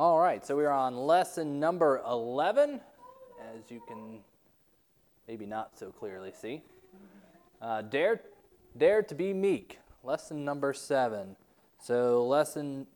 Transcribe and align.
All 0.00 0.18
right, 0.18 0.42
so 0.46 0.56
we're 0.56 0.70
on 0.70 0.96
lesson 0.96 1.60
number 1.60 2.00
11, 2.08 2.80
as 3.54 3.70
you 3.70 3.82
can 3.86 4.20
maybe 5.28 5.44
not 5.44 5.78
so 5.78 5.90
clearly 5.90 6.32
see. 6.32 6.62
Uh, 7.60 7.82
dare, 7.82 8.22
dare 8.78 9.02
to 9.02 9.14
be 9.14 9.34
meek, 9.34 9.78
lesson 10.02 10.42
number 10.42 10.72
7. 10.72 11.36
So, 11.82 12.26
lesson, 12.26 12.86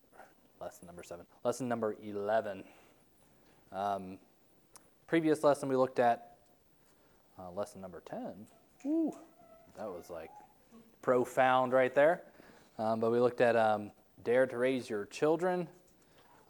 lesson 0.59 0.87
number 0.87 1.03
7, 1.03 1.27
lesson 1.45 1.69
number 1.69 1.95
11. 2.03 2.65
Um, 3.71 4.17
previous 5.07 5.45
lesson 5.45 5.69
we 5.69 5.77
looked 5.77 5.99
at 5.99 6.37
uh, 7.39 7.51
lesson 7.51 7.83
number 7.83 8.03
10. 8.09 8.47
Ooh, 8.87 9.13
that 9.77 9.89
was 9.89 10.09
like 10.09 10.31
profound 11.03 11.75
right 11.75 11.95
there. 11.95 12.23
Um, 12.79 12.99
but 12.99 13.13
we 13.13 13.21
looked 13.21 13.43
at 13.43 13.57
um, 13.57 13.91
dare 14.25 14.47
to 14.47 14.57
raise 14.57 14.89
your 14.89 15.05
children, 15.05 15.69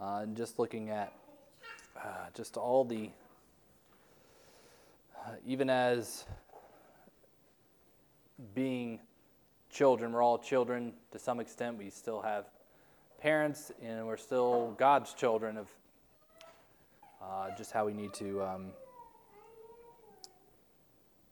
uh, 0.05 0.21
and 0.21 0.37
just 0.37 0.59
looking 0.59 0.91
at 0.91 1.15
uh, 1.97 2.27
just 2.35 2.57
all 2.57 2.85
the, 2.85 3.09
uh, 5.17 5.31
even 5.47 5.71
as 5.71 6.27
being 8.55 9.01
children, 9.71 10.13
we're 10.13 10.23
all 10.23 10.37
children 10.37 10.93
to 11.11 11.19
some 11.19 11.41
extent. 11.41 11.79
We 11.79 11.89
still 11.89 12.21
have 12.21 12.47
parents, 13.19 13.73
and 13.83 14.07
we're 14.07 14.19
still 14.19 14.75
God's 14.79 15.15
children 15.15 15.57
of 15.57 15.69
uh, 17.23 17.57
just 17.57 17.73
how 17.73 17.87
we 17.87 17.95
need 17.95 18.13
to. 18.15 18.43
Um, 18.43 18.67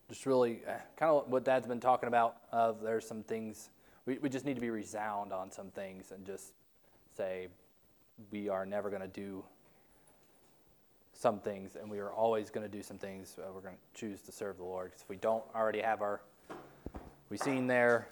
just 0.08 0.24
really 0.24 0.60
uh, 0.66 0.72
kind 0.96 1.10
of 1.10 1.28
what 1.28 1.44
dad's 1.44 1.66
been 1.66 1.80
talking 1.80 2.06
about 2.06 2.36
of 2.52 2.80
there's 2.82 3.06
some 3.06 3.22
things 3.22 3.70
we, 4.04 4.18
we 4.18 4.28
just 4.28 4.44
need 4.44 4.54
to 4.54 4.60
be 4.60 4.68
resound 4.70 5.32
on 5.32 5.50
some 5.50 5.68
things 5.68 6.10
and 6.10 6.26
just 6.26 6.52
say 7.16 7.48
we 8.30 8.48
are 8.48 8.64
never 8.64 8.90
going 8.90 9.02
to 9.02 9.08
do 9.08 9.44
some 11.12 11.38
things 11.38 11.76
and 11.76 11.90
we 11.90 11.98
are 11.98 12.10
always 12.10 12.50
going 12.50 12.68
to 12.68 12.76
do 12.76 12.82
some 12.82 12.98
things 12.98 13.36
uh, 13.38 13.50
we're 13.54 13.60
going 13.60 13.74
to 13.74 14.00
choose 14.00 14.22
to 14.22 14.32
serve 14.32 14.56
the 14.56 14.64
lord 14.64 14.90
because 14.90 15.02
if 15.02 15.08
we 15.08 15.16
don't 15.16 15.44
already 15.54 15.80
have 15.80 16.02
our 16.02 16.20
we've 17.30 17.40
seen 17.40 17.66
there 17.66 18.08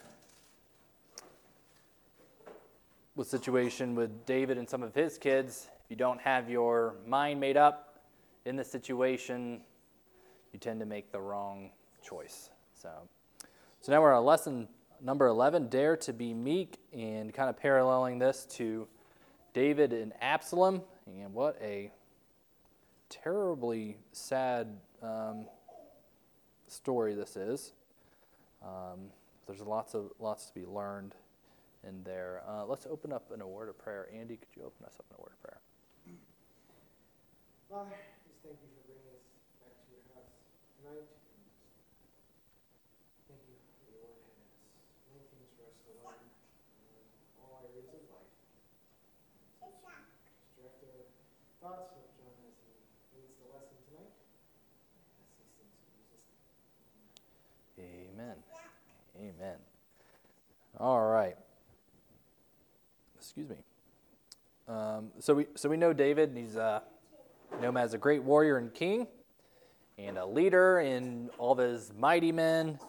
with 3.15 3.27
situation 3.27 3.95
with 3.95 4.25
david 4.25 4.57
and 4.57 4.69
some 4.69 4.83
of 4.83 4.93
his 4.93 5.17
kids 5.17 5.67
if 5.83 5.89
you 5.89 5.95
don't 5.95 6.21
have 6.21 6.49
your 6.49 6.95
mind 7.05 7.39
made 7.39 7.57
up 7.57 7.99
in 8.45 8.55
the 8.55 8.63
situation 8.63 9.61
you 10.53 10.59
tend 10.59 10.79
to 10.79 10.85
make 10.85 11.11
the 11.11 11.19
wrong 11.19 11.71
choice. 12.03 12.49
So, 12.75 12.89
so 13.79 13.91
now 13.91 14.01
we're 14.01 14.13
on 14.13 14.25
lesson 14.25 14.67
number 15.01 15.27
11 15.27 15.69
Dare 15.69 15.97
to 15.97 16.13
be 16.13 16.33
meek, 16.33 16.77
and 16.93 17.33
kind 17.33 17.49
of 17.49 17.57
paralleling 17.57 18.19
this 18.19 18.45
to 18.51 18.87
David 19.53 19.93
and 19.93 20.13
Absalom. 20.21 20.81
And 21.05 21.33
what 21.33 21.57
a 21.61 21.91
terribly 23.09 23.97
sad 24.11 24.67
um, 25.01 25.45
story 26.67 27.15
this 27.15 27.35
is. 27.35 27.73
Um, 28.63 29.09
there's 29.47 29.61
lots 29.61 29.93
of 29.93 30.11
lots 30.19 30.45
to 30.45 30.53
be 30.53 30.65
learned 30.65 31.15
in 31.87 32.03
there. 32.03 32.41
Uh, 32.47 32.65
let's 32.65 32.85
open 32.85 33.11
up 33.11 33.31
in 33.33 33.41
a 33.41 33.47
word 33.47 33.69
of 33.69 33.77
prayer. 33.77 34.07
Andy, 34.13 34.37
could 34.37 34.55
you 34.55 34.63
open 34.63 34.85
us 34.85 34.93
up 34.99 35.05
in 35.09 35.15
a 35.17 35.21
word 35.21 35.33
of 35.33 35.41
prayer? 35.43 35.59
Father, 37.69 37.95
just 38.27 38.43
thank 38.43 38.59
you 38.59 38.67
for 38.75 38.83
bringing 38.83 39.07
us 39.15 39.23
back 39.63 39.75
to 39.79 39.87
your 39.95 40.03
house 40.11 40.27
tonight. 40.79 41.07
thoughts 51.61 51.93
of 51.93 52.01
John 52.17 52.33
as 52.41 52.57
he 52.57 52.73
reads 53.13 53.37
the 53.37 53.45
lesson 53.53 53.77
tonight. 53.85 54.17
Amen. 57.77 58.37
Amen. 59.15 59.61
All 60.81 60.99
right. 60.99 61.35
Excuse 63.15 63.47
me. 63.47 63.57
Um, 64.67 65.11
so 65.19 65.35
we 65.35 65.45
so 65.53 65.69
we 65.69 65.77
know 65.77 65.93
David. 65.93 66.31
He's 66.35 66.57
uh, 66.57 66.79
know 67.61 67.69
him 67.69 67.77
as 67.77 67.93
a 67.93 67.99
great 67.99 68.23
warrior 68.23 68.57
and 68.57 68.73
king, 68.73 69.05
and 69.99 70.17
a 70.17 70.25
leader 70.25 70.79
in 70.79 71.29
all 71.37 71.51
of 71.51 71.59
his 71.59 71.93
mighty 71.95 72.31
men. 72.31 72.79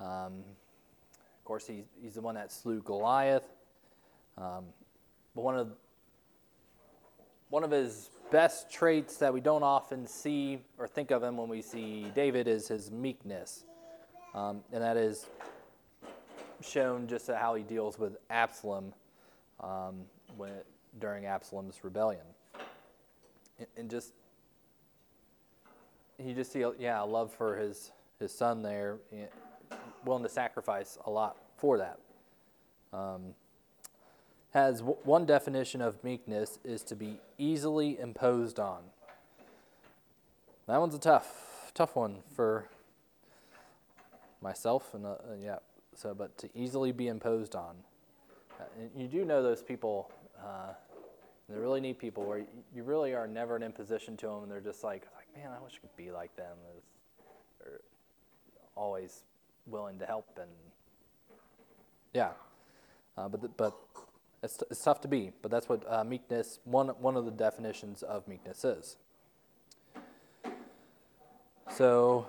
Um, 0.00 0.42
of 1.20 1.44
course, 1.44 1.66
he's 1.66 1.84
he's 2.00 2.14
the 2.14 2.22
one 2.22 2.34
that 2.36 2.50
slew 2.50 2.80
Goliath. 2.80 3.44
Um, 4.38 4.64
but 5.34 5.42
one 5.42 5.58
of 5.58 5.72
one 7.50 7.62
of 7.62 7.70
his 7.70 8.08
best 8.32 8.70
traits 8.70 9.18
that 9.18 9.34
we 9.34 9.42
don't 9.42 9.62
often 9.62 10.06
see 10.06 10.60
or 10.78 10.88
think 10.88 11.10
of 11.10 11.22
him 11.22 11.36
when 11.36 11.50
we 11.50 11.60
see 11.60 12.10
David 12.14 12.48
is 12.48 12.68
his 12.68 12.90
meekness. 12.90 13.66
Um, 14.32 14.62
and 14.72 14.82
that 14.82 14.96
is 14.96 15.26
shown 16.62 17.06
just 17.06 17.28
how 17.28 17.54
he 17.54 17.62
deals 17.62 17.98
with 17.98 18.16
Absalom 18.30 18.92
um, 19.60 20.02
when 20.36 20.52
during 20.98 21.26
Absalom's 21.26 21.82
rebellion. 21.82 22.22
And, 23.58 23.68
and 23.76 23.90
just, 23.90 24.12
you 26.18 26.34
just 26.34 26.52
see, 26.52 26.64
yeah, 26.78 27.02
a 27.02 27.04
love 27.04 27.32
for 27.32 27.56
his, 27.56 27.92
his 28.18 28.32
son 28.32 28.62
there, 28.62 28.98
willing 30.04 30.22
to 30.22 30.28
sacrifice 30.28 30.98
a 31.06 31.10
lot 31.10 31.36
for 31.56 31.78
that. 31.78 31.98
Um, 32.92 33.34
has 34.52 34.78
w- 34.78 34.96
one 35.04 35.26
definition 35.26 35.82
of 35.82 36.02
meekness 36.02 36.58
is 36.64 36.82
to 36.82 36.96
be 36.96 37.18
easily 37.36 37.98
imposed 37.98 38.58
on. 38.58 38.82
That 40.66 40.80
one's 40.80 40.94
a 40.94 40.98
tough, 40.98 41.70
tough 41.74 41.96
one 41.96 42.18
for 42.34 42.68
myself, 44.40 44.94
and 44.94 45.06
uh, 45.06 45.16
yeah. 45.40 45.56
So, 45.98 46.14
but 46.14 46.38
to 46.38 46.48
easily 46.54 46.92
be 46.92 47.08
imposed 47.08 47.56
on, 47.56 47.74
uh, 48.60 48.64
you 48.96 49.08
do 49.08 49.24
know 49.24 49.42
those 49.42 49.64
people. 49.64 50.12
Uh, 50.38 50.72
they 51.48 51.58
really 51.58 51.80
need 51.80 51.98
people 51.98 52.24
where 52.24 52.44
you 52.72 52.84
really 52.84 53.14
are 53.14 53.26
never 53.26 53.56
an 53.56 53.64
imposition 53.64 54.16
to 54.18 54.26
them, 54.26 54.44
and 54.44 54.52
they're 54.52 54.60
just 54.60 54.84
like, 54.84 55.08
like, 55.16 55.26
man, 55.36 55.50
I 55.52 55.60
wish 55.60 55.72
I 55.74 55.80
could 55.80 55.96
be 55.96 56.12
like 56.12 56.36
them. 56.36 56.56
They're 57.58 57.80
always 58.76 59.24
willing 59.66 59.98
to 59.98 60.06
help, 60.06 60.38
and 60.40 60.50
yeah. 62.14 62.30
Uh, 63.16 63.28
but 63.28 63.42
the, 63.42 63.48
but 63.48 63.76
it's, 64.44 64.62
it's 64.70 64.84
tough 64.84 65.00
to 65.00 65.08
be, 65.08 65.32
but 65.42 65.50
that's 65.50 65.68
what 65.68 65.82
uh, 65.90 66.04
meekness, 66.04 66.60
one, 66.62 66.90
one 67.00 67.16
of 67.16 67.24
the 67.24 67.32
definitions 67.32 68.04
of 68.04 68.28
meekness 68.28 68.64
is. 68.64 68.96
So, 71.74 72.28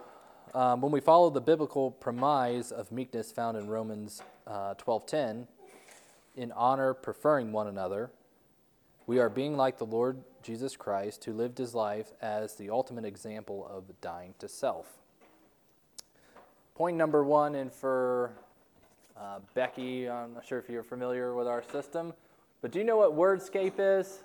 um, 0.54 0.82
when 0.82 0.92
we 0.92 1.00
follow 1.00 1.30
the 1.30 1.42
biblical 1.42 1.92
premise 1.92 2.72
of 2.72 2.92
meekness 2.92 3.32
found 3.32 3.58
in 3.58 3.68
Romans 3.68 4.22
uh, 4.48 4.76
12:10, 4.76 5.48
in 6.36 6.52
honor 6.54 6.94
preferring 6.94 7.52
one 7.52 7.68
another, 7.68 8.12
we 9.08 9.20
are 9.20 9.30
being 9.30 9.58
like 9.58 9.78
the 9.78 9.86
Lord 9.86 10.24
Jesus 10.44 10.76
Christ, 10.76 11.26
who 11.26 11.34
lived 11.34 11.58
his 11.58 11.76
life 11.76 12.12
as 12.22 12.56
the 12.56 12.70
ultimate 12.70 13.06
example 13.06 13.68
of 13.70 13.84
dying 14.02 14.34
to 14.40 14.48
self. 14.48 15.00
Point 16.76 16.96
number 16.96 17.24
one, 17.24 17.56
and 17.56 17.72
for 17.72 18.32
uh, 19.18 19.40
Becky, 19.54 20.10
I'm 20.10 20.34
not 20.34 20.46
sure 20.46 20.60
if 20.60 20.70
you're 20.70 20.84
familiar 20.84 21.36
with 21.36 21.48
our 21.48 21.64
system, 21.72 22.14
but 22.62 22.72
do 22.72 22.80
you 22.80 22.86
know 22.86 22.98
what 22.98 23.16
Wordscape 23.16 23.74
is? 23.78 24.20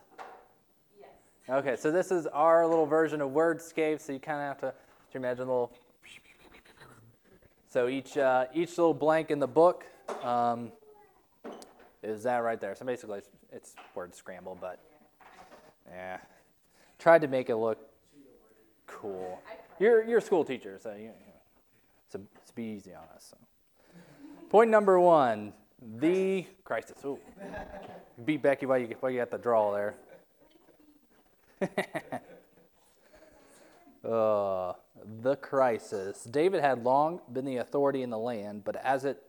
Yes. 1.00 1.08
Okay, 1.48 1.76
so 1.76 1.90
this 1.90 2.12
is 2.12 2.26
our 2.28 2.66
little 2.66 2.86
version 2.86 3.20
of 3.20 3.30
Wordscape, 3.30 4.00
so 4.00 4.12
you 4.12 4.20
kind 4.20 4.40
of 4.40 4.46
have 4.46 4.60
to, 4.60 4.74
to 5.12 5.18
imagine 5.18 5.42
a 5.42 5.46
little. 5.46 5.72
So 7.74 7.88
each, 7.88 8.16
uh, 8.16 8.46
each 8.54 8.78
little 8.78 8.94
blank 8.94 9.32
in 9.32 9.40
the 9.40 9.48
book 9.48 9.84
um, 10.22 10.70
is 12.04 12.22
that 12.22 12.36
right 12.36 12.60
there. 12.60 12.76
So 12.76 12.86
basically, 12.86 13.18
it's, 13.18 13.28
it's 13.50 13.74
word 13.96 14.14
scramble, 14.14 14.56
but 14.60 14.78
yeah. 15.90 16.18
Tried 17.00 17.22
to 17.22 17.26
make 17.26 17.50
it 17.50 17.56
look 17.56 17.80
cool. 18.86 19.40
You're, 19.80 20.04
you're 20.04 20.18
a 20.18 20.22
school 20.22 20.44
teacher, 20.44 20.78
so 20.80 20.92
you, 20.92 21.02
you 21.02 21.08
know, 21.08 21.14
so, 22.10 22.20
so 22.44 22.52
be 22.54 22.62
easy 22.62 22.94
on 22.94 23.02
us. 23.12 23.32
So. 23.32 23.36
Point 24.50 24.70
number 24.70 25.00
one 25.00 25.52
the 25.98 26.46
crisis. 26.62 27.04
Ooh. 27.04 27.18
Beat 28.24 28.40
Becky 28.40 28.66
while 28.66 28.78
you, 28.78 28.94
while 29.00 29.10
you 29.10 29.18
got 29.18 29.32
the 29.32 29.38
draw 29.38 29.72
there. 29.72 29.96
uh, 34.04 34.74
the 35.22 35.36
crisis. 35.36 36.24
David 36.24 36.60
had 36.60 36.84
long 36.84 37.20
been 37.32 37.44
the 37.44 37.56
authority 37.56 38.02
in 38.02 38.10
the 38.10 38.18
land, 38.18 38.64
but 38.64 38.76
as 38.76 39.04
it 39.04 39.22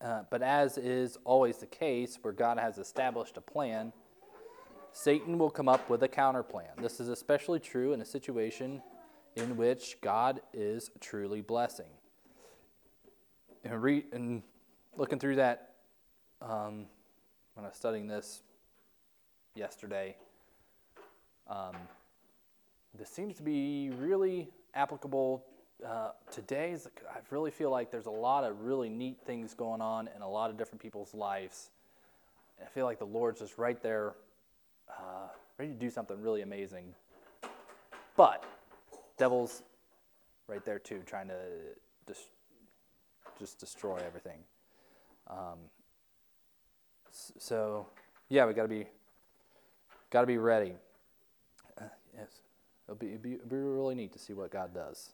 uh, 0.00 0.22
but 0.30 0.42
as 0.42 0.78
is 0.78 1.18
always 1.24 1.58
the 1.58 1.66
case 1.66 2.18
where 2.22 2.32
God 2.32 2.58
has 2.58 2.78
established 2.78 3.36
a 3.36 3.40
plan, 3.42 3.92
Satan 4.92 5.38
will 5.38 5.50
come 5.50 5.68
up 5.68 5.90
with 5.90 6.02
a 6.02 6.08
counter 6.08 6.42
plan. 6.42 6.70
This 6.78 7.00
is 7.00 7.08
especially 7.08 7.60
true 7.60 7.92
in 7.92 8.00
a 8.00 8.04
situation 8.04 8.82
in 9.36 9.56
which 9.58 9.98
God 10.00 10.40
is 10.54 10.90
truly 11.00 11.42
blessing 11.42 11.90
and, 13.62 13.82
re- 13.82 14.06
and 14.12 14.42
looking 14.96 15.18
through 15.18 15.36
that 15.36 15.74
um, 16.40 16.86
when 17.54 17.66
I 17.66 17.68
was 17.68 17.76
studying 17.76 18.08
this 18.08 18.42
yesterday, 19.54 20.16
Um, 21.48 21.76
this 22.98 23.08
seems 23.08 23.36
to 23.36 23.42
be 23.42 23.90
really 23.98 24.50
applicable 24.74 25.44
uh, 25.86 26.10
today. 26.30 26.76
I 27.08 27.18
really 27.30 27.50
feel 27.50 27.70
like 27.70 27.90
there's 27.90 28.06
a 28.06 28.10
lot 28.10 28.44
of 28.44 28.62
really 28.62 28.88
neat 28.88 29.18
things 29.24 29.54
going 29.54 29.80
on 29.80 30.08
in 30.14 30.22
a 30.22 30.28
lot 30.28 30.50
of 30.50 30.56
different 30.56 30.82
people's 30.82 31.14
lives. 31.14 31.70
And 32.58 32.66
I 32.66 32.70
feel 32.70 32.84
like 32.84 32.98
the 32.98 33.06
Lord's 33.06 33.40
just 33.40 33.58
right 33.58 33.80
there, 33.82 34.14
uh, 34.88 35.28
ready 35.58 35.72
to 35.72 35.78
do 35.78 35.90
something 35.90 36.20
really 36.20 36.42
amazing. 36.42 36.94
But 38.16 38.44
devil's 39.16 39.62
right 40.48 40.64
there 40.64 40.78
too, 40.78 41.00
trying 41.06 41.28
to 41.28 41.38
dis- 42.06 42.28
just 43.38 43.58
destroy 43.58 43.98
everything. 44.04 44.40
Um, 45.28 45.58
so, 47.12 47.86
yeah, 48.28 48.46
we 48.46 48.52
got 48.52 48.62
to 48.62 48.68
be 48.68 48.86
got 50.10 50.22
to 50.22 50.26
be 50.26 50.38
ready. 50.38 50.74
Uh, 51.80 51.84
yes, 52.14 52.40
it'll 52.90 52.98
be, 52.98 53.06
it'll 53.14 53.22
be, 53.22 53.32
it'll 53.34 53.48
be 53.48 53.56
really 53.56 53.94
neat 53.94 54.12
to 54.12 54.18
see 54.18 54.32
what 54.32 54.50
God 54.50 54.74
does. 54.74 55.12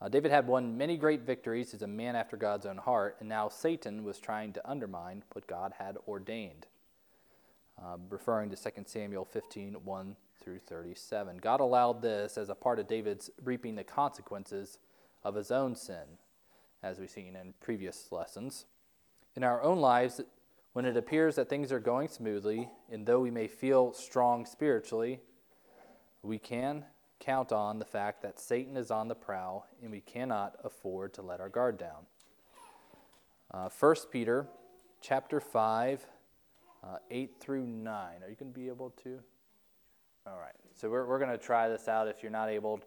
Uh, 0.00 0.08
David 0.08 0.30
had 0.30 0.46
won 0.46 0.78
many 0.78 0.96
great 0.96 1.22
victories. 1.22 1.72
He's 1.72 1.82
a 1.82 1.86
man 1.86 2.16
after 2.16 2.36
God's 2.36 2.66
own 2.66 2.78
heart, 2.78 3.16
and 3.20 3.28
now 3.28 3.48
Satan 3.48 4.04
was 4.04 4.18
trying 4.18 4.52
to 4.54 4.70
undermine 4.70 5.24
what 5.32 5.46
God 5.46 5.74
had 5.78 5.98
ordained. 6.08 6.66
Uh, 7.82 7.96
referring 8.08 8.50
to 8.50 8.56
2 8.56 8.70
Samuel 8.86 9.24
15 9.24 9.76
1 9.84 10.16
through 10.42 10.58
37. 10.58 11.38
God 11.38 11.60
allowed 11.60 12.00
this 12.00 12.38
as 12.38 12.48
a 12.48 12.54
part 12.54 12.78
of 12.78 12.86
David's 12.86 13.30
reaping 13.42 13.74
the 13.74 13.84
consequences 13.84 14.78
of 15.24 15.34
his 15.34 15.50
own 15.50 15.74
sin, 15.74 16.18
as 16.82 16.98
we've 16.98 17.10
seen 17.10 17.36
in 17.36 17.54
previous 17.60 18.12
lessons. 18.12 18.66
In 19.34 19.44
our 19.44 19.62
own 19.62 19.78
lives, 19.78 20.20
when 20.72 20.84
it 20.84 20.96
appears 20.96 21.36
that 21.36 21.48
things 21.48 21.72
are 21.72 21.80
going 21.80 22.08
smoothly, 22.08 22.70
and 22.90 23.04
though 23.04 23.20
we 23.20 23.30
may 23.30 23.48
feel 23.48 23.92
strong 23.92 24.46
spiritually, 24.46 25.20
we 26.22 26.38
can 26.38 26.84
count 27.20 27.52
on 27.52 27.78
the 27.78 27.84
fact 27.84 28.22
that 28.22 28.40
Satan 28.40 28.76
is 28.76 28.90
on 28.90 29.08
the 29.08 29.14
prowl 29.14 29.66
and 29.82 29.92
we 29.92 30.00
cannot 30.00 30.56
afford 30.64 31.14
to 31.14 31.22
let 31.22 31.40
our 31.40 31.48
guard 31.48 31.78
down. 31.78 32.06
Uh, 33.52 33.68
1 33.68 33.94
Peter 34.10 34.46
chapter 35.00 35.40
5, 35.40 36.06
uh, 36.82 36.96
8 37.10 37.34
through 37.38 37.66
9. 37.66 37.94
Are 37.94 38.28
you 38.28 38.36
going 38.36 38.52
to 38.52 38.58
be 38.58 38.68
able 38.68 38.90
to? 39.02 39.18
All 40.26 40.38
right. 40.38 40.54
So 40.74 40.88
we're, 40.88 41.06
we're 41.06 41.18
going 41.18 41.30
to 41.30 41.38
try 41.38 41.68
this 41.68 41.88
out. 41.88 42.08
If 42.08 42.22
you're 42.22 42.32
not 42.32 42.48
able, 42.48 42.80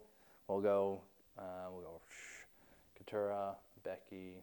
we'll 0.48 0.60
go, 0.60 1.00
uh, 1.38 1.70
we'll 1.70 1.82
go 1.82 2.00
Katura, 2.98 3.54
Becky, 3.84 4.42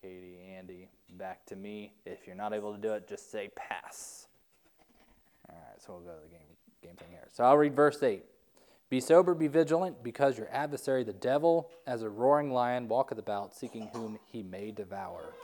Katie, 0.00 0.38
Andy, 0.56 0.88
back 1.16 1.44
to 1.46 1.56
me. 1.56 1.92
If 2.06 2.26
you're 2.26 2.36
not 2.36 2.52
able 2.52 2.72
to 2.72 2.80
do 2.80 2.92
it, 2.92 3.08
just 3.08 3.30
say 3.32 3.50
pass. 3.56 4.28
All 5.48 5.56
right, 5.56 5.82
so 5.82 5.94
we'll 5.94 6.02
go 6.02 6.14
to 6.14 6.22
the 6.22 6.28
game, 6.28 6.46
game 6.82 6.96
thing 6.96 7.08
here. 7.10 7.26
So 7.32 7.44
I'll 7.44 7.56
read 7.56 7.74
verse 7.74 8.02
8. 8.02 8.22
Be 8.90 9.00
sober, 9.00 9.34
be 9.34 9.48
vigilant, 9.48 10.02
because 10.02 10.38
your 10.38 10.48
adversary, 10.50 11.04
the 11.04 11.12
devil, 11.12 11.70
as 11.86 12.02
a 12.02 12.08
roaring 12.08 12.52
lion, 12.52 12.88
walketh 12.88 13.18
about, 13.18 13.54
seeking 13.54 13.90
whom 13.92 14.18
he 14.26 14.42
may 14.42 14.70
devour. 14.70 15.34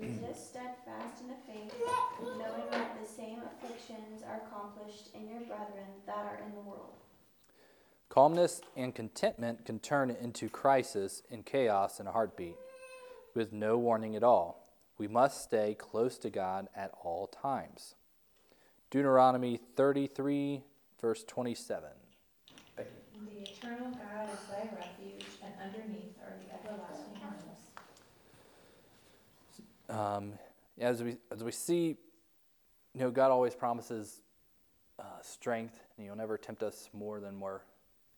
Resist 0.00 0.50
steadfast 0.50 1.20
in 1.22 1.28
the 1.28 1.34
faith, 1.46 1.72
knowing 2.20 2.70
that 2.70 2.96
the 3.00 3.08
same 3.08 3.38
afflictions 3.42 4.22
are 4.26 4.42
accomplished 4.46 5.10
in 5.14 5.28
your 5.28 5.40
brethren 5.40 5.86
that 6.06 6.26
are 6.26 6.40
in 6.44 6.52
the 6.54 6.60
world. 6.60 6.94
Calmness 8.08 8.60
and 8.76 8.94
contentment 8.94 9.64
can 9.64 9.78
turn 9.80 10.10
into 10.10 10.48
crisis 10.48 11.22
and 11.30 11.44
chaos 11.44 11.98
in 11.98 12.06
a 12.06 12.12
heartbeat 12.12 12.56
with 13.34 13.52
no 13.52 13.76
warning 13.78 14.14
at 14.14 14.22
all. 14.22 14.68
We 14.98 15.08
must 15.08 15.42
stay 15.42 15.74
close 15.74 16.18
to 16.18 16.30
God 16.30 16.68
at 16.76 16.92
all 17.02 17.26
times. 17.26 17.96
Deuteronomy 18.90 19.58
33, 19.76 20.62
verse 21.04 21.22
27. 21.24 21.90
The 22.76 22.82
eternal 23.42 23.90
God 23.90 24.26
is 24.32 24.38
thy 24.48 24.70
refuge, 24.74 25.26
and 25.44 25.52
underneath 25.62 26.16
are 26.22 26.32
the 26.40 26.70
everlasting 26.70 27.20
arms. 27.22 27.58
Um, 29.90 30.38
as 30.80 31.02
we 31.02 31.18
as 31.30 31.44
we 31.44 31.52
see, 31.52 31.98
you 32.94 33.00
know, 33.00 33.10
God 33.10 33.30
always 33.30 33.54
promises 33.54 34.22
uh, 34.98 35.20
strength, 35.20 35.78
and 35.98 36.06
He'll 36.06 36.16
never 36.16 36.38
tempt 36.38 36.62
us 36.62 36.88
more 36.94 37.20
than 37.20 37.38
we're 37.38 37.60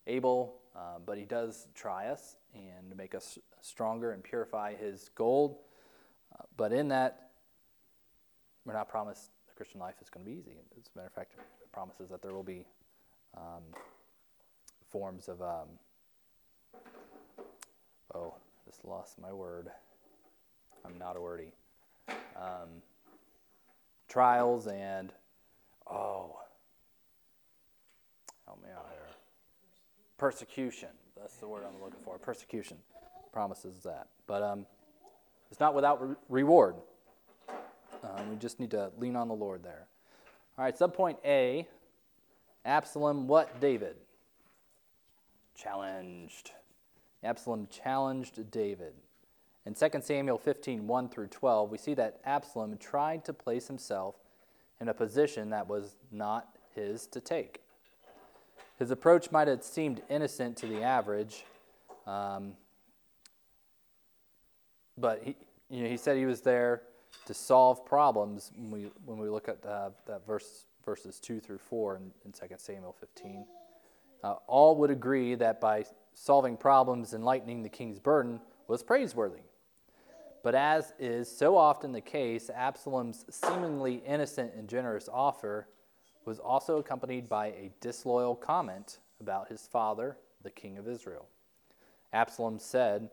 able. 0.06 0.60
Uh, 0.76 1.00
but 1.04 1.18
He 1.18 1.24
does 1.24 1.66
try 1.74 2.06
us 2.06 2.36
and 2.54 2.96
make 2.96 3.16
us 3.16 3.36
stronger 3.62 4.12
and 4.12 4.22
purify 4.22 4.76
His 4.76 5.10
gold. 5.16 5.56
Uh, 6.32 6.44
but 6.56 6.72
in 6.72 6.86
that, 6.88 7.30
we're 8.64 8.74
not 8.74 8.88
promised 8.88 9.32
the 9.48 9.54
Christian 9.56 9.80
life 9.80 9.96
is 10.00 10.08
going 10.08 10.24
to 10.24 10.30
be 10.30 10.38
easy. 10.38 10.52
As 10.78 10.84
a 10.94 10.98
matter 10.98 11.08
of 11.08 11.14
fact, 11.14 11.32
it 11.36 11.72
promises 11.72 12.08
that 12.10 12.22
there 12.22 12.32
will 12.32 12.44
be 12.44 12.64
um, 13.36 13.62
forms 14.90 15.28
of, 15.28 15.42
um, 15.42 15.68
oh, 18.14 18.34
just 18.64 18.84
lost 18.84 19.18
my 19.20 19.32
word. 19.32 19.68
I'm 20.84 20.98
not 20.98 21.16
a 21.16 21.20
wordy. 21.20 21.52
Um, 22.08 22.82
trials 24.08 24.66
and, 24.66 25.12
oh, 25.90 26.36
help 28.46 28.62
me 28.62 28.68
out 28.74 28.86
here. 28.90 29.14
Persecution. 30.18 30.88
That's 31.16 31.36
the 31.36 31.48
word 31.48 31.62
I'm 31.66 31.82
looking 31.82 32.00
for. 32.04 32.18
Persecution 32.18 32.78
promises 33.32 33.82
that. 33.84 34.06
But 34.26 34.42
um, 34.42 34.66
it's 35.50 35.60
not 35.60 35.74
without 35.74 36.08
re- 36.08 36.16
reward. 36.28 36.76
Um, 38.02 38.30
we 38.30 38.36
just 38.36 38.60
need 38.60 38.70
to 38.70 38.90
lean 38.98 39.16
on 39.16 39.28
the 39.28 39.34
Lord 39.34 39.62
there. 39.62 39.86
All 40.58 40.64
right, 40.64 40.76
subpoint 40.76 41.16
A 41.24 41.66
Absalom, 42.66 43.28
what 43.28 43.60
David? 43.60 43.96
Challenged. 45.56 46.50
Absalom 47.22 47.68
challenged 47.70 48.50
David. 48.50 48.92
In 49.64 49.74
2 49.74 50.00
Samuel 50.02 50.36
15, 50.36 50.86
1 50.86 51.08
through 51.08 51.28
12, 51.28 51.70
we 51.70 51.78
see 51.78 51.94
that 51.94 52.20
Absalom 52.24 52.76
tried 52.76 53.24
to 53.24 53.32
place 53.32 53.68
himself 53.68 54.16
in 54.80 54.88
a 54.88 54.94
position 54.94 55.50
that 55.50 55.66
was 55.66 55.96
not 56.12 56.48
his 56.74 57.06
to 57.08 57.20
take. 57.20 57.62
His 58.78 58.90
approach 58.90 59.30
might 59.30 59.48
have 59.48 59.62
seemed 59.62 60.02
innocent 60.10 60.56
to 60.58 60.66
the 60.66 60.82
average, 60.82 61.44
um, 62.06 62.52
but 64.98 65.22
he, 65.24 65.36
you 65.70 65.82
know, 65.82 65.88
he 65.88 65.96
said 65.96 66.16
he 66.16 66.26
was 66.26 66.42
there 66.42 66.82
to 67.24 67.34
solve 67.34 67.84
problems 67.86 68.52
when 68.56 68.70
we, 68.70 68.90
when 69.04 69.18
we 69.18 69.28
look 69.28 69.48
at 69.48 69.64
uh, 69.64 69.90
that 70.06 70.26
verse, 70.26 70.66
verses 70.86 71.20
2 71.20 71.40
through 71.40 71.58
4 71.58 71.96
in, 71.96 72.10
in 72.24 72.32
2 72.32 72.54
Samuel 72.56 72.96
15. 72.98 73.44
Uh, 74.24 74.36
all 74.46 74.76
would 74.76 74.90
agree 74.90 75.34
that 75.34 75.60
by 75.60 75.84
solving 76.14 76.56
problems 76.56 77.12
and 77.12 77.24
lightening 77.24 77.62
the 77.62 77.68
king's 77.68 77.98
burden 77.98 78.40
was 78.68 78.82
praiseworthy. 78.82 79.42
But 80.42 80.54
as 80.54 80.94
is 80.98 81.28
so 81.28 81.56
often 81.56 81.92
the 81.92 82.00
case, 82.00 82.48
Absalom's 82.48 83.26
seemingly 83.28 83.96
innocent 84.06 84.54
and 84.56 84.68
generous 84.68 85.08
offer 85.12 85.68
was 86.24 86.38
also 86.38 86.78
accompanied 86.78 87.28
by 87.28 87.48
a 87.48 87.72
disloyal 87.80 88.34
comment 88.34 88.98
about 89.20 89.48
his 89.48 89.66
father, 89.66 90.16
the 90.42 90.50
king 90.50 90.78
of 90.78 90.88
Israel. 90.88 91.26
Absalom 92.12 92.58
said, 92.58 93.10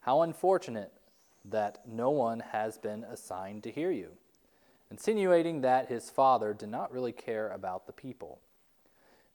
How 0.00 0.22
unfortunate 0.22 0.92
that 1.44 1.80
no 1.86 2.10
one 2.10 2.40
has 2.40 2.78
been 2.78 3.04
assigned 3.04 3.62
to 3.64 3.70
hear 3.70 3.90
you, 3.90 4.10
insinuating 4.90 5.60
that 5.62 5.88
his 5.88 6.10
father 6.10 6.54
did 6.54 6.68
not 6.68 6.92
really 6.92 7.12
care 7.12 7.48
about 7.50 7.86
the 7.86 7.92
people. 7.92 8.40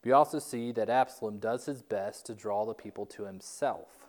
We 0.03 0.11
also 0.11 0.39
see 0.39 0.71
that 0.71 0.89
Absalom 0.89 1.37
does 1.37 1.65
his 1.65 1.81
best 1.81 2.25
to 2.25 2.33
draw 2.33 2.65
the 2.65 2.73
people 2.73 3.05
to 3.07 3.25
himself. 3.25 4.07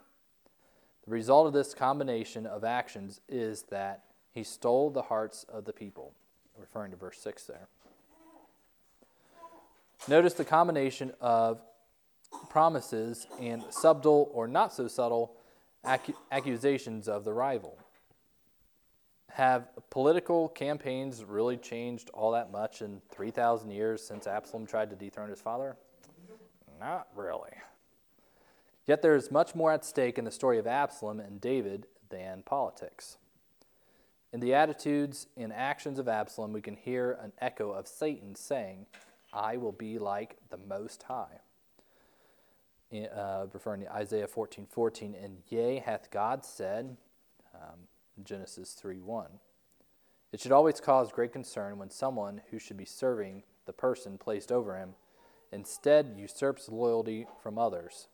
The 1.05 1.11
result 1.11 1.49
of 1.49 1.53
this 1.53 1.75
combination 1.75 2.47
of 2.47 2.65
actions 2.65 3.21
is 3.29 3.63
that 3.65 4.05
he 4.33 4.45
stole 4.45 4.91
the 4.91 5.03
hearts 5.03 5.45
of 5.45 5.65
the 5.65 5.73
people, 5.73 6.15
referring 6.59 6.93
to 6.93 6.97
verse 6.97 7.19
6 7.19 7.45
there. 7.45 7.69
Notice 10.09 10.35
the 10.35 10.45
combination 10.45 11.13
of 11.21 11.61
promises 12.49 13.27
and 13.41 13.63
subtle 13.71 14.31
or 14.33 14.49
not 14.49 14.73
so 14.73 14.89
subtle 14.89 15.37
accusations 16.31 17.09
of 17.09 17.25
the 17.25 17.33
rival. 17.33 17.79
Have 19.33 19.69
political 19.89 20.49
campaigns 20.49 21.25
really 21.25 21.57
changed 21.57 22.11
all 22.11 22.33
that 22.33 22.53
much 22.53 22.83
in 22.83 23.01
3,000 23.11 23.71
years 23.71 24.03
since 24.03 24.27
Absalom 24.27 24.67
tried 24.67 24.91
to 24.91 24.97
dethrone 24.97 25.31
his 25.31 25.41
father? 25.41 25.77
Not 26.79 27.09
really. 27.17 27.53
Yet 28.87 29.01
there 29.01 29.15
is 29.15 29.31
much 29.31 29.55
more 29.55 29.73
at 29.73 29.85
stake 29.87 30.19
in 30.19 30.27
the 30.27 30.31
story 30.31 30.59
of 30.59 30.67
Absalom 30.67 31.19
and 31.19 31.41
David 31.41 31.87
than 32.11 32.43
politics. 32.43 33.17
In 34.35 34.41
the 34.41 34.53
attitudes 34.55 35.29
and 35.37 35.53
actions 35.53 35.99
of 35.99 36.09
Absalom, 36.09 36.53
we 36.53 36.61
can 36.61 36.77
hear 36.77 37.19
an 37.23 37.33
echo 37.41 37.71
of 37.71 37.87
Satan 37.87 38.35
saying, 38.35 38.87
I 39.33 39.57
will 39.57 39.73
be 39.73 39.99
like 39.99 40.37
the 40.51 40.59
Most 40.59 41.05
High. 41.05 41.41
Uh, 42.93 43.47
referring 43.55 43.81
to 43.81 43.91
Isaiah 43.91 44.27
14 44.27 44.67
14, 44.69 45.15
and 45.15 45.39
yea, 45.49 45.79
hath 45.79 46.11
God 46.11 46.45
said, 46.45 46.99
um, 47.55 47.79
Genesis 48.25 48.73
3 48.73 49.00
1. 49.00 49.26
It 50.33 50.41
should 50.41 50.52
always 50.52 50.81
cause 50.81 51.12
great 51.12 51.33
concern 51.33 51.79
when 51.79 51.91
someone 51.91 52.41
who 52.50 52.59
should 52.59 52.76
be 52.76 52.85
serving 52.85 53.43
the 53.67 53.73
person 53.73 54.19
placed 54.19 54.50
over 54.50 54.76
him 54.76 54.95
instead 55.52 56.14
usurps 56.17 56.69
loyalty 56.69 57.26
from 57.43 57.59
others. 57.59 58.09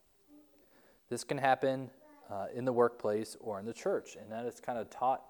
This 1.08 1.24
can 1.24 1.38
happen 1.38 1.90
uh, 2.30 2.46
in 2.54 2.64
the 2.64 2.72
workplace 2.72 3.36
or 3.40 3.58
in 3.58 3.66
the 3.66 3.72
church, 3.72 4.16
and 4.20 4.30
that 4.32 4.44
is 4.44 4.60
kind 4.60 4.78
of 4.78 4.90
taught. 4.90 5.22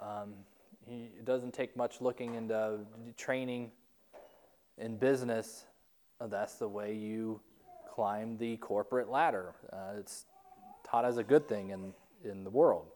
Um, 0.00 0.34
he, 0.86 1.10
it 1.18 1.24
doesn't 1.24 1.54
take 1.54 1.76
much 1.76 2.00
looking 2.00 2.34
into 2.34 2.80
training 3.16 3.72
in 4.76 4.96
business. 4.96 5.64
That's 6.20 6.54
the 6.54 6.68
way 6.68 6.94
you 6.94 7.40
climb 7.92 8.36
the 8.36 8.58
corporate 8.58 9.08
ladder. 9.08 9.54
Uh, 9.72 9.98
it's 9.98 10.26
taught 10.84 11.04
as 11.04 11.16
a 11.16 11.24
good 11.24 11.48
thing 11.48 11.70
in, 11.70 11.92
in 12.24 12.44
the 12.44 12.50
world. 12.50 12.86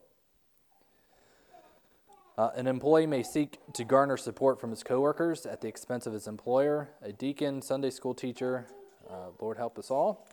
Uh, 2.35 2.49
an 2.55 2.65
employee 2.65 3.05
may 3.05 3.21
seek 3.21 3.59
to 3.73 3.83
garner 3.83 4.17
support 4.17 4.59
from 4.59 4.71
his 4.71 4.81
coworkers 4.81 5.45
at 5.45 5.61
the 5.61 5.67
expense 5.67 6.07
of 6.07 6.13
his 6.13 6.27
employer. 6.27 6.89
A 7.03 7.11
deacon, 7.11 7.61
Sunday 7.61 7.91
school 7.91 8.15
teacher, 8.15 8.65
uh, 9.07 9.27
Lord 9.39 9.57
help 9.57 9.77
us 9.77 9.91
all, 9.91 10.27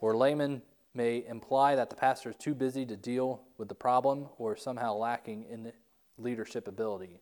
or 0.00 0.14
layman 0.14 0.60
may 0.92 1.24
imply 1.26 1.74
that 1.74 1.88
the 1.88 1.96
pastor 1.96 2.30
is 2.30 2.36
too 2.36 2.54
busy 2.54 2.84
to 2.84 2.96
deal 2.96 3.40
with 3.56 3.68
the 3.68 3.74
problem 3.74 4.28
or 4.36 4.56
somehow 4.56 4.94
lacking 4.94 5.44
in 5.44 5.72
leadership 6.18 6.68
ability. 6.68 7.20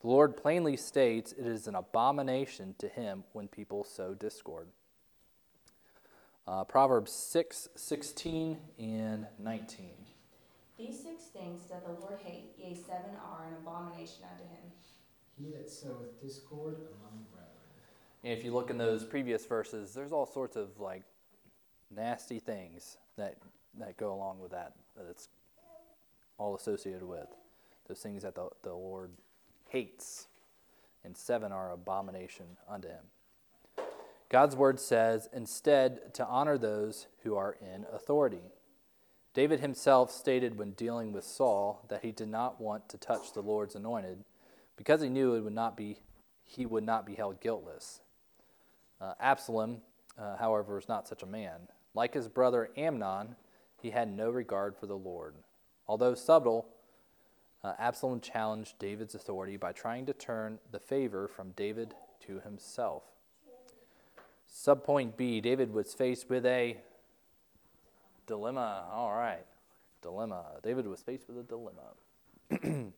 The 0.00 0.08
Lord 0.08 0.36
plainly 0.36 0.76
states 0.76 1.32
it 1.32 1.46
is 1.46 1.68
an 1.68 1.76
abomination 1.76 2.74
to 2.78 2.88
him 2.88 3.22
when 3.32 3.46
people 3.46 3.84
sow 3.84 4.14
discord. 4.14 4.68
Uh, 6.48 6.64
Proverbs 6.64 7.12
6, 7.12 7.68
16, 7.76 8.58
and 8.78 9.26
19. 9.38 9.99
These 10.80 11.02
six 11.02 11.24
things 11.24 11.60
doth 11.68 11.84
the 11.84 11.92
Lord 11.92 12.20
hate, 12.24 12.52
yea, 12.56 12.74
seven 12.74 13.10
are 13.22 13.46
an 13.48 13.54
abomination 13.60 14.24
unto 14.32 14.44
him. 14.44 14.72
He 15.36 15.50
that 15.50 15.68
soweth 15.70 16.20
discord 16.22 16.76
among 16.76 17.26
brethren. 17.30 17.50
And 18.24 18.32
if 18.32 18.44
you 18.44 18.54
look 18.54 18.70
in 18.70 18.78
those 18.78 19.04
previous 19.04 19.44
verses, 19.44 19.92
there's 19.92 20.12
all 20.12 20.24
sorts 20.24 20.56
of 20.56 20.80
like 20.80 21.02
nasty 21.94 22.38
things 22.38 22.96
that 23.18 23.36
that 23.78 23.98
go 23.98 24.14
along 24.14 24.40
with 24.40 24.52
that 24.52 24.72
that 24.96 25.06
it's 25.10 25.28
all 26.38 26.54
associated 26.56 27.02
with 27.02 27.28
those 27.86 28.00
things 28.00 28.22
that 28.22 28.34
the, 28.34 28.48
the 28.62 28.72
Lord 28.72 29.10
hates, 29.68 30.28
and 31.04 31.14
seven 31.14 31.52
are 31.52 31.72
abomination 31.72 32.46
unto 32.66 32.88
him. 32.88 33.04
God's 34.30 34.56
word 34.56 34.80
says 34.80 35.28
instead 35.32 36.14
to 36.14 36.26
honor 36.26 36.56
those 36.56 37.06
who 37.22 37.36
are 37.36 37.56
in 37.60 37.84
authority. 37.92 38.52
David 39.32 39.60
himself 39.60 40.10
stated 40.10 40.58
when 40.58 40.72
dealing 40.72 41.12
with 41.12 41.24
Saul 41.24 41.84
that 41.88 42.02
he 42.02 42.10
did 42.10 42.28
not 42.28 42.60
want 42.60 42.88
to 42.88 42.98
touch 42.98 43.32
the 43.32 43.42
Lord's 43.42 43.76
anointed 43.76 44.24
because 44.76 45.02
he 45.02 45.08
knew 45.08 45.34
it 45.34 45.42
would 45.42 45.54
not 45.54 45.76
be 45.76 45.98
he 46.44 46.66
would 46.66 46.84
not 46.84 47.06
be 47.06 47.14
held 47.14 47.40
guiltless. 47.40 48.00
Uh, 49.00 49.14
Absalom, 49.20 49.82
uh, 50.18 50.36
however, 50.36 50.74
was 50.74 50.88
not 50.88 51.06
such 51.06 51.22
a 51.22 51.26
man. 51.26 51.68
Like 51.94 52.14
his 52.14 52.26
brother 52.26 52.70
Amnon, 52.76 53.36
he 53.80 53.90
had 53.90 54.12
no 54.12 54.30
regard 54.30 54.76
for 54.76 54.86
the 54.86 54.96
Lord. 54.96 55.36
Although 55.86 56.14
subtle, 56.14 56.66
uh, 57.62 57.74
Absalom 57.78 58.20
challenged 58.20 58.80
David's 58.80 59.14
authority 59.14 59.56
by 59.56 59.70
trying 59.70 60.06
to 60.06 60.12
turn 60.12 60.58
the 60.72 60.80
favor 60.80 61.28
from 61.28 61.52
David 61.52 61.94
to 62.26 62.40
himself. 62.40 63.04
Subpoint 64.52 65.16
B 65.16 65.40
David 65.40 65.72
was 65.72 65.94
faced 65.94 66.28
with 66.28 66.44
a 66.44 66.78
dilemma. 68.30 68.84
All 68.92 69.10
right. 69.10 69.44
Dilemma. 70.02 70.44
David 70.62 70.86
was 70.86 71.02
faced 71.02 71.28
with 71.28 71.38
a 71.38 71.42
dilemma. 71.42 71.94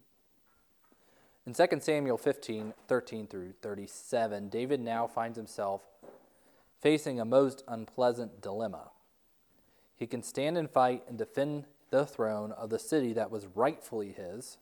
In 1.47 1.55
2 1.55 1.67
Samuel 1.81 2.19
15, 2.19 2.75
13 2.87 3.27
through 3.27 3.55
37, 3.63 4.51
David 4.51 4.81
now 4.81 5.07
finds 5.07 5.39
himself 5.39 5.81
facing 6.83 7.19
a 7.19 7.25
most 7.25 7.65
unpleasant 7.67 8.43
dilemma. 8.43 8.91
He 9.97 10.07
can 10.07 10.23
stand 10.23 10.59
and 10.59 10.71
fight 10.71 11.03
and 11.09 11.17
defend 11.17 11.65
the 11.89 12.05
throne 12.05 12.53
of 12.53 12.69
the 12.69 12.79
city 12.79 13.15
that 13.15 13.31
was 13.31 13.47
rightfully 13.55 14.13
his, 14.13 14.59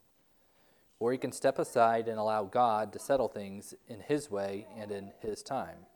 or 1.01 1.11
he 1.11 1.19
can 1.19 1.33
step 1.33 1.59
aside 1.59 2.07
and 2.07 2.19
allow 2.19 2.45
God 2.45 2.93
to 2.93 3.01
settle 3.01 3.29
things 3.29 3.75
in 3.89 4.01
his 4.01 4.31
way 4.31 4.69
and 4.79 4.93
in 4.93 5.11
his 5.21 5.43
time. 5.43 5.87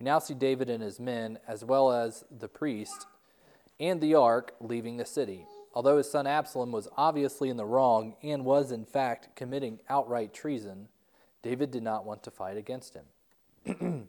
We 0.00 0.04
now 0.04 0.18
see 0.18 0.34
David 0.34 0.70
and 0.70 0.82
his 0.82 0.98
men, 0.98 1.38
as 1.46 1.62
well 1.62 1.92
as 1.92 2.24
the 2.30 2.48
priest 2.48 3.06
and 3.82 4.00
the 4.00 4.14
ark, 4.14 4.54
leaving 4.60 4.96
the 4.96 5.04
city. 5.04 5.44
Although 5.74 5.96
his 5.96 6.08
son 6.08 6.24
Absalom 6.24 6.70
was 6.70 6.86
obviously 6.96 7.48
in 7.48 7.56
the 7.56 7.64
wrong 7.64 8.14
and 8.22 8.44
was, 8.44 8.70
in 8.70 8.84
fact, 8.84 9.34
committing 9.34 9.80
outright 9.88 10.32
treason, 10.32 10.86
David 11.42 11.72
did 11.72 11.82
not 11.82 12.06
want 12.06 12.22
to 12.22 12.30
fight 12.30 12.56
against 12.56 12.94
him. 12.94 14.08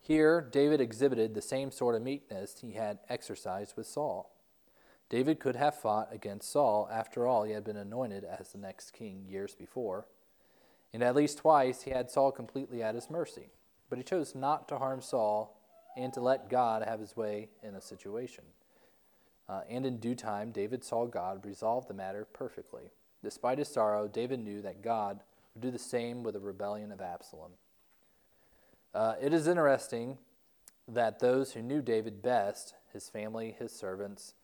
Here, 0.00 0.40
David 0.40 0.80
exhibited 0.80 1.34
the 1.34 1.42
same 1.42 1.70
sort 1.70 1.94
of 1.94 2.02
meekness 2.02 2.56
he 2.62 2.72
had 2.72 3.00
exercised 3.10 3.76
with 3.76 3.86
Saul. 3.86 4.34
David 5.10 5.38
could 5.38 5.56
have 5.56 5.74
fought 5.74 6.08
against 6.10 6.50
Saul. 6.50 6.88
After 6.90 7.26
all, 7.26 7.44
he 7.44 7.52
had 7.52 7.64
been 7.64 7.76
anointed 7.76 8.24
as 8.24 8.52
the 8.52 8.58
next 8.58 8.92
king 8.92 9.26
years 9.28 9.54
before. 9.54 10.06
And 10.94 11.02
at 11.02 11.14
least 11.14 11.38
twice 11.38 11.82
he 11.82 11.90
had 11.90 12.10
Saul 12.10 12.32
completely 12.32 12.82
at 12.82 12.94
his 12.94 13.10
mercy. 13.10 13.50
But 13.90 13.98
he 13.98 14.04
chose 14.04 14.34
not 14.34 14.66
to 14.68 14.78
harm 14.78 15.02
Saul 15.02 15.53
and 15.96 16.12
to 16.12 16.20
let 16.20 16.48
God 16.48 16.82
have 16.82 17.00
his 17.00 17.16
way 17.16 17.48
in 17.62 17.74
a 17.74 17.80
situation. 17.80 18.44
Uh, 19.48 19.60
and 19.68 19.84
in 19.84 19.98
due 19.98 20.14
time, 20.14 20.50
David 20.50 20.82
saw 20.82 21.06
God 21.06 21.44
resolve 21.44 21.86
the 21.86 21.94
matter 21.94 22.24
perfectly. 22.24 22.90
Despite 23.22 23.58
his 23.58 23.68
sorrow, 23.68 24.08
David 24.08 24.40
knew 24.40 24.62
that 24.62 24.82
God 24.82 25.20
would 25.54 25.62
do 25.62 25.70
the 25.70 25.78
same 25.78 26.22
with 26.22 26.34
the 26.34 26.40
rebellion 26.40 26.92
of 26.92 27.00
Absalom. 27.00 27.52
Uh, 28.94 29.14
it 29.20 29.32
is 29.32 29.46
interesting 29.46 30.18
that 30.86 31.20
those 31.20 31.52
who 31.52 31.62
knew 31.62 31.82
David 31.82 32.22
best, 32.22 32.74
his 32.92 33.08
family, 33.08 33.54
his 33.58 33.72
servants, 33.72 34.34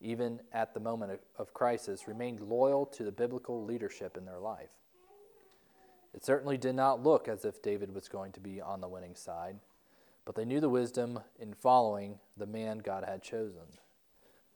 even 0.00 0.40
at 0.52 0.74
the 0.74 0.80
moment 0.80 1.20
of 1.38 1.54
crisis, 1.54 2.08
remained 2.08 2.40
loyal 2.40 2.84
to 2.86 3.04
the 3.04 3.12
biblical 3.12 3.64
leadership 3.64 4.16
in 4.16 4.24
their 4.24 4.40
life. 4.40 4.70
It 6.14 6.24
certainly 6.24 6.58
did 6.58 6.74
not 6.74 7.02
look 7.02 7.28
as 7.28 7.44
if 7.44 7.62
David 7.62 7.94
was 7.94 8.08
going 8.08 8.32
to 8.32 8.40
be 8.40 8.60
on 8.60 8.80
the 8.80 8.88
winning 8.88 9.14
side, 9.14 9.56
but 10.24 10.34
they 10.34 10.44
knew 10.44 10.60
the 10.60 10.68
wisdom 10.68 11.20
in 11.38 11.54
following 11.54 12.18
the 12.36 12.46
man 12.46 12.78
God 12.78 13.04
had 13.04 13.22
chosen. 13.22 13.78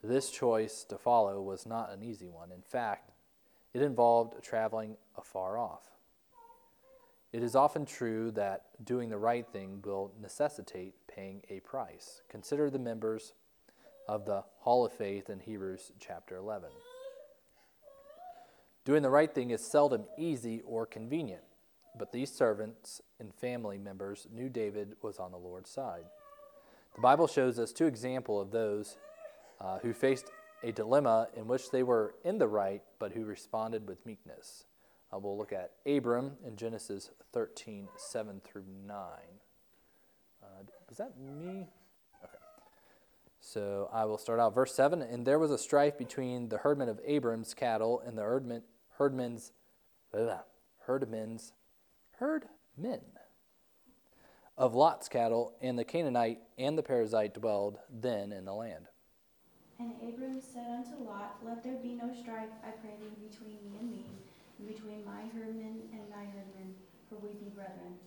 This 0.02 0.30
choice 0.30 0.84
to 0.84 0.98
follow 0.98 1.42
was 1.42 1.66
not 1.66 1.92
an 1.92 2.02
easy 2.02 2.28
one. 2.28 2.52
In 2.52 2.62
fact, 2.62 3.10
it 3.74 3.82
involved 3.82 4.42
traveling 4.42 4.96
afar 5.16 5.58
off. 5.58 5.82
It 7.32 7.42
is 7.42 7.56
often 7.56 7.84
true 7.84 8.30
that 8.32 8.66
doing 8.82 9.10
the 9.10 9.18
right 9.18 9.46
thing 9.46 9.82
will 9.84 10.12
necessitate 10.20 10.94
paying 11.06 11.42
a 11.50 11.60
price. 11.60 12.22
Consider 12.30 12.70
the 12.70 12.78
members 12.78 13.34
of 14.08 14.24
the 14.24 14.44
Hall 14.60 14.86
of 14.86 14.92
Faith 14.92 15.28
in 15.28 15.40
Hebrews 15.40 15.92
chapter 15.98 16.36
11. 16.36 16.70
Doing 18.84 19.02
the 19.02 19.10
right 19.10 19.34
thing 19.34 19.50
is 19.50 19.60
seldom 19.60 20.04
easy 20.16 20.62
or 20.64 20.86
convenient, 20.86 21.42
but 21.98 22.12
these 22.12 22.32
servants 22.32 23.00
and 23.18 23.34
family 23.34 23.78
members 23.78 24.26
knew 24.32 24.48
David 24.48 24.96
was 25.02 25.18
on 25.18 25.30
the 25.30 25.38
Lord's 25.38 25.70
side. 25.70 26.04
The 26.94 27.00
Bible 27.00 27.26
shows 27.26 27.58
us 27.58 27.72
two 27.72 27.86
examples 27.86 28.42
of 28.42 28.50
those 28.50 28.96
uh, 29.60 29.78
who 29.78 29.92
faced 29.92 30.30
a 30.62 30.72
dilemma 30.72 31.28
in 31.36 31.46
which 31.46 31.70
they 31.70 31.82
were 31.82 32.14
in 32.24 32.38
the 32.38 32.48
right, 32.48 32.82
but 32.98 33.12
who 33.12 33.24
responded 33.24 33.86
with 33.88 34.04
meekness. 34.06 34.64
Uh, 35.12 35.18
we'll 35.18 35.36
look 35.36 35.52
at 35.52 35.72
Abram 35.86 36.32
in 36.44 36.56
Genesis 36.56 37.10
13, 37.32 37.88
7 37.96 38.40
through 38.44 38.64
9. 38.86 38.98
Uh, 40.42 40.46
was 40.88 40.98
that 40.98 41.18
me? 41.18 41.66
Okay. 42.24 42.38
So 43.40 43.88
I 43.92 44.04
will 44.04 44.18
start 44.18 44.40
out. 44.40 44.54
Verse 44.54 44.74
7 44.74 45.02
And 45.02 45.26
there 45.26 45.38
was 45.38 45.50
a 45.50 45.58
strife 45.58 45.96
between 45.96 46.48
the 46.48 46.58
herdmen 46.58 46.88
of 46.88 47.00
Abram's 47.06 47.54
cattle 47.54 48.02
and 48.04 48.18
the 48.18 48.22
herdmen, 48.22 48.62
herdmen's, 48.98 49.52
herdmen's, 50.86 51.52
herdmen 52.18 53.00
of 54.56 54.74
Lot's 54.74 55.08
cattle, 55.08 55.52
and 55.60 55.78
the 55.78 55.84
Canaanite 55.84 56.40
and 56.56 56.78
the 56.78 56.82
Perizzite 56.82 57.34
dwelled 57.34 57.78
then 57.90 58.32
in 58.32 58.44
the 58.46 58.54
land. 58.54 58.86
And 59.78 59.92
Abram 60.00 60.40
said 60.40 60.64
unto 60.64 61.04
Lot, 61.04 61.36
Let 61.44 61.62
there 61.62 61.76
be 61.76 61.92
no 61.92 62.08
strife, 62.16 62.48
I 62.64 62.72
pray 62.80 62.96
thee, 62.96 63.28
between 63.28 63.60
me 63.60 63.76
and 63.76 63.92
thee, 63.92 64.08
and 64.58 64.68
between 64.68 65.04
my 65.04 65.28
herdmen 65.36 65.84
and 65.92 66.08
thy 66.08 66.24
herdmen, 66.32 66.72
for 67.10 67.20
we 67.20 67.36
be 67.36 67.52
brethren. 67.52 68.00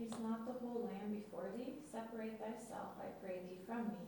Is 0.00 0.16
not 0.24 0.48
the 0.48 0.56
whole 0.56 0.88
land 0.88 1.12
before 1.12 1.52
thee? 1.52 1.76
Separate 1.84 2.40
thyself, 2.40 2.96
I 2.96 3.12
pray 3.20 3.44
thee, 3.44 3.60
from 3.68 3.92
me. 3.92 4.00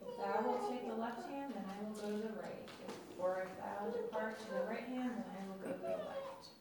If 0.00 0.16
thou 0.16 0.40
wilt 0.40 0.72
take 0.72 0.88
the 0.88 0.96
left 0.96 1.28
hand, 1.28 1.52
then 1.52 1.68
I 1.68 1.84
will 1.84 1.92
go 1.92 2.08
to 2.08 2.22
the 2.32 2.40
right. 2.40 2.64
If, 2.88 3.20
or 3.20 3.44
if 3.44 3.52
thou 3.60 3.92
depart 3.92 4.40
to 4.40 4.46
the 4.56 4.64
right 4.64 4.88
hand, 4.88 5.20
then 5.20 5.28
I 5.36 5.44
will 5.44 5.60
go 5.60 5.76
to 5.76 5.84
the 5.84 6.00
left. 6.08 6.55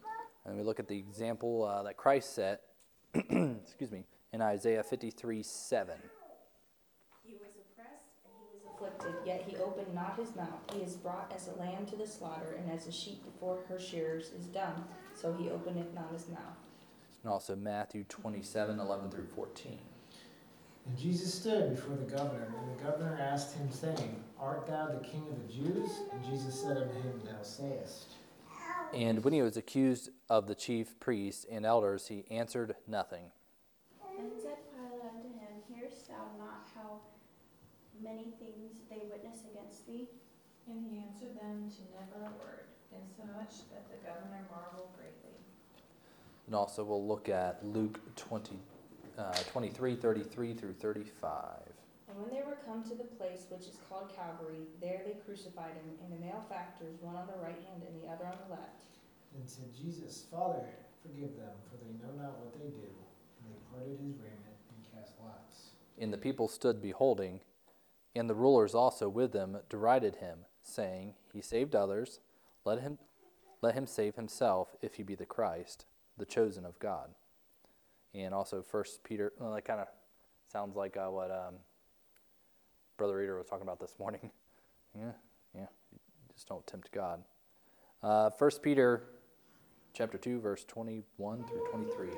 And 0.45 0.57
we 0.57 0.63
look 0.63 0.79
at 0.79 0.87
the 0.87 0.97
example 0.97 1.63
uh, 1.63 1.83
that 1.83 1.97
Christ 1.97 2.35
set, 2.35 2.61
excuse 3.13 3.91
me, 3.91 4.03
in 4.31 4.41
Isaiah 4.41 4.83
53 4.83 5.41
7. 5.41 5.95
He 7.23 7.33
was 7.33 7.49
oppressed 7.57 8.03
and 8.25 8.33
he 8.51 8.53
was 8.53 8.75
afflicted, 8.75 9.15
yet 9.25 9.43
he 9.47 9.55
opened 9.57 9.93
not 9.95 10.17
his 10.19 10.35
mouth. 10.35 10.61
He 10.73 10.81
is 10.81 10.95
brought 10.95 11.31
as 11.35 11.47
a 11.47 11.59
lamb 11.59 11.85
to 11.87 11.95
the 11.95 12.05
slaughter, 12.05 12.55
and 12.59 12.71
as 12.71 12.87
a 12.87 12.91
sheep 12.91 13.23
before 13.25 13.59
her 13.69 13.79
shearers 13.79 14.31
is 14.37 14.45
dumb, 14.45 14.85
so 15.15 15.33
he 15.33 15.49
openeth 15.49 15.93
not 15.95 16.11
his 16.13 16.27
mouth. 16.29 16.57
and 17.23 17.31
also 17.31 17.55
Matthew 17.55 18.03
27 18.03 18.79
11 18.79 19.09
through 19.09 19.27
14. 19.35 19.79
And 20.87 20.97
Jesus 20.99 21.33
stood 21.33 21.75
before 21.75 21.95
the 21.95 22.03
governor, 22.15 22.53
and 22.61 22.77
the 22.77 22.83
governor 22.83 23.17
asked 23.19 23.55
him, 23.57 23.71
saying, 23.71 24.23
Art 24.39 24.67
thou 24.67 24.87
the 24.87 24.99
king 24.99 25.25
of 25.31 25.47
the 25.47 25.53
Jews? 25.53 25.89
And 26.13 26.23
Jesus 26.23 26.61
said 26.61 26.77
unto 26.77 26.93
him, 26.93 27.19
Thou 27.25 27.41
sayest. 27.41 28.05
And 28.93 29.23
when 29.23 29.33
he 29.33 29.41
was 29.41 29.57
accused 29.57 30.09
of 30.29 30.47
the 30.47 30.55
chief 30.55 30.99
priests 30.99 31.45
and 31.49 31.65
elders, 31.65 32.07
he 32.07 32.25
answered 32.31 32.75
nothing. 32.87 33.31
Then 34.17 34.31
said 34.41 34.57
Pilate 34.71 35.03
unto 35.03 35.27
him, 35.27 35.51
Hearest 35.67 36.07
thou 36.07 36.31
not 36.37 36.67
how 36.73 37.01
many 38.01 38.31
things 38.39 38.71
they 38.89 39.01
witness 39.11 39.41
against 39.51 39.85
thee? 39.87 40.07
And 40.67 40.81
he 40.89 40.97
answered 40.97 41.35
them 41.39 41.69
to 41.69 41.81
never 41.93 42.25
a 42.25 42.33
word, 42.39 42.65
insomuch 42.91 43.69
that 43.71 43.85
the 43.89 43.97
governor 44.07 44.41
marveled 44.49 44.89
greatly. 44.97 45.37
And 46.47 46.55
also, 46.55 46.83
we'll 46.83 47.05
look 47.05 47.29
at 47.29 47.63
Luke 47.65 47.99
20, 48.15 48.57
uh, 49.17 49.33
23 49.51 49.95
33 49.95 50.53
through 50.53 50.73
35. 50.73 51.74
And 52.15 52.23
when 52.23 52.31
they 52.31 52.47
were 52.47 52.55
come 52.63 52.81
to 52.87 52.95
the 52.95 53.11
place 53.19 53.43
which 53.51 53.67
is 53.67 53.75
called 53.89 54.07
Calvary, 54.15 54.63
there 54.79 55.01
they 55.03 55.19
crucified 55.27 55.75
him, 55.75 55.99
and 55.99 56.07
the 56.15 56.25
malefactors, 56.25 56.95
one 57.01 57.17
on 57.17 57.27
the 57.27 57.43
right 57.43 57.59
hand 57.67 57.83
and 57.83 57.91
the 58.01 58.07
other 58.07 58.23
on 58.23 58.39
the 58.47 58.55
left. 58.55 58.95
And 59.35 59.43
said 59.43 59.75
Jesus, 59.75 60.23
Father, 60.31 60.63
forgive 61.03 61.35
them, 61.35 61.51
for 61.67 61.75
they 61.75 61.91
know 61.99 62.15
not 62.15 62.39
what 62.39 62.55
they 62.55 62.71
do. 62.71 62.87
And 62.87 63.51
they 63.51 63.59
parted 63.67 63.99
his 63.99 64.15
raiment 64.15 64.55
and 64.71 64.79
cast 64.95 65.11
lots. 65.19 65.75
And 65.99 66.13
the 66.13 66.17
people 66.17 66.47
stood 66.47 66.81
beholding, 66.81 67.41
and 68.15 68.29
the 68.29 68.35
rulers 68.35 68.73
also 68.73 69.09
with 69.09 69.33
them 69.33 69.57
derided 69.67 70.15
him, 70.15 70.47
saying, 70.63 71.15
He 71.33 71.41
saved 71.41 71.75
others, 71.75 72.21
let 72.63 72.79
him, 72.79 72.97
let 73.61 73.75
him 73.75 73.85
save 73.85 74.15
himself, 74.15 74.69
if 74.81 74.95
he 74.95 75.03
be 75.03 75.15
the 75.15 75.25
Christ, 75.25 75.83
the 76.17 76.25
chosen 76.25 76.63
of 76.63 76.79
God. 76.79 77.09
And 78.13 78.33
also, 78.33 78.61
First 78.61 79.03
Peter, 79.03 79.33
well, 79.37 79.53
that 79.53 79.65
kind 79.65 79.81
of 79.81 79.87
sounds 80.49 80.77
like 80.77 80.95
uh, 80.95 81.09
what 81.09 81.29
um, 81.29 81.55
Brother 82.97 83.17
Reader 83.17 83.37
was 83.37 83.47
talking 83.47 83.63
about 83.63 83.79
this 83.79 83.95
morning. 83.99 84.31
yeah, 84.97 85.11
yeah, 85.53 85.65
just 86.33 86.47
don't 86.47 86.65
tempt 86.65 86.91
God. 86.91 87.23
Uh, 88.01 88.29
First 88.29 88.61
Peter, 88.61 89.03
chapter 89.93 90.17
two, 90.17 90.39
verse 90.39 90.63
twenty-one 90.65 91.43
through 91.45 91.63
twenty-three. 91.71 92.15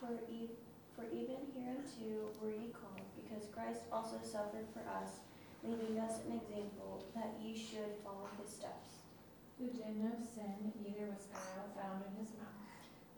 For, 0.00 0.10
e- 0.30 0.50
for 0.96 1.04
even 1.12 1.36
hereunto 1.54 2.30
were 2.42 2.50
ye 2.50 2.70
called, 2.72 3.02
because 3.14 3.46
Christ 3.54 3.82
also 3.92 4.16
suffered 4.22 4.66
for 4.72 4.80
us, 4.88 5.20
leaving 5.62 5.98
us 6.00 6.18
an 6.26 6.38
example 6.38 7.04
that 7.14 7.34
ye 7.42 7.54
should 7.56 7.98
follow 8.04 8.28
his 8.40 8.50
steps. 8.50 9.02
Who 9.58 9.66
did 9.66 9.98
no 9.98 10.10
sin, 10.34 10.72
neither 10.82 11.10
was 11.10 11.26
guile 11.30 11.66
found 11.74 12.02
in 12.06 12.22
his 12.22 12.32
mouth. 12.34 12.54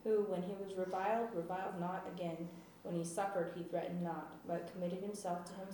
Who, 0.04 0.24
when 0.32 0.42
he 0.42 0.54
was 0.56 0.72
reviled, 0.76 1.28
reviled 1.34 1.78
not 1.78 2.08
again. 2.16 2.48
When 2.82 2.94
he 2.94 3.04
suffered, 3.04 3.52
he 3.56 3.62
threatened 3.64 4.02
not, 4.02 4.46
but 4.46 4.72
committed 4.72 5.02
himself 5.02 5.44
to 5.46 5.52
him, 5.52 5.68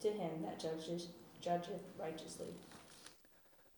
to 0.00 0.08
him 0.10 0.42
that 0.42 0.58
judges, 0.58 1.08
judgeth 1.40 1.82
righteously. 1.98 2.48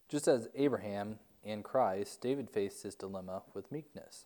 Just 0.09 0.29
as 0.29 0.49
Abraham 0.55 1.19
and 1.45 1.63
Christ, 1.63 2.21
David 2.21 2.51
faced 2.51 2.83
his 2.83 2.95
dilemma 2.95 3.43
with 3.55 3.71
meekness. 3.71 4.25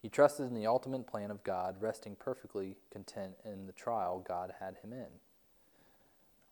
He 0.00 0.08
trusted 0.08 0.46
in 0.46 0.54
the 0.54 0.66
ultimate 0.66 1.06
plan 1.06 1.30
of 1.30 1.42
God, 1.42 1.76
resting 1.80 2.16
perfectly 2.16 2.76
content 2.90 3.34
in 3.44 3.66
the 3.66 3.72
trial 3.72 4.24
God 4.26 4.54
had 4.60 4.76
him 4.82 4.92
in. 4.92 5.06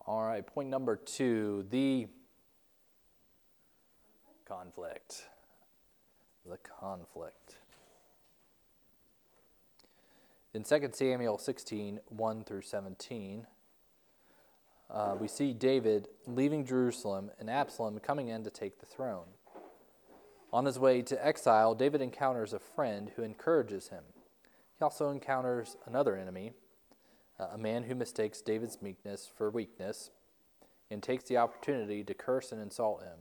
All 0.06 0.22
right, 0.22 0.46
point 0.46 0.68
number 0.68 0.96
two 0.96 1.66
the 1.70 2.08
conflict. 4.44 5.24
The 6.46 6.58
conflict. 6.58 7.56
In 10.54 10.62
2 10.62 10.90
Samuel 10.92 11.36
16 11.36 11.98
1 12.06 12.44
through 12.44 12.62
17, 12.62 13.46
uh, 14.88 15.16
we 15.18 15.26
see 15.26 15.52
David 15.52 16.06
leaving 16.28 16.64
Jerusalem 16.64 17.32
and 17.40 17.50
Absalom 17.50 17.98
coming 17.98 18.28
in 18.28 18.44
to 18.44 18.50
take 18.50 18.78
the 18.78 18.86
throne. 18.86 19.26
On 20.52 20.64
his 20.64 20.78
way 20.78 21.02
to 21.02 21.26
exile, 21.26 21.74
David 21.74 22.00
encounters 22.00 22.52
a 22.52 22.60
friend 22.60 23.10
who 23.16 23.24
encourages 23.24 23.88
him. 23.88 24.04
He 24.78 24.84
also 24.84 25.10
encounters 25.10 25.76
another 25.86 26.16
enemy, 26.16 26.52
uh, 27.40 27.48
a 27.54 27.58
man 27.58 27.82
who 27.82 27.96
mistakes 27.96 28.40
David's 28.40 28.80
meekness 28.80 29.28
for 29.36 29.50
weakness 29.50 30.10
and 30.88 31.02
takes 31.02 31.24
the 31.24 31.36
opportunity 31.36 32.04
to 32.04 32.14
curse 32.14 32.52
and 32.52 32.62
insult 32.62 33.02
him. 33.02 33.18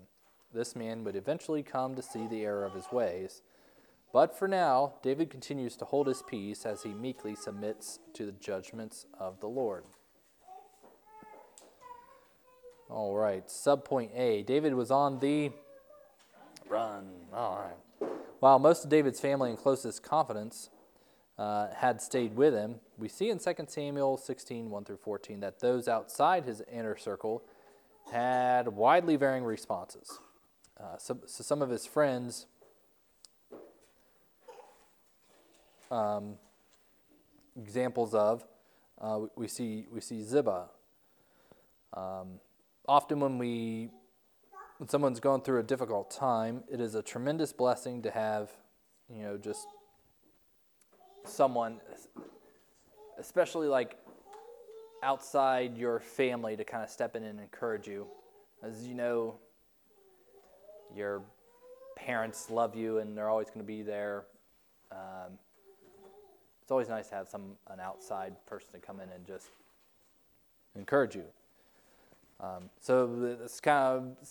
This 0.54 0.76
man 0.76 1.04
would 1.04 1.16
eventually 1.16 1.64
come 1.64 1.96
to 1.96 2.04
see 2.04 2.28
the 2.28 2.44
error 2.44 2.64
of 2.64 2.76
his 2.76 2.92
ways. 2.92 3.42
But 4.14 4.38
for 4.38 4.48
now, 4.48 4.94
David 5.02 5.32
continues 5.32 5.76
to 5.78 5.86
hold 5.86 6.06
his 6.06 6.22
peace 6.22 6.68
as 6.68 6.84
he 6.84 6.94
meekly 6.94 7.34
submits 7.34 8.00
to 8.14 8.28
the 8.28 8.32
judgments 8.32 9.08
of 9.20 9.40
the 9.40 9.48
Lord. 9.48 9.86
All 12.90 13.16
right, 13.16 13.48
subpoint 13.48 14.16
A. 14.16 14.44
David 14.44 14.76
was 14.76 14.92
on 14.92 15.20
the 15.20 15.52
run. 16.70 17.10
All 17.34 17.58
right. 17.58 18.12
While 18.40 18.60
most 18.60 18.84
of 18.84 18.92
David's 18.92 19.20
family 19.20 19.50
and 19.50 19.58
closest 19.58 20.04
confidants 20.04 20.70
uh, 21.40 21.70
had 21.74 22.00
stayed 22.00 22.36
with 22.36 22.54
him, 22.54 22.82
we 23.00 23.10
see 23.10 23.32
in 23.32 23.40
2 23.40 23.54
Samuel 23.68 24.18
16 24.18 24.70
1 24.70 24.86
through 24.86 24.98
14 24.98 25.40
that 25.40 25.60
those 25.60 25.88
outside 25.88 26.46
his 26.46 26.62
inner 26.72 26.96
circle 26.98 27.42
had 28.12 28.68
widely 28.68 29.16
varying 29.16 29.44
responses. 29.44 30.20
Uh, 30.80 30.98
so, 30.98 31.18
so, 31.26 31.44
some 31.44 31.62
of 31.62 31.70
his 31.70 31.88
friends 31.88 32.46
um, 35.94 36.36
examples 37.56 38.14
of 38.14 38.44
uh, 39.00 39.22
we, 39.36 39.48
see 39.48 39.86
we 39.92 40.02
see 40.02 40.24
Ziba. 40.24 40.70
Um, 41.94 42.40
often 42.88 43.20
when 43.20 43.38
we 43.38 43.90
when 44.78 44.90
someone's 44.90 45.20
going 45.20 45.42
through 45.42 45.60
a 45.60 45.64
difficult 45.64 46.10
time, 46.10 46.64
it 46.72 46.82
is 46.82 46.96
a 46.96 47.02
tremendous 47.02 47.54
blessing 47.54 48.02
to 48.02 48.12
have, 48.12 48.50
you 49.08 49.22
know, 49.22 49.38
just 49.38 49.68
someone, 51.26 51.80
especially 53.20 53.68
like 53.68 53.98
outside 55.04 55.78
your 55.78 56.00
family, 56.00 56.58
to 56.58 56.64
kind 56.64 56.84
of 56.84 56.90
step 56.90 57.16
in 57.16 57.24
and 57.24 57.40
encourage 57.40 57.88
you. 57.88 58.08
As 58.64 58.88
you 58.88 58.96
know, 58.96 59.36
your 60.96 61.22
parents 61.96 62.50
love 62.50 62.76
you 62.76 62.98
and 62.98 63.16
they're 63.18 63.30
always 63.30 63.48
going 63.48 63.60
to 63.60 63.64
be 63.64 63.84
there. 63.84 64.26
Um, 64.92 65.38
it's 66.64 66.72
always 66.72 66.88
nice 66.88 67.10
to 67.10 67.16
have 67.16 67.28
some 67.28 67.58
an 67.68 67.82
outside 67.82 68.34
person 68.46 68.70
to 68.72 68.80
come 68.80 69.02
in 69.02 69.10
and 69.10 69.28
just 69.28 69.50
encourage 70.76 71.14
you. 71.14 71.26
Um, 72.40 72.70
so 72.80 73.36
that's 73.38 73.60
kind 73.60 74.16
of 74.18 74.30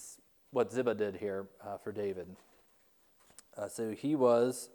what 0.50 0.72
Ziba 0.72 0.94
did 0.94 1.16
here 1.16 1.46
uh, 1.62 1.76
for 1.76 1.92
David. 1.92 2.26
Uh, 3.54 3.68
so 3.68 3.90
he 3.90 4.16
was 4.16 4.70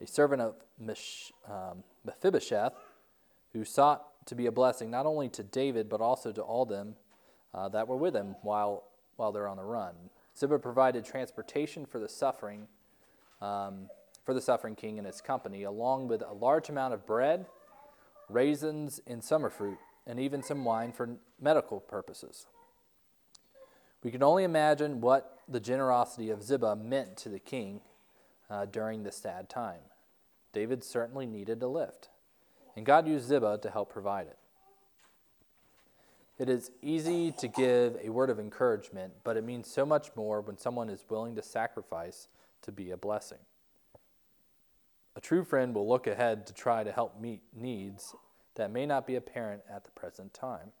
a 0.00 0.08
servant 0.08 0.42
of 0.42 0.56
Mish, 0.76 1.32
um, 1.48 1.84
Mephibosheth, 2.04 2.74
who 3.52 3.64
sought 3.64 4.26
to 4.26 4.34
be 4.34 4.46
a 4.46 4.52
blessing 4.52 4.90
not 4.90 5.06
only 5.06 5.28
to 5.28 5.44
David 5.44 5.88
but 5.88 6.00
also 6.00 6.32
to 6.32 6.42
all 6.42 6.66
them 6.66 6.96
uh, 7.54 7.68
that 7.68 7.86
were 7.86 7.96
with 7.96 8.14
him 8.14 8.34
while 8.42 8.84
while 9.14 9.30
they're 9.30 9.46
on 9.46 9.56
the 9.56 9.64
run. 9.64 9.94
Ziba 10.36 10.58
provided 10.58 11.04
transportation 11.04 11.86
for 11.86 12.00
the 12.00 12.08
suffering, 12.08 12.66
um, 13.40 13.88
for 14.24 14.34
the 14.34 14.40
suffering 14.40 14.74
king 14.74 14.98
and 14.98 15.06
his 15.06 15.20
company, 15.20 15.62
along 15.62 16.08
with 16.08 16.22
a 16.22 16.32
large 16.32 16.68
amount 16.68 16.94
of 16.94 17.06
bread, 17.06 17.46
raisins, 18.28 19.00
and 19.06 19.22
summer 19.22 19.50
fruit, 19.50 19.78
and 20.06 20.18
even 20.18 20.42
some 20.42 20.64
wine 20.64 20.92
for 20.92 21.16
medical 21.40 21.80
purposes. 21.80 22.46
We 24.02 24.10
can 24.10 24.22
only 24.22 24.44
imagine 24.44 25.00
what 25.00 25.38
the 25.48 25.60
generosity 25.60 26.30
of 26.30 26.42
Ziba 26.42 26.76
meant 26.76 27.16
to 27.18 27.28
the 27.28 27.38
king 27.38 27.80
uh, 28.50 28.66
during 28.66 29.02
this 29.02 29.16
sad 29.16 29.48
time. 29.48 29.80
David 30.52 30.84
certainly 30.84 31.26
needed 31.26 31.62
a 31.62 31.68
lift, 31.68 32.08
and 32.76 32.84
God 32.84 33.06
used 33.06 33.28
Ziba 33.28 33.58
to 33.62 33.70
help 33.70 33.92
provide 33.92 34.26
it. 34.26 34.38
It 36.38 36.48
is 36.48 36.72
easy 36.82 37.30
to 37.32 37.46
give 37.46 37.96
a 38.02 38.08
word 38.08 38.28
of 38.28 38.40
encouragement, 38.40 39.12
but 39.22 39.36
it 39.36 39.44
means 39.44 39.70
so 39.70 39.86
much 39.86 40.08
more 40.16 40.40
when 40.40 40.58
someone 40.58 40.88
is 40.88 41.04
willing 41.08 41.36
to 41.36 41.42
sacrifice 41.42 42.28
to 42.62 42.72
be 42.72 42.90
a 42.90 42.96
blessing. 42.96 43.38
True 45.22 45.44
friend 45.44 45.74
will 45.74 45.88
look 45.88 46.08
ahead 46.08 46.46
to 46.48 46.52
try 46.52 46.82
to 46.82 46.90
help 46.90 47.20
meet 47.20 47.42
needs 47.54 48.14
that 48.56 48.72
may 48.72 48.84
not 48.84 49.06
be 49.06 49.14
apparent 49.14 49.62
at 49.70 49.84
the 49.84 49.90
present 49.92 50.34
time. 50.34 50.72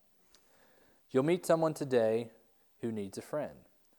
You'll 1.10 1.22
meet 1.22 1.46
someone 1.46 1.74
today 1.74 2.30
who 2.80 2.90
needs 2.90 3.16
a 3.16 3.22
friend. 3.22 3.54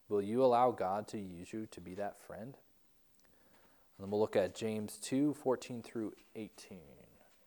Will 0.10 0.21
you 0.21 0.43
allow 0.43 0.71
God 0.71 1.08
to 1.10 1.17
use 1.17 1.53
you 1.53 1.65
to 1.71 1.79
be 1.79 1.95
that 1.95 2.19
friend? 2.19 2.58
And 3.97 4.06
then 4.06 4.12
we'll 4.12 4.19
look 4.19 4.36
at 4.36 4.53
James 4.53 4.97
2 5.01 5.34
14 5.36 5.82
through 5.82 6.13
18. 6.36 6.77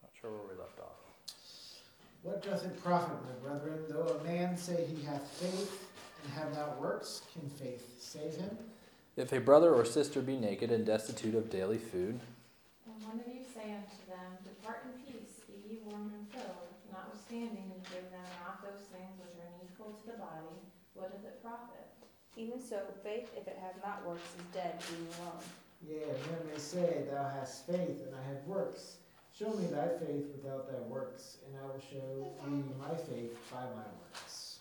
Not 0.02 0.10
sure 0.18 0.30
where 0.30 0.54
we 0.54 0.58
left 0.58 0.80
off. 0.80 0.96
What 2.22 2.42
doth 2.42 2.64
it 2.64 2.82
profit, 2.82 3.16
my 3.24 3.48
brethren, 3.48 3.84
though 3.88 4.18
a 4.20 4.24
man 4.24 4.56
say 4.56 4.84
he 4.84 5.04
hath 5.04 5.28
faith 5.28 5.86
and 6.24 6.32
have 6.32 6.54
not 6.54 6.80
works? 6.80 7.22
Can 7.32 7.48
faith 7.50 8.00
save 8.00 8.34
him? 8.34 8.56
If 9.16 9.32
a 9.32 9.38
brother 9.38 9.74
or 9.74 9.84
sister 9.84 10.20
be 10.22 10.36
naked 10.36 10.70
and 10.70 10.84
destitute 10.84 11.34
of 11.34 11.50
daily 11.50 11.78
food, 11.78 12.20
And 12.96 13.04
one 13.12 13.20
of 13.20 13.28
you 13.28 13.44
say 13.44 13.76
unto 13.76 14.00
them, 14.08 14.40
Depart 14.40 14.88
in 14.88 14.96
peace, 15.04 15.44
be 15.44 15.60
ye 15.68 15.84
warmed 15.84 16.16
and 16.16 16.24
filled, 16.32 16.72
notwithstanding 16.88 17.68
ye 17.68 17.84
give 17.92 18.08
them 18.08 18.24
not 18.40 18.64
those 18.64 18.88
things 18.88 19.20
which 19.20 19.36
are 19.36 19.52
needful 19.60 20.00
to 20.00 20.04
the 20.08 20.16
body, 20.16 20.56
what 20.96 21.12
doth 21.12 21.28
it 21.28 21.44
profit? 21.44 21.92
Even 22.40 22.56
so, 22.56 22.80
faith, 23.04 23.28
if 23.36 23.44
it 23.44 23.60
have 23.60 23.76
not 23.84 24.00
works, 24.08 24.24
is 24.40 24.48
dead, 24.56 24.80
being 24.88 25.08
alone. 25.20 25.44
Yea, 25.84 26.08
and 26.08 26.20
men 26.32 26.40
may 26.48 26.58
say, 26.58 27.04
Thou 27.12 27.28
hast 27.36 27.66
faith, 27.66 28.00
and 28.00 28.16
I 28.16 28.22
have 28.32 28.40
works. 28.46 28.96
Show 29.36 29.52
me 29.52 29.66
thy 29.66 29.88
faith 30.00 30.32
without 30.32 30.64
thy 30.64 30.80
works, 30.88 31.36
and 31.44 31.52
I 31.60 31.66
will 31.68 31.80
show 31.80 32.32
thee 32.48 32.64
my 32.80 32.96
faith 32.96 33.36
by 33.52 33.60
my 33.60 33.84
works. 34.00 34.60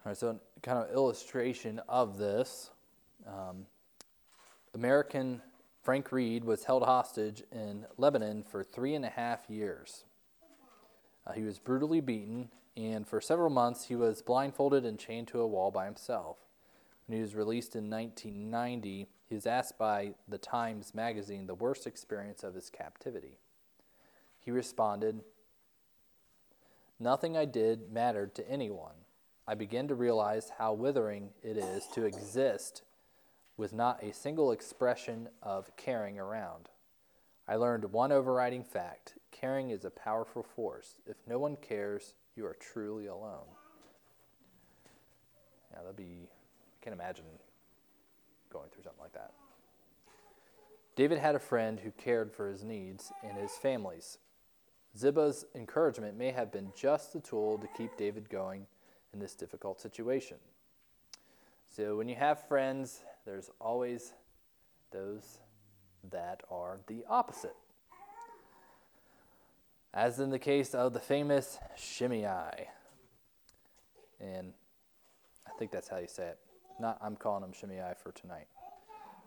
All 0.00 0.10
right, 0.10 0.16
so 0.16 0.40
kind 0.62 0.78
of 0.78 0.90
illustration 0.94 1.82
of 1.90 2.16
this. 2.16 2.70
Um, 3.26 3.66
American 4.72 5.42
Frank 5.88 6.12
Reed 6.12 6.44
was 6.44 6.64
held 6.64 6.82
hostage 6.82 7.42
in 7.50 7.86
Lebanon 7.96 8.42
for 8.42 8.62
three 8.62 8.94
and 8.94 9.06
a 9.06 9.08
half 9.08 9.48
years. 9.48 10.04
Uh, 11.26 11.32
he 11.32 11.44
was 11.44 11.58
brutally 11.58 12.02
beaten, 12.02 12.50
and 12.76 13.08
for 13.08 13.22
several 13.22 13.48
months 13.48 13.86
he 13.86 13.96
was 13.96 14.20
blindfolded 14.20 14.84
and 14.84 14.98
chained 14.98 15.28
to 15.28 15.40
a 15.40 15.46
wall 15.46 15.70
by 15.70 15.86
himself. 15.86 16.36
When 17.06 17.16
he 17.16 17.22
was 17.22 17.34
released 17.34 17.74
in 17.74 17.88
1990, 17.88 19.08
he 19.30 19.34
was 19.34 19.46
asked 19.46 19.78
by 19.78 20.12
the 20.28 20.36
Times 20.36 20.94
magazine 20.94 21.46
the 21.46 21.54
worst 21.54 21.86
experience 21.86 22.44
of 22.44 22.54
his 22.54 22.68
captivity. 22.68 23.38
He 24.38 24.50
responded, 24.50 25.22
Nothing 27.00 27.34
I 27.34 27.46
did 27.46 27.90
mattered 27.90 28.34
to 28.34 28.46
anyone. 28.46 29.06
I 29.46 29.54
began 29.54 29.88
to 29.88 29.94
realize 29.94 30.52
how 30.58 30.74
withering 30.74 31.30
it 31.42 31.56
is 31.56 31.86
to 31.94 32.04
exist 32.04 32.82
with 33.58 33.74
not 33.74 34.02
a 34.02 34.14
single 34.14 34.52
expression 34.52 35.28
of 35.42 35.76
caring 35.76 36.18
around. 36.18 36.70
I 37.46 37.56
learned 37.56 37.92
one 37.92 38.12
overriding 38.12 38.64
fact 38.64 39.14
caring 39.30 39.70
is 39.70 39.84
a 39.84 39.90
powerful 39.90 40.42
force. 40.42 40.96
If 41.06 41.16
no 41.26 41.38
one 41.38 41.56
cares, 41.56 42.14
you 42.34 42.44
are 42.46 42.56
truly 42.58 43.06
alone. 43.06 43.46
Yeah, 45.72 45.82
that'd 45.82 45.96
be, 45.96 46.26
I 46.26 46.84
can't 46.84 46.94
imagine 46.94 47.24
going 48.50 48.68
through 48.70 48.82
something 48.82 49.02
like 49.02 49.12
that. 49.12 49.32
David 50.96 51.18
had 51.18 51.36
a 51.36 51.40
friend 51.40 51.78
who 51.78 51.92
cared 51.92 52.32
for 52.32 52.48
his 52.48 52.64
needs 52.64 53.12
and 53.22 53.36
his 53.36 53.52
family's. 53.52 54.18
Ziba's 54.96 55.44
encouragement 55.54 56.18
may 56.18 56.32
have 56.32 56.50
been 56.50 56.72
just 56.74 57.12
the 57.12 57.20
tool 57.20 57.58
to 57.58 57.68
keep 57.76 57.96
David 57.96 58.28
going 58.28 58.66
in 59.12 59.20
this 59.20 59.34
difficult 59.34 59.80
situation. 59.80 60.38
So, 61.70 61.96
when 61.96 62.08
you 62.08 62.16
have 62.16 62.48
friends, 62.48 63.02
there's 63.28 63.50
always 63.60 64.14
those 64.90 65.40
that 66.10 66.40
are 66.50 66.78
the 66.86 67.04
opposite. 67.10 67.56
As 69.92 70.18
in 70.18 70.30
the 70.30 70.38
case 70.38 70.74
of 70.74 70.94
the 70.94 70.98
famous 70.98 71.58
Shimei. 71.76 72.68
And 74.18 74.54
I 75.46 75.50
think 75.58 75.70
that's 75.70 75.88
how 75.88 75.98
you 75.98 76.06
say 76.06 76.28
it. 76.28 76.38
Not, 76.80 76.96
I'm 77.02 77.16
calling 77.16 77.44
him 77.44 77.52
Shimei 77.52 77.92
for 78.02 78.12
tonight. 78.12 78.46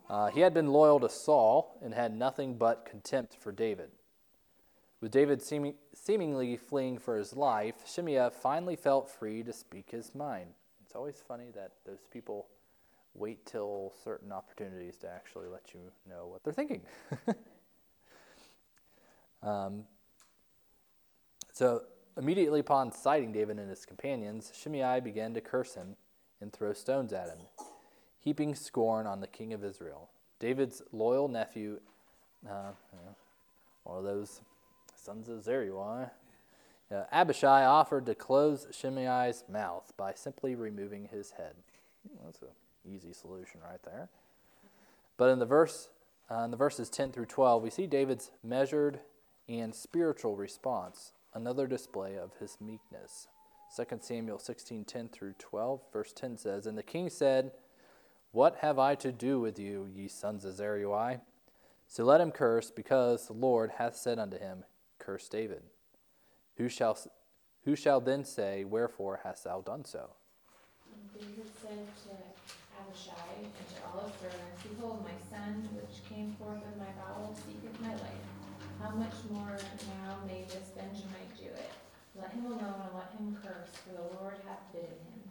Uh, 0.09 0.31
he 0.31 0.39
had 0.39 0.53
been 0.55 0.71
loyal 0.71 0.99
to 1.01 1.09
Saul 1.09 1.77
and 1.83 1.93
had 1.93 2.17
nothing 2.17 2.55
but 2.55 2.87
contempt 2.89 3.37
for 3.39 3.51
David. 3.51 3.91
With 4.99 5.11
David 5.11 5.43
seeming, 5.43 5.75
seemingly 5.93 6.57
fleeing 6.57 6.97
for 6.97 7.17
his 7.17 7.35
life, 7.35 7.75
Shimei 7.85 8.29
finally 8.31 8.75
felt 8.75 9.11
free 9.11 9.43
to 9.43 9.53
speak 9.53 9.91
his 9.91 10.15
mind. 10.15 10.47
It's 10.83 10.95
always 10.95 11.23
funny 11.27 11.51
that 11.53 11.73
those 11.85 12.07
people 12.11 12.47
wait 13.13 13.45
till 13.45 13.93
certain 14.03 14.31
opportunities 14.31 14.97
to 14.97 15.09
actually 15.09 15.47
let 15.47 15.73
you 15.73 15.91
know 16.09 16.27
what 16.27 16.43
they're 16.43 16.53
thinking. 16.53 16.81
um, 19.43 19.83
so, 21.51 21.83
immediately 22.17 22.59
upon 22.59 22.91
sighting 22.91 23.31
David 23.31 23.59
and 23.59 23.69
his 23.69 23.85
companions, 23.85 24.51
Shimei 24.55 24.99
began 25.01 25.33
to 25.33 25.41
curse 25.41 25.75
him 25.75 25.95
and 26.39 26.51
throw 26.51 26.73
stones 26.73 27.13
at 27.13 27.27
him, 27.27 27.39
heaping 28.19 28.55
scorn 28.55 29.05
on 29.05 29.19
the 29.19 29.27
king 29.27 29.53
of 29.53 29.63
Israel. 29.63 30.09
David's 30.39 30.81
loyal 30.91 31.27
nephew, 31.27 31.79
uh, 32.49 32.71
one 33.83 33.97
of 33.97 34.03
those 34.03 34.41
sons 34.95 35.29
of 35.29 35.43
Zeruiah, 35.43 36.11
uh, 36.91 37.03
Abishai 37.11 37.63
offered 37.63 38.05
to 38.05 38.15
close 38.15 38.67
Shimei's 38.71 39.43
mouth 39.49 39.93
by 39.95 40.13
simply 40.13 40.55
removing 40.55 41.07
his 41.11 41.31
head. 41.31 41.55
That's 42.23 42.41
an 42.41 42.49
easy 42.85 43.13
solution 43.13 43.59
right 43.61 43.81
there. 43.83 44.09
But 45.17 45.29
in 45.29 45.39
the 45.39 45.45
verse, 45.45 45.89
uh, 46.29 46.43
in 46.43 46.51
the 46.51 46.57
verses 46.57 46.89
10 46.89 47.11
through 47.11 47.25
12, 47.25 47.61
we 47.61 47.69
see 47.69 47.87
David's 47.87 48.31
measured 48.43 48.99
and 49.47 49.75
spiritual 49.75 50.35
response, 50.35 51.11
another 51.33 51.67
display 51.67 52.17
of 52.17 52.31
his 52.39 52.57
meekness. 52.61 53.27
2 53.75 53.83
Samuel 54.01 54.39
16, 54.39 54.83
10 54.83 55.09
through 55.09 55.33
12, 55.39 55.81
verse 55.93 56.13
10 56.13 56.37
says, 56.37 56.65
And 56.65 56.77
the 56.77 56.83
king 56.83 57.09
said, 57.09 57.51
What 58.31 58.57
have 58.61 58.79
I 58.79 58.95
to 58.95 59.11
do 59.11 59.39
with 59.39 59.59
you, 59.59 59.87
ye 59.93 60.07
sons 60.07 60.45
of 60.45 60.55
Zeruiah? 60.55 61.21
So 61.87 62.03
let 62.03 62.21
him 62.21 62.31
curse, 62.31 62.71
because 62.71 63.27
the 63.27 63.33
Lord 63.33 63.71
hath 63.77 63.95
said 63.95 64.19
unto 64.19 64.39
him, 64.39 64.63
Curse 64.99 65.27
David. 65.29 65.63
Who 66.57 66.69
shall, 66.69 66.97
who 67.65 67.75
shall 67.75 68.01
then 68.01 68.23
say, 68.23 68.63
Wherefore 68.63 69.21
hast 69.23 69.43
thou 69.43 69.61
done 69.61 69.85
so? 69.85 70.11
And 70.93 71.13
David 71.13 71.51
said 71.61 71.87
to 72.03 72.15
Abishai 72.91 73.47
and 73.47 73.67
to 73.71 73.79
all 73.87 74.03
his 74.03 74.15
servants, 74.19 74.59
Behold, 74.67 74.99
my 75.07 75.15
son, 75.31 75.63
which 75.79 76.03
came 76.11 76.35
forth 76.35 76.59
of 76.59 76.75
my 76.75 76.91
bowels, 76.99 77.39
seeketh 77.47 77.79
my 77.79 77.95
life. 77.95 78.27
How 78.83 78.91
much 78.91 79.15
more 79.31 79.55
now 79.87 80.19
may 80.27 80.43
this 80.43 80.75
Benjamite 80.75 81.31
do 81.39 81.47
it? 81.47 81.71
Let 82.19 82.31
him 82.31 82.47
alone 82.47 82.83
and 82.83 82.91
let 82.91 83.15
him 83.15 83.37
curse, 83.39 83.71
for 83.87 83.95
the 83.95 84.19
Lord 84.19 84.35
hath 84.45 84.67
bidden 84.73 84.99
him. 85.07 85.23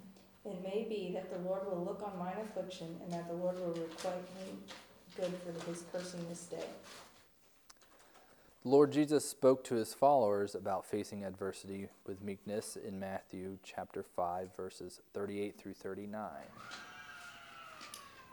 It 0.49 0.65
may 0.65 0.89
be 0.89 1.13
that 1.13 1.29
the 1.29 1.47
Lord 1.47 1.67
will 1.69 1.85
look 1.85 2.03
on 2.03 2.19
mine 2.19 2.41
affliction, 2.41 2.97
and 3.05 3.13
that 3.13 3.29
the 3.29 3.35
Lord 3.35 3.61
will 3.61 3.77
requite 3.77 4.25
me 4.41 4.57
good 5.17 5.35
for 5.45 5.53
his 5.69 5.85
cursing 5.93 6.25
this 6.31 6.47
day. 6.47 6.65
The 8.63 8.71
Lord 8.71 8.91
Jesus 8.91 9.29
spoke 9.29 9.65
to 9.65 9.75
his 9.75 9.93
followers 9.93 10.55
about 10.55 10.87
facing 10.87 11.25
adversity 11.25 11.89
with 12.07 12.23
meekness 12.23 12.77
in 12.77 12.99
Matthew 12.99 13.59
chapter 13.63 14.03
5 14.03 14.55
verses 14.57 15.01
38 15.13 15.59
through 15.59 15.75
39. 15.75 16.31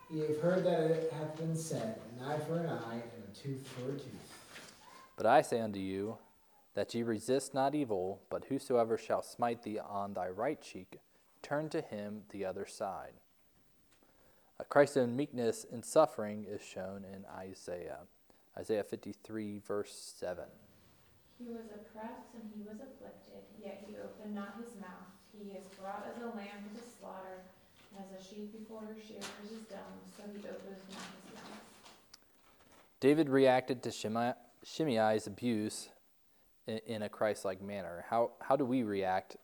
Ye 0.10 0.22
have 0.22 0.39
heard 0.39 0.63
that 0.63 0.80
it 0.80 1.12
hath 1.12 1.36
been 1.36 1.56
said, 1.56 2.00
An 2.17 2.26
eye 2.26 2.39
for 2.39 2.58
an 2.60 2.67
eye, 2.67 2.93
and 2.93 3.24
a 3.30 3.36
tooth 3.38 3.67
for 3.67 3.91
a 3.91 3.93
tooth. 3.93 4.63
But 5.17 5.26
I 5.26 5.41
say 5.41 5.60
unto 5.60 5.80
you 5.80 6.17
that 6.76 6.93
ye 6.93 7.04
resist 7.04 7.54
not 7.54 7.76
evil, 7.76 8.22
but 8.30 8.46
whosoever 8.46 8.98
shall 8.98 9.22
smite 9.22 9.63
thee 9.63 9.80
on 9.80 10.13
thy 10.13 10.30
right 10.30 10.62
cheek, 10.62 11.00
turn 11.41 11.67
to 11.70 11.82
him 11.82 12.22
the 12.30 12.46
other 12.46 12.65
side. 12.65 13.13
A 14.60 14.63
Christ's 14.63 14.98
own 14.98 15.15
meekness 15.15 15.65
in 15.65 15.84
suffering 15.84 16.46
is 16.48 16.62
shown 16.62 17.04
in 17.04 17.26
Isaiah. 17.36 18.00
Isaiah 18.58 18.84
53, 18.84 19.60
verse 19.60 20.13
7. 20.17 20.46
He 21.38 21.50
was 21.50 21.65
oppressed 21.70 22.34
and 22.34 22.50
he 22.56 22.63
was 22.63 22.80
afflicted, 22.80 23.43
yet 23.62 23.84
he 23.86 23.96
opened 23.98 24.34
not 24.34 24.56
his 24.58 24.74
mouth. 24.80 25.12
He 25.32 25.52
is 25.52 25.67
brought 25.80 26.08
as 26.10 26.22
a 26.24 26.28
lamb 26.28 26.63
to 26.63 26.82
the 26.82 26.89
slaughter, 26.98 27.43
a 28.19 28.23
sheep 28.23 28.51
before 28.57 28.81
her 28.81 28.95
is 28.97 29.25
dumb, 29.69 29.79
so 30.15 30.23
he 30.31 30.39
opens 30.47 30.81
not 30.91 31.01
his 31.25 31.33
mouth. 31.36 31.62
David 32.99 33.29
reacted 33.29 33.83
to 33.83 33.91
Shimei, 33.91 34.33
Shimei's 34.65 35.27
abuse 35.27 35.89
in, 36.67 37.01
a 37.01 37.10
Christ 37.10 37.45
like 37.45 37.62
manner. 37.62 38.05
How, 38.10 38.31
how 38.41 38.55
do 38.55 38.65
we 38.65 38.83
react 38.83 39.38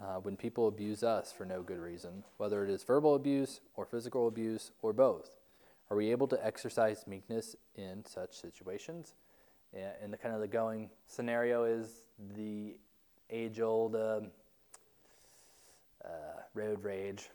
uh, 0.00 0.16
when 0.16 0.36
people 0.36 0.68
abuse 0.68 1.02
us 1.02 1.32
for 1.32 1.44
no 1.44 1.62
good 1.62 1.78
reason, 1.78 2.24
whether 2.36 2.64
it 2.64 2.70
is 2.70 2.82
verbal 2.82 3.14
abuse 3.14 3.60
or 3.76 3.86
physical 3.86 4.26
abuse 4.26 4.72
or 4.82 4.92
both? 4.92 5.30
Are 5.90 5.96
we 5.96 6.10
able 6.10 6.26
to 6.28 6.44
exercise 6.44 7.04
meekness 7.06 7.56
in 7.76 8.04
such 8.04 8.32
situations? 8.32 9.14
And 9.72 10.12
the 10.12 10.16
kind 10.16 10.34
of 10.34 10.40
the 10.40 10.48
going 10.48 10.90
scenario 11.06 11.64
is 11.64 12.04
the 12.36 12.76
age-old 13.28 13.96
um, 13.96 14.30
uh, 16.04 16.08
road 16.54 16.82
rage. 16.82 17.28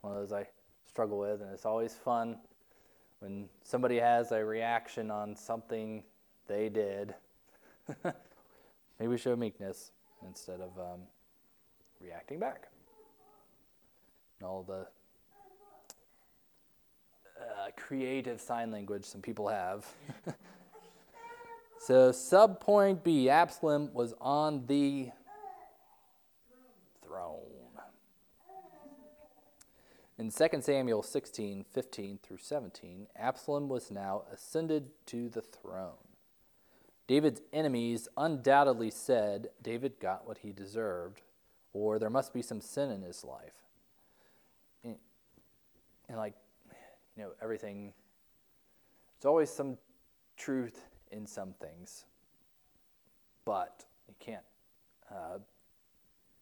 One 0.00 0.14
of 0.14 0.20
those 0.20 0.32
I 0.32 0.46
struggle 0.86 1.18
with, 1.18 1.42
and 1.42 1.52
it's 1.52 1.66
always 1.66 1.94
fun 1.94 2.38
when 3.20 3.48
somebody 3.64 3.96
has 3.96 4.32
a 4.32 4.44
reaction 4.44 5.10
on 5.10 5.34
something 5.34 6.04
they 6.46 6.68
did. 6.68 7.14
Maybe 9.00 9.16
show 9.16 9.34
meekness 9.36 9.92
instead 10.26 10.60
of 10.60 10.70
um, 10.78 11.00
reacting 12.00 12.38
back. 12.38 12.68
And 14.38 14.48
all 14.48 14.62
the 14.62 14.86
uh, 17.40 17.70
creative 17.76 18.40
sign 18.40 18.70
language 18.70 19.04
some 19.04 19.20
people 19.20 19.48
have. 19.48 19.86
so, 21.80 22.12
sub 22.12 22.60
point 22.60 23.02
B 23.02 23.28
Absalom 23.28 23.92
was 23.92 24.14
on 24.20 24.64
the 24.66 25.10
throne. 27.04 27.40
In 30.18 30.32
2 30.32 30.48
Samuel 30.62 31.04
16, 31.04 31.64
15 31.72 32.18
through 32.20 32.38
17, 32.38 33.06
Absalom 33.16 33.68
was 33.68 33.92
now 33.92 34.24
ascended 34.32 34.90
to 35.06 35.28
the 35.28 35.40
throne. 35.40 35.94
David's 37.06 37.40
enemies 37.52 38.08
undoubtedly 38.16 38.90
said 38.90 39.50
David 39.62 40.00
got 40.00 40.26
what 40.26 40.38
he 40.38 40.52
deserved, 40.52 41.22
or 41.72 42.00
there 42.00 42.10
must 42.10 42.34
be 42.34 42.42
some 42.42 42.60
sin 42.60 42.90
in 42.90 43.02
his 43.02 43.24
life. 43.24 43.54
And, 44.82 44.96
and 46.08 46.18
like, 46.18 46.34
you 47.16 47.22
know, 47.22 47.30
everything, 47.40 47.92
there's 49.20 49.28
always 49.28 49.50
some 49.50 49.78
truth 50.36 50.84
in 51.12 51.26
some 51.26 51.54
things, 51.60 52.06
but 53.44 53.84
you 54.08 54.14
can't 54.18 54.44
uh, 55.12 55.38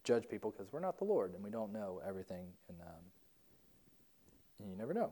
judge 0.02 0.28
people 0.30 0.50
because 0.50 0.72
we're 0.72 0.80
not 0.80 0.96
the 0.96 1.04
Lord 1.04 1.34
and 1.34 1.44
we 1.44 1.50
don't 1.50 1.74
know 1.74 2.00
everything, 2.06 2.46
um, 2.80 3.04
and 4.60 4.70
you 4.70 4.76
never 4.76 4.94
know. 4.94 5.10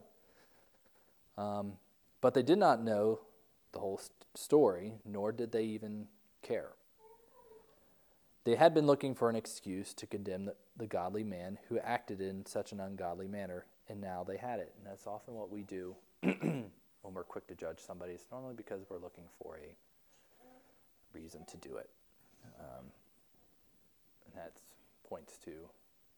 Um, 1.36 1.74
but 2.20 2.34
they 2.34 2.42
did 2.42 2.58
not 2.58 2.82
know 2.82 3.20
the 3.72 3.80
whole 3.80 3.98
st- 3.98 4.12
story, 4.34 4.94
nor 5.04 5.32
did 5.32 5.52
they 5.52 5.64
even 5.64 6.06
care. 6.42 6.70
They 8.44 8.56
had 8.56 8.74
been 8.74 8.86
looking 8.86 9.14
for 9.14 9.30
an 9.30 9.36
excuse 9.36 9.94
to 9.94 10.06
condemn 10.06 10.44
the, 10.44 10.54
the, 10.76 10.86
godly 10.86 11.24
man 11.24 11.58
who 11.68 11.78
acted 11.78 12.20
in 12.20 12.44
such 12.44 12.72
an 12.72 12.80
ungodly 12.80 13.26
manner, 13.26 13.64
and 13.88 14.00
now 14.00 14.22
they 14.22 14.36
had 14.36 14.60
it. 14.60 14.74
And 14.76 14.86
that's 14.86 15.06
often 15.06 15.34
what 15.34 15.50
we 15.50 15.62
do 15.62 15.96
when 16.22 16.70
we're 17.02 17.24
quick 17.24 17.46
to 17.48 17.54
judge 17.54 17.78
somebody. 17.78 18.12
It's 18.12 18.26
normally 18.30 18.54
because 18.54 18.84
we're 18.88 18.98
looking 18.98 19.24
for 19.42 19.56
a 19.56 19.74
reason 21.14 21.44
to 21.46 21.56
do 21.56 21.76
it. 21.76 21.88
Um, 22.60 22.84
and 24.26 24.34
that 24.36 24.52
points 25.08 25.38
to 25.44 25.50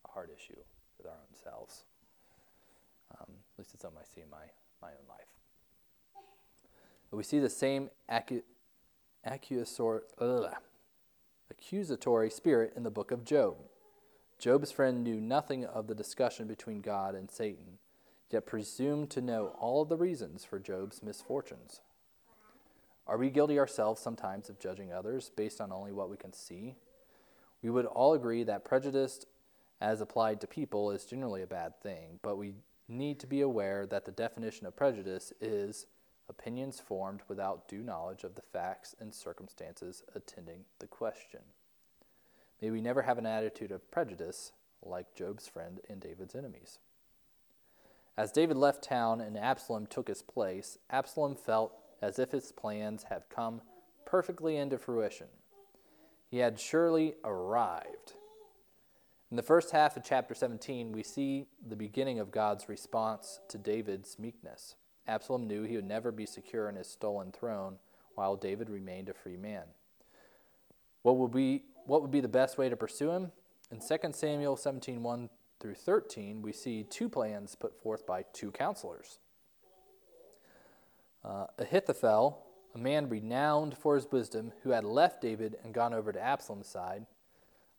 a 0.04 0.10
hard 0.10 0.30
issue 0.36 0.58
with 0.98 1.06
our 1.06 1.12
own 1.12 1.36
selves. 1.42 1.84
Um, 3.12 3.26
at 3.54 3.58
least 3.58 3.74
it's 3.74 3.82
something 3.82 4.00
I 4.00 4.14
see 4.14 4.22
in 4.22 4.30
my, 4.30 4.44
my 4.82 4.88
own 4.88 5.08
life. 5.08 5.26
But 7.10 7.16
we 7.16 7.22
see 7.22 7.38
the 7.38 7.48
same 7.48 7.90
acu- 8.10 8.42
ugh, 9.24 10.54
accusatory 11.50 12.30
spirit 12.30 12.72
in 12.76 12.82
the 12.82 12.90
book 12.90 13.10
of 13.10 13.24
Job. 13.24 13.56
Job's 14.38 14.70
friend 14.70 15.02
knew 15.02 15.20
nothing 15.20 15.64
of 15.64 15.86
the 15.86 15.94
discussion 15.94 16.46
between 16.46 16.80
God 16.80 17.14
and 17.14 17.30
Satan, 17.30 17.78
yet 18.30 18.46
presumed 18.46 19.10
to 19.10 19.20
know 19.20 19.54
all 19.58 19.84
the 19.84 19.96
reasons 19.96 20.44
for 20.44 20.58
Job's 20.58 21.02
misfortunes. 21.02 21.80
Are 23.06 23.16
we 23.16 23.30
guilty 23.30 23.58
ourselves 23.58 24.02
sometimes 24.02 24.50
of 24.50 24.58
judging 24.58 24.92
others 24.92 25.30
based 25.34 25.60
on 25.60 25.72
only 25.72 25.92
what 25.92 26.10
we 26.10 26.16
can 26.16 26.32
see? 26.32 26.74
We 27.62 27.70
would 27.70 27.86
all 27.86 28.14
agree 28.14 28.42
that 28.42 28.64
prejudice, 28.64 29.24
as 29.80 30.00
applied 30.00 30.40
to 30.40 30.46
people, 30.46 30.90
is 30.90 31.04
generally 31.04 31.42
a 31.42 31.46
bad 31.46 31.80
thing, 31.80 32.18
but 32.20 32.36
we 32.36 32.54
need 32.88 33.18
to 33.20 33.26
be 33.26 33.40
aware 33.40 33.86
that 33.86 34.04
the 34.04 34.12
definition 34.12 34.66
of 34.66 34.76
prejudice 34.76 35.32
is 35.40 35.86
opinions 36.28 36.80
formed 36.80 37.22
without 37.28 37.68
due 37.68 37.82
knowledge 37.82 38.24
of 38.24 38.34
the 38.34 38.42
facts 38.42 38.94
and 39.00 39.14
circumstances 39.14 40.02
attending 40.14 40.64
the 40.78 40.86
question. 40.86 41.40
May 42.60 42.70
we 42.70 42.80
never 42.80 43.02
have 43.02 43.18
an 43.18 43.26
attitude 43.26 43.70
of 43.70 43.90
prejudice 43.90 44.52
like 44.82 45.14
Job's 45.14 45.46
friend 45.46 45.80
and 45.88 46.00
David's 46.00 46.34
enemies. 46.34 46.78
As 48.16 48.32
David 48.32 48.56
left 48.56 48.82
town 48.82 49.20
and 49.20 49.36
Absalom 49.36 49.86
took 49.86 50.08
his 50.08 50.22
place, 50.22 50.78
Absalom 50.88 51.36
felt 51.36 51.74
as 52.00 52.18
if 52.18 52.30
his 52.30 52.52
plans 52.52 53.04
had 53.04 53.28
come 53.28 53.60
perfectly 54.06 54.56
into 54.56 54.78
fruition. 54.78 55.26
He 56.30 56.38
had 56.38 56.58
surely 56.58 57.14
arrived. 57.24 58.14
In 59.30 59.36
the 59.36 59.42
first 59.42 59.72
half 59.72 59.96
of 59.96 60.04
chapter 60.04 60.34
17, 60.34 60.92
we 60.92 61.02
see 61.02 61.46
the 61.66 61.74
beginning 61.74 62.20
of 62.20 62.30
God's 62.30 62.68
response 62.68 63.40
to 63.48 63.58
David's 63.58 64.20
meekness. 64.20 64.76
Absalom 65.08 65.48
knew 65.48 65.64
he 65.64 65.74
would 65.74 65.84
never 65.84 66.12
be 66.12 66.26
secure 66.26 66.68
in 66.68 66.76
his 66.76 66.88
stolen 66.88 67.32
throne 67.32 67.78
while 68.14 68.36
David 68.36 68.70
remained 68.70 69.08
a 69.08 69.14
free 69.14 69.36
man. 69.36 69.64
What 71.02 71.16
would 71.16 71.32
be, 71.32 71.64
what 71.86 72.02
would 72.02 72.12
be 72.12 72.20
the 72.20 72.28
best 72.28 72.56
way 72.56 72.68
to 72.68 72.76
pursue 72.76 73.10
him? 73.10 73.32
In 73.72 73.80
2 73.80 74.12
Samuel 74.12 74.56
17 74.56 75.02
1 75.02 75.28
through 75.58 75.74
13, 75.74 76.40
we 76.40 76.52
see 76.52 76.84
two 76.84 77.08
plans 77.08 77.56
put 77.56 77.80
forth 77.82 78.06
by 78.06 78.24
two 78.32 78.52
counselors. 78.52 79.18
Uh, 81.24 81.46
Ahithophel, 81.58 82.44
a 82.76 82.78
man 82.78 83.08
renowned 83.08 83.76
for 83.76 83.96
his 83.96 84.06
wisdom, 84.12 84.52
who 84.62 84.70
had 84.70 84.84
left 84.84 85.20
David 85.20 85.56
and 85.64 85.74
gone 85.74 85.92
over 85.92 86.12
to 86.12 86.22
Absalom's 86.22 86.68
side, 86.68 87.06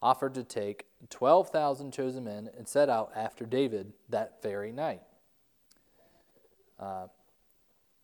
offered 0.01 0.33
to 0.33 0.43
take 0.43 0.86
12,000 1.09 1.91
chosen 1.91 2.23
men 2.23 2.49
and 2.57 2.67
set 2.67 2.89
out 2.89 3.11
after 3.15 3.45
David 3.45 3.93
that 4.09 4.41
very 4.41 4.71
night. 4.71 5.01
Uh, 6.79 7.07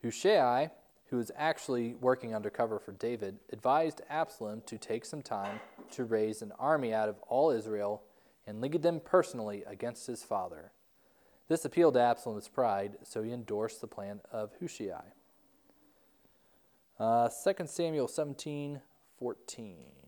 Hushai, 0.01 0.71
who 1.09 1.17
was 1.17 1.31
actually 1.35 1.95
working 1.95 2.35
undercover 2.35 2.79
for 2.79 2.91
David, 2.91 3.39
advised 3.51 4.01
Absalom 4.09 4.61
to 4.65 4.77
take 4.77 5.05
some 5.05 5.21
time 5.21 5.59
to 5.91 6.03
raise 6.03 6.41
an 6.41 6.51
army 6.59 6.93
out 6.93 7.09
of 7.09 7.19
all 7.27 7.51
Israel 7.51 8.03
and 8.45 8.61
lead 8.61 8.81
them 8.81 8.99
personally 9.03 9.63
against 9.65 10.07
his 10.07 10.23
father. 10.23 10.71
This 11.47 11.65
appealed 11.65 11.95
to 11.95 12.01
Absalom's 12.01 12.47
pride, 12.47 12.97
so 13.03 13.21
he 13.21 13.31
endorsed 13.31 13.81
the 13.81 13.87
plan 13.87 14.21
of 14.31 14.51
Hushai. 14.59 15.13
Uh, 16.99 17.29
2 17.29 17.65
Samuel 17.65 18.07
17 18.07 18.81
14. 19.19 20.02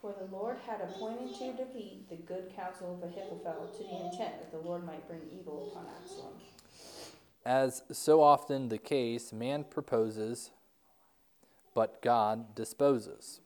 For 0.00 0.14
the 0.18 0.36
Lord 0.36 0.58
had 0.66 0.80
appointed 0.80 1.34
to 1.38 1.52
defeat 1.52 2.08
the 2.08 2.16
good 2.16 2.52
counsel 2.54 2.94
of 2.94 3.08
Ahithophel 3.08 3.68
to 3.76 3.82
the 3.82 4.04
intent 4.04 4.38
that 4.40 4.52
the 4.52 4.58
Lord 4.58 4.84
might 4.84 5.06
bring 5.08 5.22
evil 5.38 5.70
upon 5.70 5.86
Absalom. 6.02 6.34
As 7.44 7.82
so 7.92 8.20
often 8.20 8.68
the 8.68 8.78
case, 8.78 9.32
man 9.32 9.64
proposes, 9.64 10.50
but 11.74 12.02
God 12.02 12.54
disposes. 12.54 13.40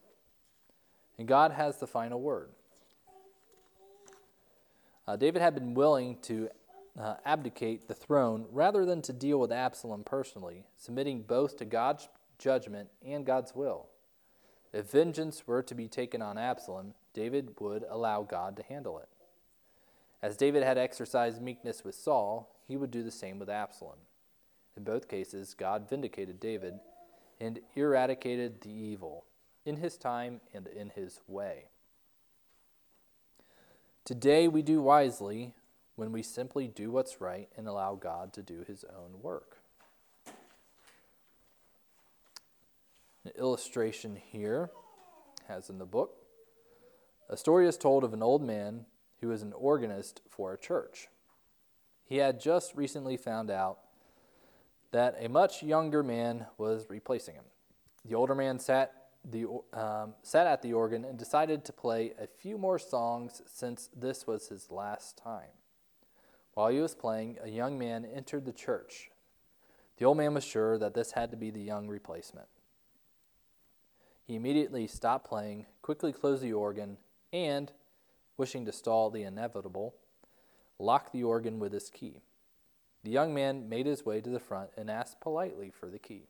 And 1.18 1.28
God 1.28 1.52
has 1.52 1.76
the 1.76 1.86
final 1.86 2.20
word. 2.20 2.48
Uh, 5.06 5.16
David 5.16 5.42
had 5.42 5.54
been 5.54 5.74
willing 5.74 6.16
to 6.22 6.48
uh, 6.98 7.16
abdicate 7.26 7.88
the 7.88 7.94
throne 7.94 8.46
rather 8.50 8.86
than 8.86 9.02
to 9.02 9.12
deal 9.12 9.38
with 9.38 9.52
Absalom 9.52 10.02
personally, 10.02 10.64
submitting 10.78 11.22
both 11.22 11.58
to 11.58 11.64
God's 11.64 12.08
judgment 12.38 12.88
and 13.04 13.26
God's 13.26 13.54
will. 13.54 13.89
If 14.72 14.90
vengeance 14.90 15.46
were 15.46 15.62
to 15.62 15.74
be 15.74 15.88
taken 15.88 16.22
on 16.22 16.38
Absalom, 16.38 16.94
David 17.12 17.54
would 17.58 17.84
allow 17.88 18.22
God 18.22 18.56
to 18.56 18.62
handle 18.62 18.98
it. 18.98 19.08
As 20.22 20.36
David 20.36 20.62
had 20.62 20.78
exercised 20.78 21.42
meekness 21.42 21.82
with 21.84 21.94
Saul, 21.94 22.54
he 22.68 22.76
would 22.76 22.90
do 22.90 23.02
the 23.02 23.10
same 23.10 23.38
with 23.38 23.48
Absalom. 23.48 23.98
In 24.76 24.84
both 24.84 25.08
cases, 25.08 25.54
God 25.54 25.88
vindicated 25.88 26.38
David 26.38 26.74
and 27.40 27.58
eradicated 27.74 28.60
the 28.60 28.70
evil 28.70 29.24
in 29.64 29.76
his 29.76 29.96
time 29.96 30.40
and 30.54 30.66
in 30.68 30.90
his 30.90 31.20
way. 31.26 31.64
Today, 34.04 34.46
we 34.46 34.62
do 34.62 34.80
wisely 34.80 35.54
when 35.96 36.12
we 36.12 36.22
simply 36.22 36.66
do 36.66 36.90
what's 36.90 37.20
right 37.20 37.48
and 37.56 37.66
allow 37.66 37.94
God 37.94 38.32
to 38.34 38.42
do 38.42 38.64
his 38.66 38.84
own 38.84 39.20
work. 39.22 39.59
Illustration 43.38 44.16
here, 44.16 44.70
as 45.48 45.70
in 45.70 45.78
the 45.78 45.86
book, 45.86 46.16
a 47.28 47.36
story 47.36 47.66
is 47.68 47.76
told 47.76 48.04
of 48.04 48.12
an 48.12 48.22
old 48.22 48.42
man 48.42 48.86
who 49.20 49.28
was 49.28 49.42
an 49.42 49.52
organist 49.52 50.20
for 50.28 50.52
a 50.52 50.58
church. 50.58 51.08
He 52.04 52.16
had 52.16 52.40
just 52.40 52.74
recently 52.74 53.16
found 53.16 53.50
out 53.50 53.78
that 54.90 55.16
a 55.20 55.28
much 55.28 55.62
younger 55.62 56.02
man 56.02 56.46
was 56.58 56.86
replacing 56.88 57.34
him. 57.34 57.44
The 58.04 58.16
older 58.16 58.34
man 58.34 58.58
sat, 58.58 58.92
the, 59.24 59.46
um, 59.72 60.14
sat 60.22 60.46
at 60.46 60.62
the 60.62 60.72
organ 60.72 61.04
and 61.04 61.18
decided 61.18 61.64
to 61.66 61.72
play 61.72 62.12
a 62.18 62.26
few 62.26 62.58
more 62.58 62.78
songs 62.78 63.42
since 63.46 63.88
this 63.96 64.26
was 64.26 64.48
his 64.48 64.70
last 64.70 65.16
time. 65.16 65.50
While 66.54 66.70
he 66.70 66.80
was 66.80 66.94
playing, 66.94 67.38
a 67.42 67.48
young 67.48 67.78
man 67.78 68.04
entered 68.04 68.44
the 68.44 68.52
church. 68.52 69.10
The 69.98 70.04
old 70.06 70.16
man 70.16 70.34
was 70.34 70.44
sure 70.44 70.78
that 70.78 70.94
this 70.94 71.12
had 71.12 71.30
to 71.30 71.36
be 71.36 71.50
the 71.50 71.60
young 71.60 71.86
replacement. 71.86 72.48
He 74.30 74.36
immediately 74.36 74.86
stopped 74.86 75.26
playing, 75.26 75.66
quickly 75.82 76.12
closed 76.12 76.40
the 76.40 76.52
organ, 76.52 76.98
and, 77.32 77.72
wishing 78.36 78.64
to 78.64 78.70
stall 78.70 79.10
the 79.10 79.24
inevitable, 79.24 79.96
locked 80.78 81.12
the 81.12 81.24
organ 81.24 81.58
with 81.58 81.72
his 81.72 81.90
key. 81.90 82.22
The 83.02 83.10
young 83.10 83.34
man 83.34 83.68
made 83.68 83.86
his 83.86 84.06
way 84.06 84.20
to 84.20 84.30
the 84.30 84.38
front 84.38 84.70
and 84.76 84.88
asked 84.88 85.20
politely 85.20 85.72
for 85.72 85.90
the 85.90 85.98
key. 85.98 86.28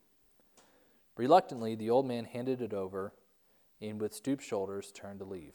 Reluctantly, 1.19 1.75
the 1.75 1.91
old 1.91 2.07
man 2.07 2.25
handed 2.25 2.63
it 2.63 2.73
over 2.73 3.13
and, 3.83 4.01
with 4.01 4.15
stooped 4.15 4.43
shoulders, 4.43 4.91
turned 4.93 5.19
to 5.19 5.27
leave. 5.27 5.53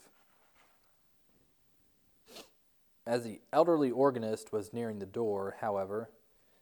As 3.04 3.24
the 3.24 3.40
elderly 3.52 3.90
organist 3.90 4.52
was 4.52 4.72
nearing 4.72 5.00
the 5.00 5.04
door, 5.04 5.56
however, 5.62 6.10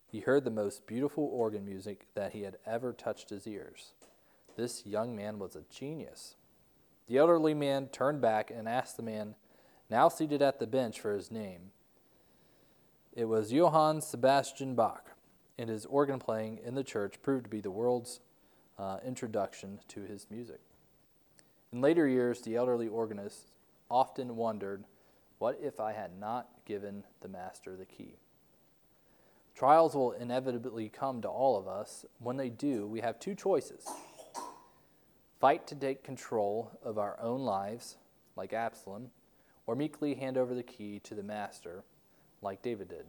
he 0.07 0.20
heard 0.20 0.44
the 0.44 0.51
most 0.51 0.87
beautiful 0.87 1.29
organ 1.31 1.66
music 1.66 2.07
that 2.14 2.33
he 2.33 2.40
had 2.40 2.57
ever 2.64 2.94
touched 2.94 3.29
his 3.29 3.47
ears. 3.47 3.92
This 4.57 4.87
young 4.87 5.17
man 5.17 5.38
was 5.38 5.57
a 5.57 5.64
genius. 5.71 6.37
The 7.09 7.19
elderly 7.19 7.55
man 7.55 7.88
turned 7.88 8.21
back 8.21 8.51
and 8.51 8.69
asked 8.69 8.97
the 8.97 9.03
man, 9.03 9.35
now 9.90 10.09
seated 10.09 10.40
at 10.43 10.59
the 10.59 10.67
bench, 10.67 11.01
for 11.01 11.12
his 11.12 11.31
name. 11.31 11.73
It 13.12 13.27
was 13.27 13.53
Johann 13.53 14.01
Sebastian 14.01 14.75
Bach, 14.75 15.12
and 15.59 15.69
his 15.69 15.87
organ 15.87 16.19
playing 16.19 16.59
in 16.64 16.75
the 16.75 16.85
church 16.85 17.21
proved 17.23 17.45
to 17.45 17.51
be 17.51 17.61
the 17.61 17.71
world's 17.71 18.21
uh, 18.79 18.99
introduction 19.05 19.81
to 19.88 20.03
his 20.03 20.27
music. 20.31 20.61
In 21.73 21.81
later 21.81 22.09
years, 22.09 22.40
the 22.40 22.57
elderly 22.57 22.88
organist 22.88 23.53
often 23.90 24.37
wondered, 24.37 24.85
What 25.38 25.59
if 25.62 25.81
I 25.81 25.93
had 25.93 26.19
not 26.19 26.49
given 26.64 27.05
the 27.21 27.29
master 27.29 27.77
the 27.77 27.85
key? 27.85 28.17
Trials 29.55 29.95
will 29.95 30.12
inevitably 30.12 30.88
come 30.88 31.23
to 31.23 31.29
all 31.29 31.57
of 31.57 31.69
us. 31.69 32.05
When 32.19 32.37
they 32.37 32.49
do, 32.49 32.87
we 32.87 33.01
have 33.01 33.21
two 33.21 33.35
choices 33.35 33.87
fight 35.40 35.66
to 35.68 35.75
take 35.75 36.05
control 36.05 36.70
of 36.83 36.99
our 36.99 37.18
own 37.20 37.40
lives, 37.40 37.97
like 38.37 38.53
Absalom, 38.53 39.11
or 39.66 39.75
meekly 39.75 40.14
hand 40.14 40.37
over 40.37 40.55
the 40.55 40.62
key 40.62 41.01
to 41.05 41.14
the 41.14 41.23
master, 41.23 41.85
like 42.42 42.62
David 42.62 42.88
did. 42.88 43.07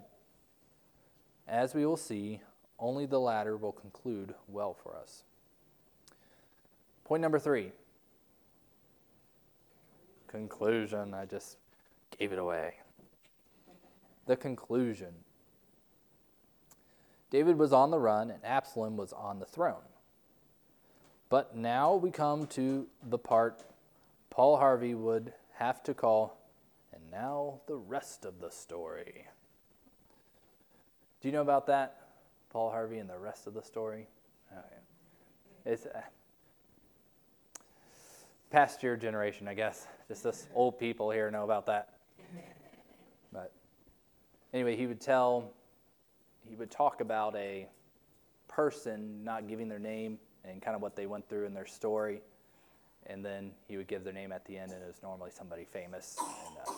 As 1.48 1.74
we 1.74 1.86
will 1.86 1.98
see, 1.98 2.42
only 2.80 3.06
the 3.06 3.20
latter 3.20 3.56
will 3.56 3.72
conclude 3.72 4.34
well 4.48 4.74
for 4.74 4.96
us. 4.96 5.24
Point 7.04 7.22
number 7.22 7.40
three 7.40 7.72
conclusion. 10.28 11.14
I 11.14 11.26
just 11.26 11.58
gave 12.18 12.34
it 12.34 12.40
away. 12.40 12.74
The 14.26 14.36
conclusion. 14.36 15.14
David 17.30 17.58
was 17.58 17.72
on 17.72 17.92
the 17.92 18.00
run 18.00 18.32
and 18.32 18.44
Absalom 18.44 18.98
was 18.98 19.14
on 19.14 19.40
the 19.40 19.46
throne. 19.46 19.88
But 21.30 21.56
now 21.56 21.96
we 21.96 22.12
come 22.12 22.48
to 22.48 22.88
the 23.04 23.18
part 23.18 23.64
Paul 24.30 24.58
Harvey 24.58 24.94
would 24.94 25.34
have 25.54 25.82
to 25.84 25.94
call, 25.94 26.38
and 26.94 27.02
now 27.10 27.62
the 27.68 27.78
rest 27.78 28.26
of 28.26 28.42
the 28.42 28.52
story. 28.52 29.26
Do 31.22 31.28
you 31.28 31.32
know 31.32 31.42
about 31.42 31.68
that? 31.68 32.02
Paul 32.50 32.70
Harvey 32.70 33.00
and 33.00 33.10
the 33.10 33.18
rest 33.18 33.48
of 33.48 33.54
the 33.54 33.62
story? 33.62 34.08
Okay. 34.52 34.76
It's 35.66 35.86
uh, 35.86 36.02
past 38.52 38.84
your 38.84 38.96
generation, 38.96 39.48
I 39.48 39.54
guess. 39.54 39.88
Just 40.08 40.26
us 40.26 40.48
old 40.54 40.78
people 40.78 41.10
here 41.10 41.32
know 41.32 41.44
about 41.44 41.66
that. 41.66 41.90
But 43.34 43.52
anyway, 44.54 44.76
he 44.76 44.86
would 44.86 45.02
tell, 45.02 45.52
he 46.48 46.56
would 46.56 46.72
talk 46.72 47.02
about 47.02 47.36
a 47.36 47.68
person 48.48 49.24
not 49.24 49.48
giving 49.48 49.68
their 49.68 49.80
name 49.80 50.20
and 50.50 50.62
kind 50.62 50.76
of 50.76 50.82
what 50.82 50.96
they 50.96 51.06
went 51.06 51.28
through 51.28 51.46
in 51.46 51.54
their 51.54 51.66
story. 51.66 52.22
And 53.08 53.24
then 53.24 53.52
he 53.68 53.78
would 53.78 53.88
give 53.88 54.04
their 54.04 54.14
name 54.14 54.32
at 54.32 54.46
the 54.46 54.58
end, 54.58 54.72
and 54.72 54.82
it 54.82 54.88
was 54.88 55.02
normally 55.04 55.30
somebody 55.32 55.66
famous. 55.66 56.18
And 56.20 56.58
uh, 56.58 56.72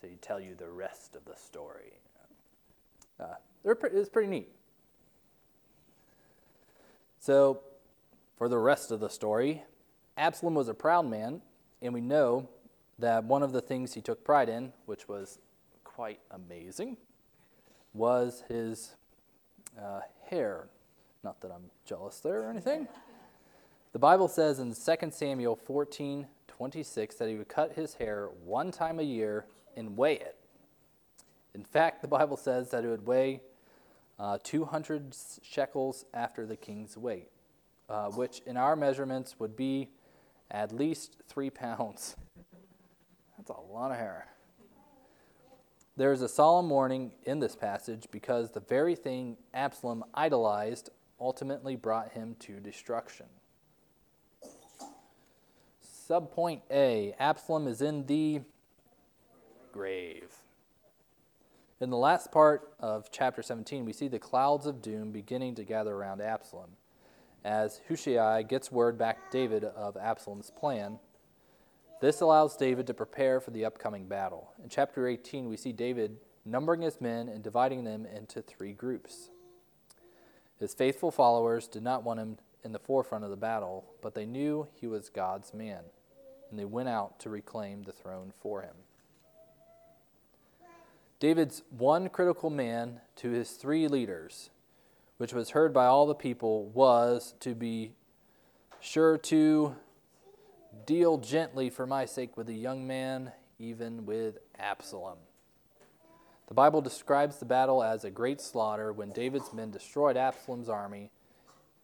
so 0.00 0.08
he'd 0.08 0.22
tell 0.22 0.40
you 0.40 0.54
the 0.54 0.68
rest 0.68 1.14
of 1.14 1.24
the 1.24 1.36
story. 1.36 1.92
Uh, 3.18 3.34
it 3.64 3.94
was 3.94 4.08
pretty 4.08 4.28
neat. 4.28 4.48
So, 7.18 7.60
for 8.36 8.48
the 8.48 8.58
rest 8.58 8.90
of 8.90 9.00
the 9.00 9.08
story, 9.08 9.64
Absalom 10.16 10.54
was 10.54 10.68
a 10.68 10.74
proud 10.74 11.06
man, 11.06 11.40
and 11.82 11.92
we 11.92 12.00
know 12.00 12.48
that 12.98 13.24
one 13.24 13.42
of 13.42 13.52
the 13.52 13.60
things 13.60 13.94
he 13.94 14.00
took 14.00 14.24
pride 14.24 14.48
in, 14.48 14.72
which 14.84 15.08
was 15.08 15.38
quite 15.82 16.20
amazing, 16.30 16.96
was 17.94 18.44
his 18.48 18.94
uh, 19.80 20.00
hair. 20.28 20.68
Not 21.26 21.40
that 21.40 21.50
I'm 21.50 21.72
jealous 21.84 22.20
there 22.20 22.44
or 22.44 22.50
anything. 22.50 22.86
The 23.92 23.98
Bible 23.98 24.28
says 24.28 24.60
in 24.60 24.72
2 24.72 25.10
Samuel 25.10 25.56
14 25.56 26.28
26 26.46 27.16
that 27.16 27.28
he 27.28 27.34
would 27.34 27.48
cut 27.48 27.72
his 27.72 27.94
hair 27.94 28.28
one 28.44 28.70
time 28.70 29.00
a 29.00 29.02
year 29.02 29.46
and 29.76 29.96
weigh 29.96 30.20
it. 30.20 30.36
In 31.52 31.64
fact, 31.64 32.00
the 32.00 32.06
Bible 32.06 32.36
says 32.36 32.70
that 32.70 32.84
it 32.84 32.88
would 32.88 33.08
weigh 33.08 33.40
uh, 34.20 34.38
200 34.44 35.16
shekels 35.42 36.04
after 36.14 36.46
the 36.46 36.54
king's 36.54 36.96
weight, 36.96 37.32
uh, 37.88 38.08
which 38.10 38.40
in 38.46 38.56
our 38.56 38.76
measurements 38.76 39.40
would 39.40 39.56
be 39.56 39.90
at 40.48 40.70
least 40.70 41.16
three 41.28 41.50
pounds. 41.50 42.14
That's 43.36 43.50
a 43.50 43.72
lot 43.72 43.90
of 43.90 43.96
hair. 43.96 44.28
There 45.96 46.12
is 46.12 46.22
a 46.22 46.28
solemn 46.28 46.70
warning 46.70 47.14
in 47.24 47.40
this 47.40 47.56
passage 47.56 48.06
because 48.12 48.52
the 48.52 48.60
very 48.60 48.94
thing 48.94 49.38
Absalom 49.52 50.04
idolized 50.14 50.90
ultimately 51.20 51.76
brought 51.76 52.12
him 52.12 52.36
to 52.40 52.60
destruction. 52.60 53.26
Subpoint 56.08 56.60
A 56.70 57.14
Absalom 57.18 57.66
is 57.66 57.82
in 57.82 58.06
the 58.06 58.42
grave. 59.72 60.32
In 61.80 61.90
the 61.90 61.96
last 61.96 62.32
part 62.32 62.72
of 62.80 63.10
chapter 63.10 63.42
17, 63.42 63.84
we 63.84 63.92
see 63.92 64.08
the 64.08 64.18
clouds 64.18 64.66
of 64.66 64.80
doom 64.80 65.10
beginning 65.10 65.54
to 65.56 65.64
gather 65.64 65.94
around 65.94 66.22
Absalom 66.22 66.70
as 67.44 67.80
Hushai 67.88 68.42
gets 68.42 68.72
word 68.72 68.98
back 68.98 69.24
to 69.24 69.38
David 69.38 69.62
of 69.62 69.96
Absalom's 69.96 70.50
plan. 70.50 70.98
This 72.00 72.20
allows 72.20 72.56
David 72.56 72.86
to 72.88 72.94
prepare 72.94 73.40
for 73.40 73.52
the 73.52 73.64
upcoming 73.64 74.06
battle. 74.06 74.52
In 74.62 74.68
chapter 74.68 75.06
18, 75.06 75.48
we 75.48 75.56
see 75.56 75.72
David 75.72 76.16
numbering 76.44 76.82
his 76.82 77.00
men 77.00 77.28
and 77.28 77.42
dividing 77.42 77.84
them 77.84 78.06
into 78.06 78.42
three 78.42 78.72
groups. 78.72 79.30
His 80.58 80.74
faithful 80.74 81.10
followers 81.10 81.66
did 81.66 81.82
not 81.82 82.02
want 82.02 82.20
him 82.20 82.38
in 82.64 82.72
the 82.72 82.78
forefront 82.78 83.24
of 83.24 83.30
the 83.30 83.36
battle, 83.36 83.84
but 84.02 84.14
they 84.14 84.26
knew 84.26 84.68
he 84.74 84.86
was 84.86 85.08
God's 85.08 85.52
man, 85.52 85.84
and 86.50 86.58
they 86.58 86.64
went 86.64 86.88
out 86.88 87.18
to 87.20 87.30
reclaim 87.30 87.82
the 87.82 87.92
throne 87.92 88.32
for 88.40 88.62
him. 88.62 88.74
David's 91.18 91.62
one 91.70 92.08
critical 92.08 92.50
man 92.50 93.00
to 93.16 93.30
his 93.30 93.52
three 93.52 93.88
leaders 93.88 94.50
which 95.18 95.32
was 95.32 95.50
heard 95.50 95.72
by 95.72 95.86
all 95.86 96.06
the 96.06 96.14
people, 96.14 96.66
was 96.66 97.34
to 97.40 97.54
be 97.54 97.92
sure 98.80 99.16
to 99.16 99.74
deal 100.84 101.18
gently 101.18 101.70
for 101.70 101.86
my 101.86 102.04
sake 102.04 102.36
with 102.36 102.46
the 102.46 102.54
young 102.54 102.86
man, 102.86 103.32
even 103.58 104.04
with 104.04 104.38
Absalom. 104.58 105.18
The 106.46 106.54
Bible 106.54 106.80
describes 106.80 107.38
the 107.38 107.44
battle 107.44 107.82
as 107.82 108.04
a 108.04 108.10
great 108.10 108.40
slaughter 108.40 108.92
when 108.92 109.10
David's 109.10 109.52
men 109.52 109.70
destroyed 109.70 110.16
Absalom's 110.16 110.68
army, 110.68 111.10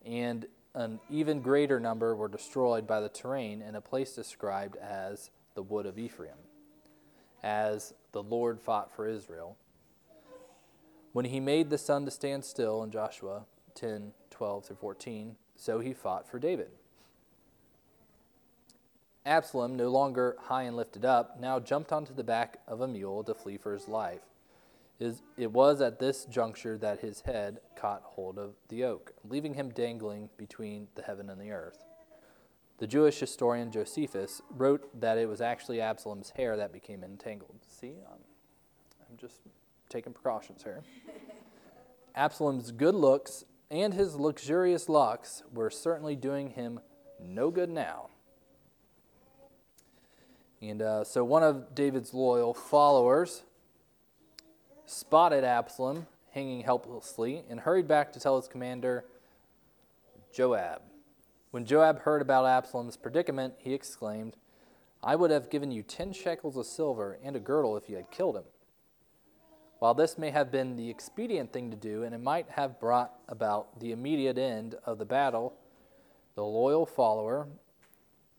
and 0.04 0.46
an 0.74 1.00
even 1.10 1.40
greater 1.40 1.80
number 1.80 2.14
were 2.14 2.28
destroyed 2.28 2.86
by 2.86 3.00
the 3.00 3.08
terrain 3.08 3.60
in 3.60 3.74
a 3.74 3.80
place 3.80 4.14
described 4.14 4.76
as 4.76 5.30
the 5.54 5.62
wood 5.62 5.84
of 5.84 5.98
Ephraim, 5.98 6.38
as 7.42 7.92
the 8.12 8.22
Lord 8.22 8.60
fought 8.60 8.94
for 8.94 9.08
Israel. 9.08 9.56
When 11.12 11.26
he 11.26 11.40
made 11.40 11.68
the 11.68 11.76
sun 11.76 12.04
to 12.04 12.10
stand 12.10 12.44
still 12.44 12.82
in 12.82 12.90
Joshua 12.90 13.44
10 13.74 14.12
12 14.30 14.64
through 14.64 14.76
14, 14.76 15.36
so 15.56 15.80
he 15.80 15.92
fought 15.92 16.28
for 16.28 16.38
David. 16.38 16.70
Absalom, 19.26 19.76
no 19.76 19.88
longer 19.88 20.36
high 20.40 20.62
and 20.62 20.76
lifted 20.76 21.04
up, 21.04 21.38
now 21.38 21.60
jumped 21.60 21.92
onto 21.92 22.14
the 22.14 22.24
back 22.24 22.58
of 22.66 22.80
a 22.80 22.88
mule 22.88 23.22
to 23.24 23.34
flee 23.34 23.56
for 23.56 23.72
his 23.72 23.86
life. 23.86 24.22
It 25.36 25.50
was 25.50 25.80
at 25.80 25.98
this 25.98 26.24
juncture 26.26 26.78
that 26.78 27.00
his 27.00 27.22
head 27.22 27.60
caught 27.76 28.02
hold 28.04 28.38
of 28.38 28.54
the 28.68 28.84
oak, 28.84 29.12
leaving 29.24 29.54
him 29.54 29.70
dangling 29.70 30.28
between 30.36 30.88
the 30.94 31.02
heaven 31.02 31.28
and 31.28 31.40
the 31.40 31.50
earth. 31.50 31.84
The 32.78 32.86
Jewish 32.86 33.18
historian 33.18 33.70
Josephus 33.70 34.42
wrote 34.50 35.00
that 35.00 35.18
it 35.18 35.28
was 35.28 35.40
actually 35.40 35.80
Absalom's 35.80 36.30
hair 36.30 36.56
that 36.56 36.72
became 36.72 37.02
entangled. 37.02 37.58
See, 37.66 37.94
I'm, 38.06 38.20
I'm 39.08 39.16
just 39.16 39.40
taking 39.88 40.12
precautions 40.12 40.62
here. 40.62 40.82
Absalom's 42.14 42.70
good 42.70 42.94
looks 42.94 43.44
and 43.72 43.94
his 43.94 44.16
luxurious 44.16 44.88
locks 44.88 45.42
were 45.52 45.70
certainly 45.70 46.14
doing 46.14 46.50
him 46.50 46.78
no 47.18 47.50
good 47.50 47.70
now. 47.70 48.10
And 50.60 50.82
uh, 50.82 51.04
so 51.04 51.24
one 51.24 51.42
of 51.42 51.74
David's 51.74 52.12
loyal 52.12 52.52
followers 52.52 53.44
spotted 54.86 55.44
Absalom 55.44 56.06
hanging 56.32 56.62
helplessly 56.62 57.44
and 57.48 57.60
hurried 57.60 57.86
back 57.86 58.12
to 58.12 58.20
tell 58.20 58.36
his 58.36 58.48
commander, 58.48 59.04
Joab. 60.32 60.82
When 61.50 61.66
Joab 61.66 62.00
heard 62.00 62.22
about 62.22 62.46
Absalom's 62.46 62.96
predicament, 62.96 63.54
he 63.58 63.74
exclaimed, 63.74 64.36
I 65.02 65.16
would 65.16 65.30
have 65.30 65.50
given 65.50 65.70
you 65.70 65.82
ten 65.82 66.12
shekels 66.12 66.56
of 66.56 66.64
silver 66.64 67.18
and 67.22 67.36
a 67.36 67.40
girdle 67.40 67.76
if 67.76 67.88
you 67.88 67.96
had 67.96 68.10
killed 68.10 68.36
him. 68.36 68.44
While 69.80 69.94
this 69.94 70.16
may 70.16 70.30
have 70.30 70.52
been 70.52 70.76
the 70.76 70.88
expedient 70.88 71.52
thing 71.52 71.70
to 71.70 71.76
do, 71.76 72.04
and 72.04 72.14
it 72.14 72.20
might 72.20 72.48
have 72.50 72.78
brought 72.78 73.14
about 73.28 73.80
the 73.80 73.90
immediate 73.90 74.38
end 74.38 74.76
of 74.86 74.98
the 74.98 75.04
battle, 75.04 75.54
the 76.36 76.44
loyal 76.44 76.86
follower, 76.86 77.48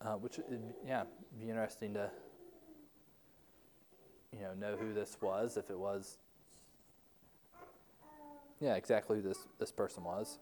uh, 0.00 0.14
which, 0.14 0.40
yeah, 0.86 1.04
be 1.38 1.50
interesting 1.50 1.94
to 1.94 2.10
you 4.32 4.40
know 4.40 4.54
know 4.54 4.76
who 4.76 4.92
this 4.94 5.18
was, 5.20 5.56
if 5.56 5.70
it 5.70 5.78
was, 5.78 6.16
yeah, 8.60 8.74
exactly 8.74 9.18
who 9.18 9.22
this 9.22 9.48
this 9.58 9.72
person 9.72 10.04
was, 10.04 10.38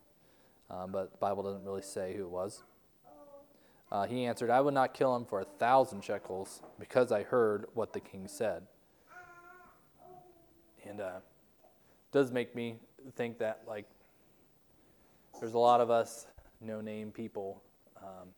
um, 0.71 0.93
but 0.93 1.13
the 1.13 1.19
Bible 1.19 1.43
doesn't 1.43 1.65
really 1.65 1.83
say 1.83 2.15
who 2.17 2.25
it 2.25 2.31
was. 2.31 2.63
Uh, 3.91 4.07
he 4.07 4.25
answered, 4.25 4.51
"I 4.51 4.61
would 4.61 4.75
not 4.75 4.95
kill 4.95 5.15
him 5.15 5.25
for 5.25 5.41
a 5.41 5.45
thousand 5.45 6.03
shekels, 6.03 6.63
because 6.79 7.13
I 7.13 7.23
heard 7.23 7.67
what 7.75 7.93
the 7.93 8.01
king 8.01 8.29
said." 8.29 8.67
And 10.89 11.01
uh, 11.01 11.21
does 12.11 12.33
make 12.33 12.55
me 12.55 12.77
think 13.17 13.39
that 13.39 13.63
like 13.67 13.87
there's 15.41 15.55
a 15.55 15.59
lot 15.59 15.81
of 15.81 15.91
us 15.91 16.27
no 16.61 16.81
name 16.81 17.11
people, 17.11 17.63
um, 18.01 18.29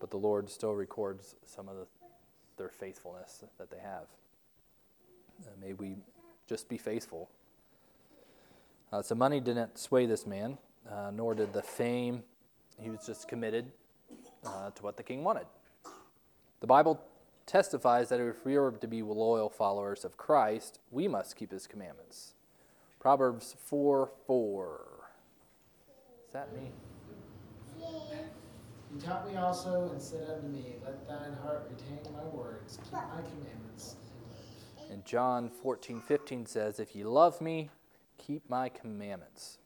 but 0.00 0.10
the 0.10 0.16
Lord 0.16 0.48
still 0.48 0.74
records 0.74 1.36
some 1.44 1.68
of 1.68 1.76
the, 1.76 1.86
their 2.56 2.70
faithfulness 2.70 3.44
that 3.58 3.70
they 3.70 3.78
have. 3.78 4.06
Uh, 5.42 5.50
may 5.60 5.72
we 5.72 5.96
just 6.46 6.68
be 6.68 6.78
faithful. 6.78 7.28
Uh, 8.92 9.02
so 9.02 9.14
money 9.14 9.40
didn't 9.40 9.78
sway 9.78 10.06
this 10.06 10.26
man, 10.26 10.56
uh, 10.90 11.10
nor 11.12 11.34
did 11.34 11.52
the 11.52 11.62
fame. 11.62 12.22
He 12.80 12.90
was 12.90 13.04
just 13.04 13.28
committed 13.28 13.70
uh, 14.44 14.70
to 14.70 14.82
what 14.82 14.96
the 14.96 15.02
king 15.02 15.24
wanted. 15.24 15.46
The 16.60 16.66
Bible 16.66 17.00
testifies 17.46 18.08
that 18.08 18.20
if 18.20 18.44
we 18.44 18.56
are 18.56 18.70
to 18.70 18.88
be 18.88 19.02
loyal 19.02 19.48
followers 19.48 20.04
of 20.04 20.16
Christ, 20.16 20.78
we 20.90 21.06
must 21.06 21.36
keep 21.36 21.50
his 21.50 21.66
commandments. 21.66 22.34
Proverbs 22.98 23.56
4 23.64 24.10
4. 24.26 24.80
Is 26.26 26.32
that 26.32 26.54
me? 26.54 26.70
You 27.78 29.00
taught 29.00 29.30
me 29.30 29.36
also 29.36 29.90
and 29.92 30.00
said 30.00 30.28
unto 30.30 30.48
me, 30.48 30.76
Let 30.84 31.06
thine 31.06 31.36
heart 31.42 31.70
retain 31.70 32.12
my 32.14 32.24
words, 32.24 32.78
keep 32.82 32.92
my 32.92 33.00
commandments, 33.00 33.96
and. 34.90 35.04
John 35.04 35.50
14 35.50 36.00
15 36.00 36.46
says, 36.46 36.80
If 36.80 36.96
you 36.96 37.04
love 37.08 37.40
me, 37.40 37.70
keep 38.28 38.42
my 38.50 38.68
commandments. 38.68 39.56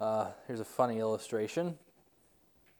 Uh, 0.00 0.28
here's 0.46 0.60
a 0.60 0.64
funny 0.64 0.98
illustration. 0.98 1.76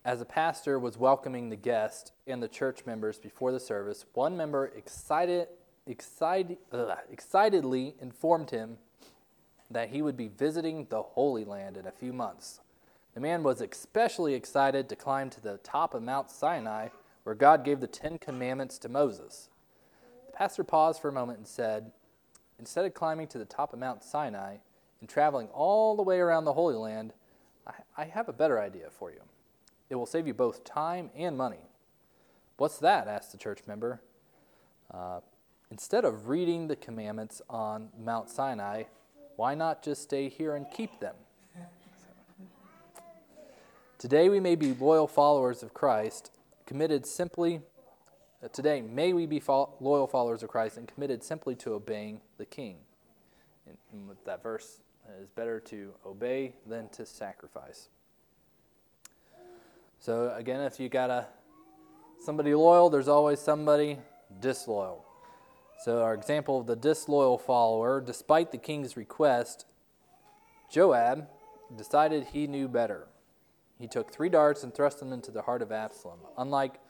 As 0.07 0.22
a 0.22 0.25
pastor 0.25 0.79
was 0.79 0.97
welcoming 0.97 1.51
the 1.51 1.57
guest 1.57 2.12
and 2.27 2.43
the 2.43 2.49
church 2.49 2.87
members 2.87 3.18
before 3.18 3.53
the 3.53 3.61
service, 3.61 4.07
one 4.14 4.39
member 4.39 4.72
excited, 4.75 5.49
excited, 5.87 6.57
ugh, 6.72 6.97
excitedly 7.12 7.95
informed 8.01 8.49
him 8.51 8.79
that 9.70 9.91
he 9.91 10.01
would 10.01 10.16
be 10.16 10.29
visiting 10.29 10.87
the 10.89 11.03
Holy 11.03 11.45
Land 11.45 11.77
in 11.77 11.87
a 11.87 11.93
few 11.93 12.14
months. 12.14 12.61
The 13.12 13.20
man 13.20 13.43
was 13.43 13.61
especially 13.61 14.33
excited 14.33 14.89
to 14.89 14.97
climb 14.97 15.29
to 15.29 15.43
the 15.43 15.59
top 15.59 15.93
of 15.93 16.03
Mount 16.03 16.31
Sinai, 16.31 16.89
where 17.25 17.35
God 17.35 17.66
gave 17.66 17.81
the 17.81 17.87
Ten 17.87 18.16
Commandments 18.16 18.79
to 18.79 18.89
Moses. 18.89 19.51
The 20.25 20.33
pastor 20.33 20.64
paused 20.64 21.03
for 21.03 21.11
a 21.11 21.12
moment 21.12 21.37
and 21.37 21.47
said, 21.47 21.93
Instead 22.59 22.84
of 22.84 22.94
climbing 22.94 23.26
to 23.28 23.38
the 23.38 23.44
top 23.44 23.72
of 23.72 23.78
Mount 23.78 24.02
Sinai 24.02 24.57
and 25.00 25.09
traveling 25.09 25.48
all 25.48 25.96
the 25.96 26.02
way 26.02 26.18
around 26.18 26.44
the 26.44 26.52
Holy 26.52 26.74
Land, 26.74 27.12
I, 27.66 27.72
I 27.96 28.05
have 28.05 28.28
a 28.28 28.32
better 28.32 28.61
idea 28.61 28.88
for 28.90 29.11
you. 29.11 29.20
It 29.90 29.96
will 29.96 30.07
save 30.07 30.26
you 30.26 30.34
both 30.34 30.64
time 30.64 31.11
and 31.14 31.36
money. 31.36 31.68
What's 32.57 32.78
that? 32.78 33.09
asked 33.09 33.32
the 33.32 33.38
church 33.38 33.61
member. 33.66 34.00
Uh, 34.92 35.20
instead 35.70 36.05
of 36.05 36.28
reading 36.28 36.68
the 36.68 36.76
commandments 36.76 37.42
on 37.50 37.88
Mount 37.98 38.30
Sinai, 38.30 38.84
why 39.36 39.55
not 39.55 39.82
just 39.82 40.02
stay 40.02 40.28
here 40.28 40.55
and 40.55 40.66
keep 40.72 41.00
them? 41.00 41.16
Today 43.98 44.28
we 44.28 44.38
may 44.38 44.55
be 44.55 44.72
loyal 44.72 45.09
followers 45.09 45.62
of 45.62 45.74
Christ, 45.74 46.30
committed 46.66 47.07
simply. 47.07 47.61
Uh, 48.45 48.49
today, 48.49 48.82
may 48.82 49.14
we 49.14 49.24
be 49.24 49.40
fo- 49.40 49.70
loyal 49.80 50.07
followers 50.07 50.42
of 50.42 50.51
Christ 50.51 50.76
and 50.76 50.86
committed 50.86 51.24
simply 51.24 51.55
to 51.57 51.72
obeying 51.72 52.20
the 52.36 52.45
King. 52.45 52.76
And, 53.66 53.78
and 53.92 54.07
with 54.07 54.22
that 54.26 54.42
verse, 54.42 54.80
is 55.20 55.28
better 55.30 55.61
to 55.61 55.92
obey 56.05 56.55
than 56.66 56.88
to 56.90 57.07
sacrifice. 57.07 57.88
So 59.99 60.34
again, 60.36 60.61
if 60.61 60.78
you 60.78 60.88
got 60.90 61.09
a 61.09 61.26
somebody 62.22 62.55
loyal, 62.55 62.90
there's 62.90 63.09
always 63.09 63.40
somebody 63.40 63.99
disloyal. 64.40 65.07
So 65.82 66.03
our 66.03 66.14
example 66.14 66.61
of 66.61 66.66
the 66.66 66.76
disloyal 66.76 67.38
follower, 67.38 68.01
despite 68.01 68.51
the 68.51 68.59
king's 68.59 68.97
request, 68.97 69.64
Joab 70.70 71.28
decided 71.76 72.24
he 72.32 72.47
knew 72.47 72.68
better. 72.68 73.07
He 73.78 73.86
took 73.86 74.12
three 74.12 74.28
darts 74.28 74.62
and 74.64 74.74
thrust 74.74 75.01
them 75.01 75.12
into 75.12 75.30
the 75.30 75.42
heart 75.42 75.62
of 75.62 75.72
Absalom. 75.72 76.18
Unlike 76.36 76.80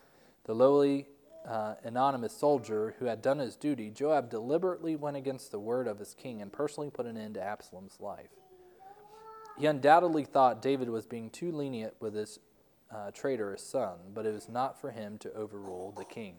the 0.44 0.55
lowly 0.55 1.09
uh, 1.45 1.74
anonymous 1.84 2.36
soldier 2.36 2.95
who 2.99 3.07
had 3.07 3.20
done 3.20 3.38
his 3.38 3.57
duty, 3.57 3.90
Joab 3.90 4.30
deliberately 4.30 4.97
went 4.97 5.16
against 5.16 5.51
the 5.51 5.59
word 5.59 5.86
of 5.86 5.99
his 5.99 6.14
king 6.14 6.40
and 6.40 6.53
personally 6.53 6.90
put 6.90 7.07
an 7.07 7.16
end 7.16 7.34
to 7.34 7.42
Absalom's 7.42 8.01
life. 8.01 8.30
He 9.59 9.66
undoubtedly 9.66 10.24
thought 10.24 10.62
David 10.62 10.88
was 10.88 11.07
being 11.07 11.30
too 11.30 11.53
lenient 11.53 11.95
with 12.01 12.14
his 12.14 12.38
uh, 12.90 13.11
traitorous 13.12 13.62
son, 13.62 13.99
but 14.14 14.26
it 14.26 14.32
was 14.32 14.49
not 14.49 14.80
for 14.80 14.90
him 14.90 15.18
to 15.18 15.32
overrule 15.34 15.92
the 15.97 16.05
king. 16.05 16.36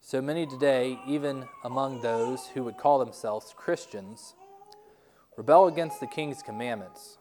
So 0.00 0.22
many 0.22 0.46
today, 0.46 0.98
even 1.06 1.46
among 1.64 2.00
those 2.00 2.48
who 2.48 2.64
would 2.64 2.78
call 2.78 2.98
themselves 2.98 3.52
Christians, 3.56 4.34
rebel 5.36 5.66
against 5.66 6.00
the 6.00 6.06
king's 6.06 6.42
commandments. 6.42 7.18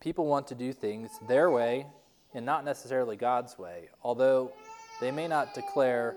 People 0.00 0.26
want 0.26 0.46
to 0.48 0.54
do 0.54 0.72
things 0.72 1.10
their 1.28 1.50
way 1.50 1.86
and 2.34 2.46
not 2.46 2.64
necessarily 2.64 3.16
God's 3.16 3.58
way, 3.58 3.88
although 4.02 4.52
they 5.02 5.10
may 5.10 5.26
not 5.26 5.52
declare, 5.52 6.14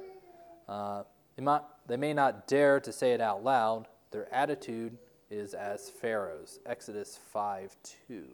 uh, 0.70 1.02
they, 1.36 1.42
might, 1.42 1.62
they 1.88 1.98
may 1.98 2.14
not 2.14 2.48
dare 2.48 2.80
to 2.80 2.94
say 2.94 3.14
it 3.14 3.20
out 3.20 3.44
loud. 3.44 3.88
Their 4.12 4.32
attitude 4.32 5.00
is 5.32 5.56
as 5.56 5.90
Pharaoh's. 5.90 6.60
Exodus 6.68 7.20
5 7.34 7.76
2. 8.08 8.14
And 8.14 8.26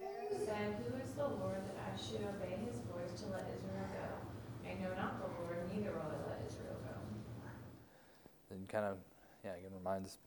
Pharaoh 0.00 0.44
said, 0.44 0.76
Who 0.88 1.00
is 1.00 1.12
the 1.12 1.28
Lord 1.28 1.58
that 1.58 1.78
I 1.78 1.96
should 1.96 2.26
obey 2.26 2.58
his 2.66 2.80
voice 2.90 3.20
to 3.20 3.28
let 3.28 3.46
Israel 3.56 3.86
go? 3.94 4.68
I 4.68 4.82
know 4.82 4.92
not 5.00 5.20
the 5.20 5.28
Lord, 5.40 5.58
neither 5.72 5.92
will 5.92 6.02
I 6.02 6.30
let 6.30 6.42
Israel 6.44 6.76
go. 6.82 8.54
And 8.56 8.68
kind 8.68 8.84
of, 8.84 8.96
yeah, 9.44 9.52
again 9.52 9.70
reminds 9.78 10.18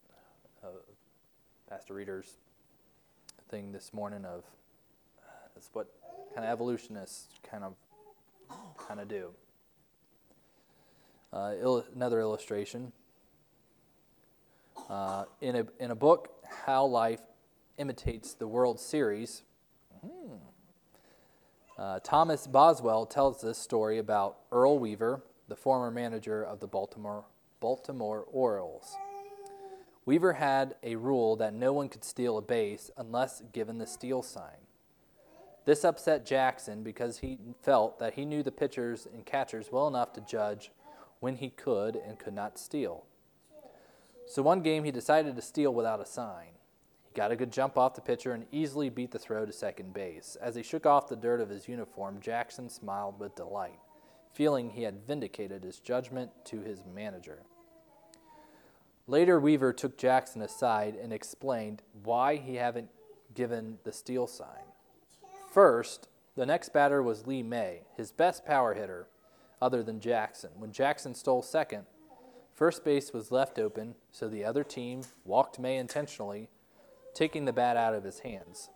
uh, 0.63 0.67
Pastor 1.69 1.93
Reader's 1.93 2.35
thing 3.49 3.73
this 3.73 3.93
morning 3.93 4.23
of 4.23 4.45
that's 5.53 5.69
what 5.73 5.87
kind 6.33 6.45
of 6.45 6.53
evolutionists 6.53 7.27
kind 7.43 7.63
of 7.63 7.73
kind 8.77 8.99
of 8.99 9.07
do. 9.07 9.31
Uh, 11.31 11.53
il- 11.61 11.85
another 11.93 12.19
illustration. 12.19 12.91
Uh, 14.89 15.25
in, 15.41 15.55
a, 15.55 15.65
in 15.79 15.91
a 15.91 15.95
book, 15.95 16.29
How 16.65 16.85
Life 16.85 17.21
Imitates 17.77 18.33
the 18.33 18.47
World 18.47 18.79
Series, 18.79 19.43
hmm, 20.01 20.35
uh, 21.77 21.99
Thomas 22.03 22.47
Boswell 22.47 23.05
tells 23.05 23.41
this 23.41 23.57
story 23.57 23.97
about 23.97 24.37
Earl 24.51 24.79
Weaver, 24.79 25.23
the 25.47 25.55
former 25.55 25.91
manager 25.91 26.43
of 26.43 26.59
the 26.59 26.67
Baltimore, 26.67 27.25
Baltimore 27.59 28.25
Orioles. 28.31 28.95
Weaver 30.05 30.33
had 30.33 30.75
a 30.83 30.95
rule 30.95 31.35
that 31.35 31.53
no 31.53 31.73
one 31.73 31.89
could 31.89 32.03
steal 32.03 32.37
a 32.37 32.41
base 32.41 32.89
unless 32.95 33.41
given 33.51 33.77
the 33.77 33.85
steal 33.85 34.23
sign. 34.23 34.66
This 35.67 35.83
upset 35.83 36.25
Jackson 36.25 36.81
because 36.81 37.17
he 37.17 37.39
felt 37.61 37.99
that 37.99 38.13
he 38.13 38.23
knew 38.23 38.41
the 38.41 38.53
pitchers 38.53 39.05
and 39.13 39.25
catchers 39.25 39.69
well 39.69 39.89
enough 39.89 40.13
to 40.13 40.21
judge 40.21 40.71
when 41.19 41.35
he 41.35 41.49
could 41.49 41.97
and 41.97 42.17
could 42.17 42.33
not 42.33 42.57
steal. 42.57 43.03
So 44.25 44.41
one 44.41 44.61
game 44.61 44.85
he 44.85 44.91
decided 44.91 45.35
to 45.35 45.41
steal 45.41 45.73
without 45.73 45.99
a 45.99 46.05
sign. 46.05 46.51
He 47.03 47.13
got 47.13 47.33
a 47.33 47.35
good 47.35 47.51
jump 47.51 47.77
off 47.77 47.95
the 47.95 48.01
pitcher 48.01 48.31
and 48.31 48.45
easily 48.49 48.89
beat 48.89 49.11
the 49.11 49.19
throw 49.19 49.45
to 49.45 49.51
second 49.51 49.93
base. 49.93 50.37
As 50.39 50.55
he 50.55 50.63
shook 50.63 50.85
off 50.85 51.09
the 51.09 51.17
dirt 51.17 51.41
of 51.41 51.49
his 51.49 51.67
uniform, 51.67 52.21
Jackson 52.21 52.69
smiled 52.69 53.19
with 53.19 53.35
delight, 53.35 53.79
feeling 54.31 54.69
he 54.69 54.83
had 54.83 55.05
vindicated 55.05 55.65
his 55.65 55.81
judgment 55.81 56.31
to 56.45 56.61
his 56.61 56.85
manager. 56.95 57.43
Later, 59.05 59.37
Weaver 59.37 59.73
took 59.73 59.97
Jackson 59.97 60.41
aside 60.41 60.95
and 60.95 61.11
explained 61.11 61.83
why 62.05 62.37
he 62.37 62.55
hadn't 62.55 62.87
given 63.33 63.79
the 63.83 63.91
steal 63.91 64.27
sign. 64.27 64.66
First, 65.57 66.07
the 66.35 66.45
next 66.45 66.71
batter 66.71 67.01
was 67.01 67.25
Lee 67.25 67.41
May, 67.41 67.79
his 67.95 68.11
best 68.11 68.45
power 68.45 68.75
hitter 68.75 69.07
other 69.59 69.81
than 69.81 69.99
Jackson. 69.99 70.51
When 70.55 70.71
Jackson 70.71 71.15
stole 71.15 71.41
second, 71.41 71.87
first 72.53 72.85
base 72.85 73.11
was 73.11 73.31
left 73.31 73.57
open, 73.57 73.95
so 74.11 74.29
the 74.29 74.45
other 74.45 74.63
team 74.63 75.01
walked 75.25 75.57
May 75.57 75.77
intentionally, 75.77 76.51
taking 77.15 77.45
the 77.45 77.53
bat 77.53 77.75
out 77.75 77.95
of 77.95 78.03
his 78.03 78.19
hands. 78.19 78.69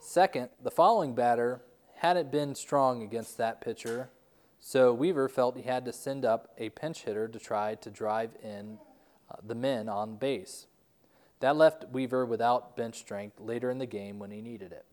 Second, 0.00 0.48
the 0.60 0.72
following 0.72 1.14
batter 1.14 1.62
hadn't 1.98 2.32
been 2.32 2.56
strong 2.56 3.00
against 3.00 3.38
that 3.38 3.60
pitcher, 3.60 4.10
so 4.58 4.92
Weaver 4.92 5.28
felt 5.28 5.56
he 5.56 5.62
had 5.62 5.84
to 5.84 5.92
send 5.92 6.24
up 6.24 6.52
a 6.58 6.70
pinch 6.70 7.04
hitter 7.04 7.28
to 7.28 7.38
try 7.38 7.76
to 7.76 7.88
drive 7.88 8.30
in 8.42 8.78
uh, 9.30 9.36
the 9.46 9.54
men 9.54 9.88
on 9.88 10.16
base. 10.16 10.66
That 11.38 11.54
left 11.54 11.84
Weaver 11.92 12.26
without 12.26 12.76
bench 12.76 12.96
strength 12.98 13.38
later 13.38 13.70
in 13.70 13.78
the 13.78 13.86
game 13.86 14.18
when 14.18 14.32
he 14.32 14.40
needed 14.40 14.72
it. 14.72 14.84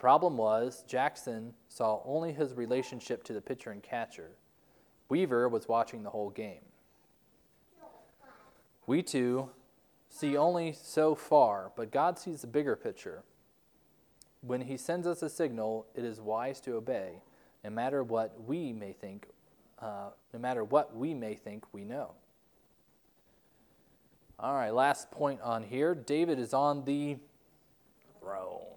Problem 0.00 0.38
was 0.38 0.82
Jackson 0.88 1.52
saw 1.68 2.00
only 2.06 2.32
his 2.32 2.54
relationship 2.54 3.22
to 3.24 3.34
the 3.34 3.40
pitcher 3.42 3.70
and 3.70 3.82
catcher. 3.82 4.30
Weaver 5.10 5.46
was 5.46 5.68
watching 5.68 6.02
the 6.02 6.08
whole 6.08 6.30
game. 6.30 6.62
We 8.86 9.02
too 9.02 9.50
see 10.08 10.38
only 10.38 10.72
so 10.72 11.14
far, 11.14 11.70
but 11.76 11.92
God 11.92 12.18
sees 12.18 12.40
the 12.40 12.46
bigger 12.46 12.76
picture. 12.76 13.24
When 14.40 14.62
He 14.62 14.78
sends 14.78 15.06
us 15.06 15.20
a 15.22 15.28
signal, 15.28 15.86
it 15.94 16.02
is 16.02 16.18
wise 16.18 16.60
to 16.62 16.76
obey, 16.76 17.20
no 17.62 17.68
matter 17.68 18.02
what 18.02 18.42
we 18.46 18.72
may 18.72 18.94
think, 18.94 19.28
uh, 19.80 20.12
no 20.32 20.38
matter 20.38 20.64
what 20.64 20.96
we 20.96 21.12
may 21.12 21.34
think 21.34 21.64
we 21.74 21.84
know. 21.84 22.12
All 24.38 24.54
right, 24.54 24.72
last 24.72 25.10
point 25.10 25.42
on 25.42 25.62
here. 25.62 25.94
David 25.94 26.38
is 26.38 26.54
on 26.54 26.86
the 26.86 27.18
throne. 28.18 28.69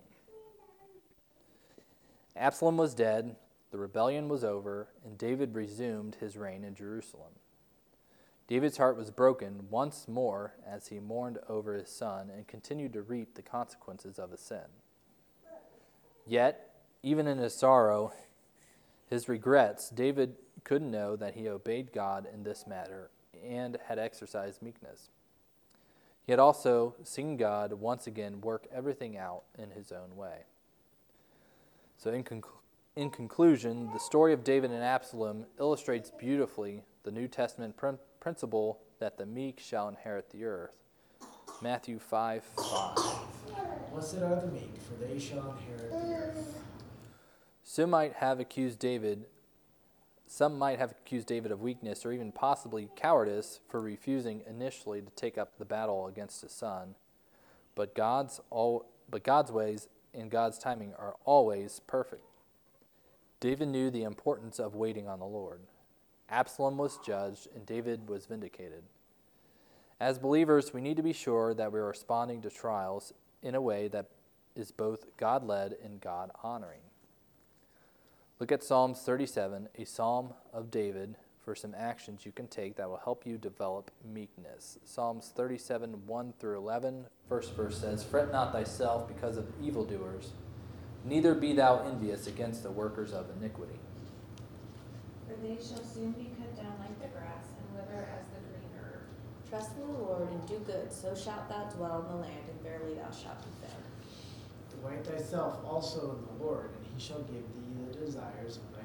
Absalom 2.35 2.77
was 2.77 2.93
dead, 2.93 3.35
the 3.71 3.77
rebellion 3.77 4.27
was 4.27 4.43
over, 4.43 4.89
and 5.05 5.17
David 5.17 5.55
resumed 5.55 6.15
his 6.15 6.37
reign 6.37 6.63
in 6.63 6.75
Jerusalem. 6.75 7.33
David's 8.47 8.77
heart 8.77 8.97
was 8.97 9.09
broken 9.09 9.67
once 9.69 10.07
more 10.07 10.53
as 10.67 10.87
he 10.87 10.99
mourned 10.99 11.39
over 11.47 11.75
his 11.75 11.89
son 11.89 12.29
and 12.29 12.47
continued 12.47 12.93
to 12.93 13.01
reap 13.01 13.35
the 13.35 13.41
consequences 13.41 14.19
of 14.19 14.31
his 14.31 14.41
sin. 14.41 14.65
Yet, 16.27 16.69
even 17.01 17.27
in 17.27 17.37
his 17.37 17.55
sorrow, 17.55 18.13
his 19.09 19.29
regrets, 19.29 19.89
David 19.89 20.35
could 20.63 20.81
know 20.81 21.15
that 21.15 21.35
he 21.35 21.47
obeyed 21.47 21.93
God 21.93 22.27
in 22.31 22.43
this 22.43 22.65
matter 22.67 23.09
and 23.45 23.77
had 23.87 23.99
exercised 23.99 24.61
meekness. 24.61 25.09
He 26.25 26.31
had 26.31 26.39
also 26.39 26.95
seen 27.03 27.37
God 27.37 27.73
once 27.73 28.07
again 28.07 28.41
work 28.41 28.67
everything 28.71 29.17
out 29.17 29.43
in 29.57 29.71
his 29.71 29.91
own 29.91 30.15
way. 30.15 30.43
So, 32.03 32.11
in, 32.11 32.25
conc- 32.25 32.43
in 32.97 33.09
conclusion, 33.09 33.89
the 33.93 33.97
story 33.97 34.33
of 34.33 34.43
David 34.43 34.71
and 34.71 34.83
Absalom 34.83 35.45
illustrates 35.57 36.11
beautifully 36.11 36.83
the 37.03 37.11
New 37.11 37.29
Testament 37.29 37.77
prin- 37.77 37.97
principle 38.19 38.81
that 38.99 39.17
the 39.17 39.25
meek 39.25 39.57
shall 39.57 39.87
inherit 39.87 40.29
the 40.29 40.43
earth. 40.43 40.73
Matthew 41.61 41.99
5 41.99 42.43
5. 42.43 42.97
Blessed 43.93 44.17
are 44.17 44.35
the 44.35 44.47
meek, 44.47 44.73
for 44.81 44.95
they 44.95 45.17
shall 45.17 45.55
inherit 45.57 45.91
the 45.91 46.13
earth. 46.13 46.63
Some 47.63 47.91
might 47.91 48.15
have 48.15 48.41
accused 48.41 48.79
David 48.79 49.27
some 50.27 50.59
might 50.59 50.79
have 50.79 50.91
accused 50.91 51.27
David 51.27 51.53
of 51.53 51.61
weakness 51.61 52.05
or 52.05 52.11
even 52.11 52.33
possibly 52.33 52.89
cowardice 52.97 53.61
for 53.69 53.79
refusing 53.79 54.41
initially 54.45 55.01
to 55.01 55.09
take 55.11 55.37
up 55.37 55.57
the 55.57 55.63
battle 55.63 56.07
against 56.07 56.41
his 56.41 56.51
son. 56.51 56.95
But 57.75 57.95
God's 57.95 58.41
all 58.49 58.87
but 59.09 59.23
God's 59.23 59.53
ways 59.53 59.87
and 60.13 60.29
God's 60.29 60.57
timing 60.57 60.93
are 60.97 61.15
always 61.25 61.81
perfect. 61.87 62.23
David 63.39 63.67
knew 63.67 63.89
the 63.89 64.03
importance 64.03 64.59
of 64.59 64.75
waiting 64.75 65.07
on 65.07 65.19
the 65.19 65.25
Lord. 65.25 65.61
Absalom 66.29 66.77
was 66.77 66.99
judged 67.05 67.47
and 67.53 67.65
David 67.65 68.07
was 68.07 68.25
vindicated. 68.25 68.83
As 69.99 70.17
believers, 70.17 70.73
we 70.73 70.81
need 70.81 70.97
to 70.97 71.03
be 71.03 71.13
sure 71.13 71.53
that 71.53 71.71
we 71.71 71.79
are 71.79 71.87
responding 71.87 72.41
to 72.41 72.49
trials 72.49 73.13
in 73.41 73.55
a 73.55 73.61
way 73.61 73.87
that 73.89 74.07
is 74.55 74.71
both 74.71 75.17
God 75.17 75.45
led 75.45 75.75
and 75.83 75.99
God 75.99 76.31
honoring. 76.43 76.79
Look 78.39 78.51
at 78.51 78.63
Psalms 78.63 78.99
37, 79.01 79.69
a 79.77 79.85
psalm 79.85 80.33
of 80.51 80.71
David, 80.71 81.15
for 81.43 81.55
some 81.55 81.75
actions 81.77 82.25
you 82.25 82.31
can 82.31 82.47
take 82.47 82.75
that 82.77 82.89
will 82.89 83.01
help 83.03 83.25
you 83.25 83.37
develop 83.37 83.91
meekness. 84.13 84.79
Psalms 84.85 85.33
37, 85.35 86.07
1 86.07 86.33
through 86.39 86.57
11. 86.57 87.05
First 87.27 87.53
verse 87.53 87.79
says, 87.79 88.03
Fret 88.03 88.31
not 88.31 88.53
thyself 88.53 89.07
because 89.07 89.37
of 89.37 89.45
evildoers, 89.61 90.31
neither 91.03 91.35
be 91.35 91.53
thou 91.53 91.83
envious 91.85 92.27
against 92.27 92.63
the 92.63 92.71
workers 92.71 93.11
of 93.11 93.25
iniquity. 93.37 93.79
For 95.27 95.35
they 95.45 95.55
shall 95.55 95.83
soon 95.83 96.11
be 96.11 96.31
cut 96.37 96.55
down 96.55 96.75
like 96.79 97.01
the 97.01 97.07
grass 97.17 97.45
and 97.57 97.75
wither 97.75 98.07
as 98.17 98.25
the 98.27 98.39
green 98.47 98.69
herb. 98.79 99.01
Trust 99.49 99.71
in 99.75 99.87
the 99.87 99.99
Lord 99.99 100.29
and 100.29 100.47
do 100.47 100.59
good, 100.59 100.91
so 100.93 101.13
shalt 101.15 101.49
thou 101.49 101.65
dwell 101.75 102.05
in 102.05 102.15
the 102.15 102.21
land, 102.21 102.47
and 102.49 102.61
verily 102.61 102.95
thou 102.95 103.11
shalt 103.11 103.39
be 103.43 103.51
fed. 103.67 103.83
Delight 104.79 105.05
thyself 105.05 105.59
also 105.65 106.17
in 106.17 106.37
the 106.37 106.45
Lord, 106.45 106.69
and 106.75 106.85
he 106.93 107.03
shall 107.03 107.21
give 107.21 107.43
thee 107.53 107.91
the 107.91 108.05
desires 108.05 108.57
of 108.57 108.71
thy 108.71 108.79
heart. 108.79 108.82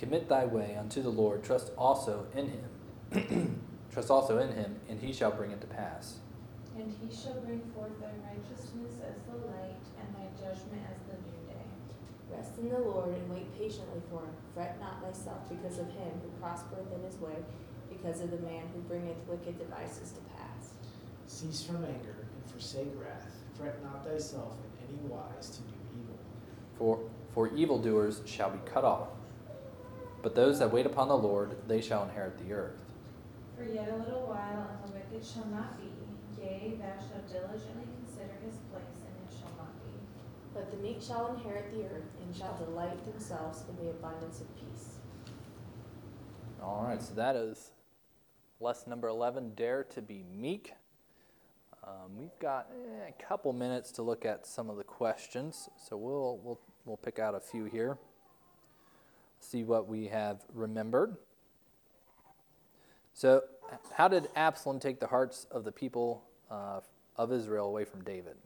Commit 0.00 0.30
thy 0.30 0.46
way 0.46 0.76
unto 0.80 1.02
the 1.02 1.10
Lord, 1.10 1.44
trust 1.44 1.72
also 1.76 2.24
in 2.34 2.48
him. 2.48 3.60
trust 3.92 4.10
also 4.10 4.38
in 4.38 4.50
him, 4.54 4.80
and 4.88 4.98
he 4.98 5.12
shall 5.12 5.30
bring 5.30 5.50
it 5.50 5.60
to 5.60 5.66
pass. 5.66 6.20
And 6.74 6.88
he 6.88 7.14
shall 7.14 7.38
bring 7.42 7.60
forth 7.76 8.00
thy 8.00 8.08
righteousness 8.24 8.96
as 9.04 9.20
the 9.28 9.36
light, 9.46 9.84
and 10.00 10.08
thy 10.16 10.24
judgment 10.40 10.80
as 10.88 10.96
the 11.04 11.20
noonday. 11.20 11.68
Rest 12.32 12.56
in 12.56 12.70
the 12.70 12.78
Lord 12.78 13.10
and 13.10 13.28
wait 13.28 13.52
patiently 13.58 14.00
for 14.08 14.20
him. 14.20 14.32
Fret 14.54 14.80
not 14.80 15.04
thyself 15.04 15.46
because 15.50 15.78
of 15.78 15.88
him 15.88 16.16
who 16.24 16.30
prospereth 16.40 16.90
in 16.96 17.04
his 17.04 17.20
way, 17.20 17.36
because 17.90 18.22
of 18.22 18.30
the 18.30 18.38
man 18.38 18.62
who 18.72 18.80
bringeth 18.88 19.18
wicked 19.28 19.58
devices 19.58 20.12
to 20.12 20.20
pass. 20.32 20.72
Cease 21.26 21.62
from 21.62 21.84
anger 21.84 22.16
and 22.24 22.50
forsake 22.50 22.88
wrath. 22.96 23.36
Fret 23.52 23.76
not 23.84 24.06
thyself 24.06 24.56
in 24.64 24.96
any 24.96 25.06
wise 25.12 25.50
to 25.50 25.60
do 25.60 25.74
evil. 25.92 26.18
For, 26.78 26.98
for 27.34 27.54
evildoers 27.54 28.22
shall 28.24 28.48
be 28.48 28.60
cut 28.64 28.84
off, 28.84 29.08
but 30.22 30.34
those 30.34 30.58
that 30.58 30.72
wait 30.72 30.86
upon 30.86 31.08
the 31.08 31.16
Lord, 31.16 31.56
they 31.66 31.80
shall 31.80 32.04
inherit 32.04 32.38
the 32.38 32.52
earth. 32.52 32.80
For 33.56 33.64
yet 33.64 33.88
a 33.88 33.96
little 33.96 34.26
while, 34.26 34.68
and 34.70 34.88
the 34.92 34.96
wicked 34.96 35.26
shall 35.26 35.46
not 35.46 35.78
be. 35.78 35.88
Yea, 36.40 36.78
thou 36.80 36.96
shalt 36.96 37.28
diligently 37.28 37.84
consider 38.00 38.32
his 38.44 38.56
place, 38.72 39.00
and 39.04 39.14
it 39.28 39.32
shall 39.32 39.52
not 39.58 39.74
be. 39.84 39.92
But 40.54 40.70
the 40.70 40.78
meek 40.78 41.02
shall 41.02 41.34
inherit 41.34 41.70
the 41.70 41.84
earth, 41.84 42.08
and 42.22 42.34
shall 42.34 42.56
delight 42.56 43.04
themselves 43.04 43.64
in 43.68 43.84
the 43.84 43.90
abundance 43.90 44.40
of 44.40 44.46
peace. 44.56 44.96
All 46.62 46.84
right, 46.84 47.02
so 47.02 47.14
that 47.14 47.36
is 47.36 47.72
lesson 48.60 48.90
number 48.90 49.08
11 49.08 49.52
Dare 49.54 49.84
to 49.84 50.02
be 50.02 50.24
meek. 50.34 50.74
Um, 51.82 52.16
we've 52.18 52.38
got 52.38 52.68
eh, 52.72 53.08
a 53.08 53.22
couple 53.22 53.52
minutes 53.52 53.90
to 53.92 54.02
look 54.02 54.26
at 54.26 54.46
some 54.46 54.68
of 54.68 54.76
the 54.76 54.84
questions, 54.84 55.70
so 55.76 55.96
we'll, 55.96 56.38
we'll, 56.42 56.60
we'll 56.84 56.98
pick 56.98 57.18
out 57.18 57.34
a 57.34 57.40
few 57.40 57.64
here, 57.64 57.96
see 59.40 59.64
what 59.64 59.88
we 59.88 60.06
have 60.06 60.42
remembered. 60.54 61.16
So, 63.14 63.42
how 63.92 64.08
did 64.08 64.28
Absalom 64.36 64.78
take 64.78 65.00
the 65.00 65.06
hearts 65.06 65.46
of 65.50 65.64
the 65.64 65.72
people 65.72 66.22
uh, 66.50 66.80
of 67.16 67.32
Israel 67.32 67.66
away 67.66 67.84
from 67.84 68.02
David? 68.04 68.36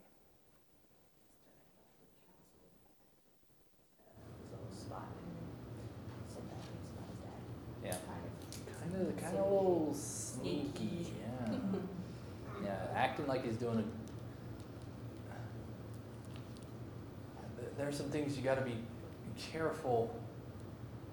Yeah. 7.83 7.95
Kind 8.81 8.95
of, 8.95 9.17
kind 9.17 9.37
of 9.37 9.45
a 9.45 9.49
little 9.49 9.93
sneaky. 9.93 11.13
Yeah. 11.21 11.55
yeah, 12.63 12.87
acting 12.95 13.27
like 13.27 13.45
he's 13.45 13.57
doing 13.57 13.79
a. 13.79 13.83
There's 17.77 17.95
some 17.95 18.09
things 18.09 18.35
you 18.35 18.43
got 18.43 18.55
to 18.55 18.63
be 18.63 18.77
careful 19.51 20.15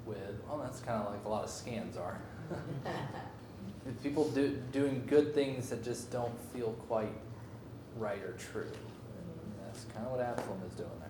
with. 0.07 0.43
Well, 0.49 0.59
that's 0.59 0.81
kind 0.81 1.03
of 1.03 1.13
like 1.13 1.25
a 1.25 1.29
lot 1.29 1.45
of 1.45 1.51
scans 1.51 1.97
are. 1.97 2.21
People 4.03 4.29
do, 4.31 4.63
doing 4.73 5.05
good 5.07 5.35
things 5.35 5.71
that 5.71 5.83
just 5.83 6.11
don't 6.11 6.39
feel 6.53 6.73
quite 6.89 7.13
right 7.97 8.23
or 8.23 8.33
true. 8.33 8.63
And 8.63 9.55
that's 9.65 9.85
kind 9.85 10.07
of 10.07 10.13
what 10.13 10.21
Absalom 10.21 10.61
is 10.67 10.75
doing 10.75 10.91
there. 11.01 11.09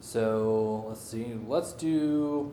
So 0.00 0.84
let's 0.88 1.02
see. 1.02 1.34
Let's 1.46 1.72
do 1.72 2.52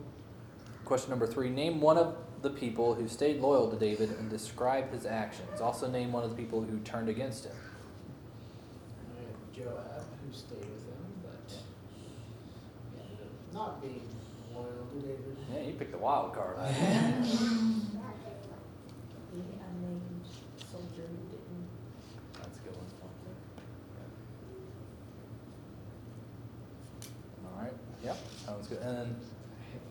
question 0.83 1.09
number 1.09 1.27
three. 1.27 1.49
Name 1.49 1.79
one 1.79 1.97
of 1.97 2.17
the 2.41 2.49
people 2.49 2.93
who 2.93 3.07
stayed 3.07 3.41
loyal 3.41 3.69
to 3.71 3.77
David 3.77 4.11
and 4.11 4.29
describe 4.29 4.91
his 4.91 5.05
actions. 5.05 5.61
Also, 5.61 5.89
name 5.89 6.11
one 6.11 6.23
of 6.23 6.29
the 6.29 6.35
people 6.35 6.61
who 6.61 6.79
turned 6.79 7.09
against 7.09 7.45
him. 7.45 7.55
Joab, 9.55 10.03
who 10.25 10.33
stayed 10.33 10.59
with 10.59 10.85
him, 10.85 11.23
but 11.23 11.55
he 11.95 12.99
ended 12.99 13.19
up 13.21 13.44
not 13.55 13.81
being 13.81 14.01
loyal 14.53 14.85
to 14.91 14.99
David. 14.99 15.37
Yeah, 15.53 15.61
you 15.61 15.73
picked 15.73 15.93
the 15.93 15.97
wild 15.97 16.33
card. 16.33 16.57
The 16.57 16.63
unnamed 19.41 20.25
soldier 20.71 21.07
who 21.07 21.17
didn't. 21.31 21.67
That's 22.33 22.57
a 22.57 22.59
good 22.59 22.75
one. 22.75 22.85
All 27.45 27.61
right. 27.61 27.73
Yep. 28.03 28.17
Sounds 28.45 28.67
good. 28.67 28.79
And 28.79 28.97
then 28.97 29.15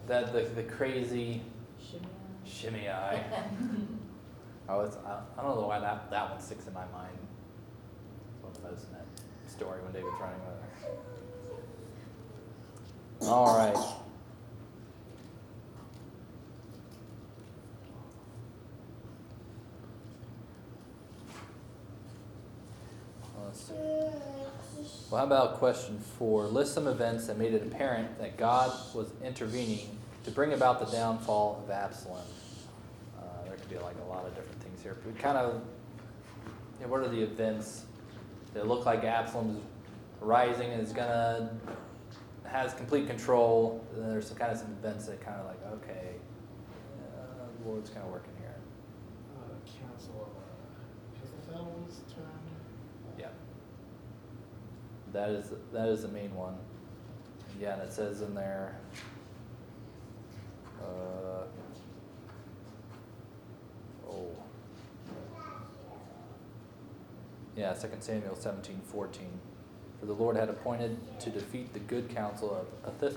that 0.07 0.33
the 0.33 0.43
the 0.43 0.63
crazy 0.63 1.43
Shimeon. 1.83 2.07
shimmy 2.45 2.89
eye. 2.89 3.25
oh, 4.69 4.81
it's 4.85 4.97
I, 4.97 5.21
I 5.39 5.43
don't 5.43 5.57
know 5.57 5.67
why 5.67 5.81
that 5.81 6.11
that 6.11 6.31
one 6.31 6.41
sticks 6.41 6.67
in 6.67 6.75
my 6.75 6.87
mind. 6.93 7.19
It's 8.35 8.43
one 8.43 8.53
of 8.53 8.63
the 8.63 8.69
most 8.71 8.87
in 8.89 8.93
that 8.93 9.07
story 9.51 9.81
when 9.83 9.93
David's 9.93 10.21
running 10.21 10.41
with 10.41 10.61
her. 10.61 10.65
All 13.27 13.57
right. 13.57 13.75
Well, 25.11 25.21
how 25.21 25.27
about 25.27 25.59
question 25.59 25.99
four? 26.19 26.47
List 26.47 26.75
some 26.75 26.87
events 26.87 27.29
that 27.29 27.39
made 27.39 27.55
it 27.55 27.63
apparent 27.63 28.19
that 28.19 28.37
God 28.37 28.73
was 28.95 29.11
intervening 29.23 29.97
to 30.25 30.31
bring 30.31 30.53
about 30.53 30.81
the 30.81 30.87
downfall 30.87 31.63
of 31.65 31.71
Absalom. 31.71 32.21
Uh, 33.17 33.23
there 33.45 33.55
could 33.55 33.71
be 33.71 33.79
like 33.79 33.95
a 34.05 34.09
lot 34.11 34.27
of 34.27 34.35
different 34.35 34.61
things 34.63 34.83
here. 34.83 34.97
But 35.05 35.19
kind 35.19 35.39
of, 35.39 35.63
you 36.79 36.87
know, 36.87 36.93
what 36.93 37.01
are 37.01 37.09
the 37.09 37.23
events 37.23 37.85
that 38.55 38.67
look 38.67 38.85
like 38.87 39.05
Absalom's 39.05 39.63
rising 40.21 40.73
and 40.73 40.83
is 40.83 40.93
gonna 40.93 41.51
has 42.55 42.73
complete 42.73 43.09
control. 43.09 43.85
And 43.93 44.05
then 44.05 44.11
there's 44.11 44.29
some 44.29 44.37
kind 44.37 44.53
of 44.53 44.59
some 44.59 44.71
events 44.81 45.07
that 45.07 45.21
kind 45.21 45.41
of 45.41 45.47
like, 45.47 45.59
okay, 45.73 46.11
uh, 47.19 47.47
the 47.59 47.69
Lord's 47.69 47.91
kind 47.91 48.07
of 48.07 48.13
working 48.13 48.33
here. 48.39 48.55
Uh, 49.37 49.89
Council 49.89 50.31
of 51.51 51.57
uh, 51.57 51.65
was 51.65 52.01
termed. 52.15 52.29
Yeah. 53.19 53.27
That 55.13 55.31
is 55.31 55.53
that 55.73 55.89
is 55.89 56.03
the 56.03 56.09
main 56.09 56.33
one. 56.35 56.57
Yeah, 57.61 57.75
and 57.75 57.83
it 57.83 57.93
says 57.93 58.23
in 58.23 58.35
there. 58.35 58.79
Uh, 60.81 61.45
oh. 64.09 64.29
Yeah, 67.57 67.73
2 67.73 67.89
Samuel 68.01 68.37
seventeen 68.37 68.81
fourteen. 68.85 69.41
For 70.05 70.09
the 70.09 70.23
Lord 70.23 70.37
had 70.37 70.51
appointed 70.51 70.99
to 71.21 71.31
defeat 71.31 71.73
the 71.73 71.79
good 71.79 72.15
counsel 72.15 72.55
of 72.55 73.01
Ahith- 73.01 73.17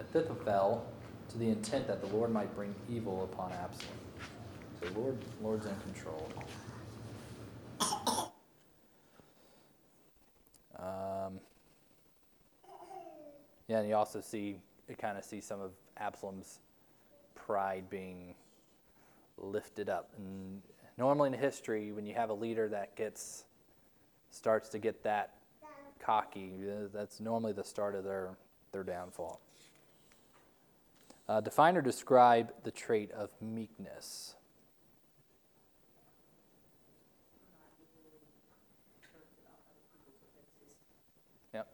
Ahithophel 0.00 0.84
to 1.28 1.38
the 1.38 1.48
intent 1.48 1.86
that 1.86 2.00
the 2.00 2.08
Lord 2.08 2.32
might 2.32 2.52
bring 2.56 2.74
evil 2.90 3.22
upon 3.22 3.52
Absalom. 3.52 3.94
So 4.80 4.88
Lord, 5.00 5.16
Lord's 5.40 5.66
in 5.66 5.76
control. 5.82 6.28
Um, 10.76 11.38
yeah, 13.68 13.78
and 13.78 13.88
you 13.88 13.94
also 13.94 14.20
see, 14.20 14.58
you 14.88 14.96
kind 14.96 15.16
of 15.16 15.24
see 15.24 15.40
some 15.40 15.60
of 15.60 15.70
Absalom's 15.98 16.58
pride 17.36 17.88
being 17.88 18.34
lifted 19.38 19.88
up. 19.88 20.10
And 20.18 20.62
normally 20.98 21.28
in 21.28 21.38
history, 21.38 21.92
when 21.92 22.06
you 22.06 22.14
have 22.14 22.30
a 22.30 22.34
leader 22.34 22.68
that 22.70 22.96
gets, 22.96 23.44
starts 24.32 24.68
to 24.70 24.80
get 24.80 25.04
that 25.04 25.36
cocky, 26.06 26.52
that's 26.94 27.18
normally 27.18 27.52
the 27.52 27.64
start 27.64 27.96
of 27.96 28.04
their, 28.04 28.30
their 28.70 28.84
downfall. 28.84 29.40
Uh, 31.28 31.40
define 31.40 31.76
or 31.76 31.82
describe 31.82 32.52
the 32.62 32.70
trait 32.70 33.10
of 33.10 33.30
meekness. 33.42 34.36
Yep, 41.52 41.66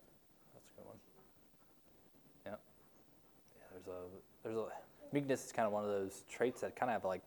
that's 0.55 0.71
a 0.71 0.81
good 0.81 0.87
one. 0.87 0.97
Yep. 2.47 2.61
Yeah, 3.59 3.65
there's 3.73 3.87
a 3.87 4.01
there's 4.43 4.57
a 4.57 5.15
meekness 5.15 5.45
is 5.45 5.53
kind 5.53 5.67
of 5.67 5.73
one 5.73 5.85
of 5.85 5.91
those 5.91 6.25
traits 6.31 6.63
that 6.63 6.75
kind 6.75 6.89
of 6.89 6.95
have 6.95 7.05
like 7.05 7.23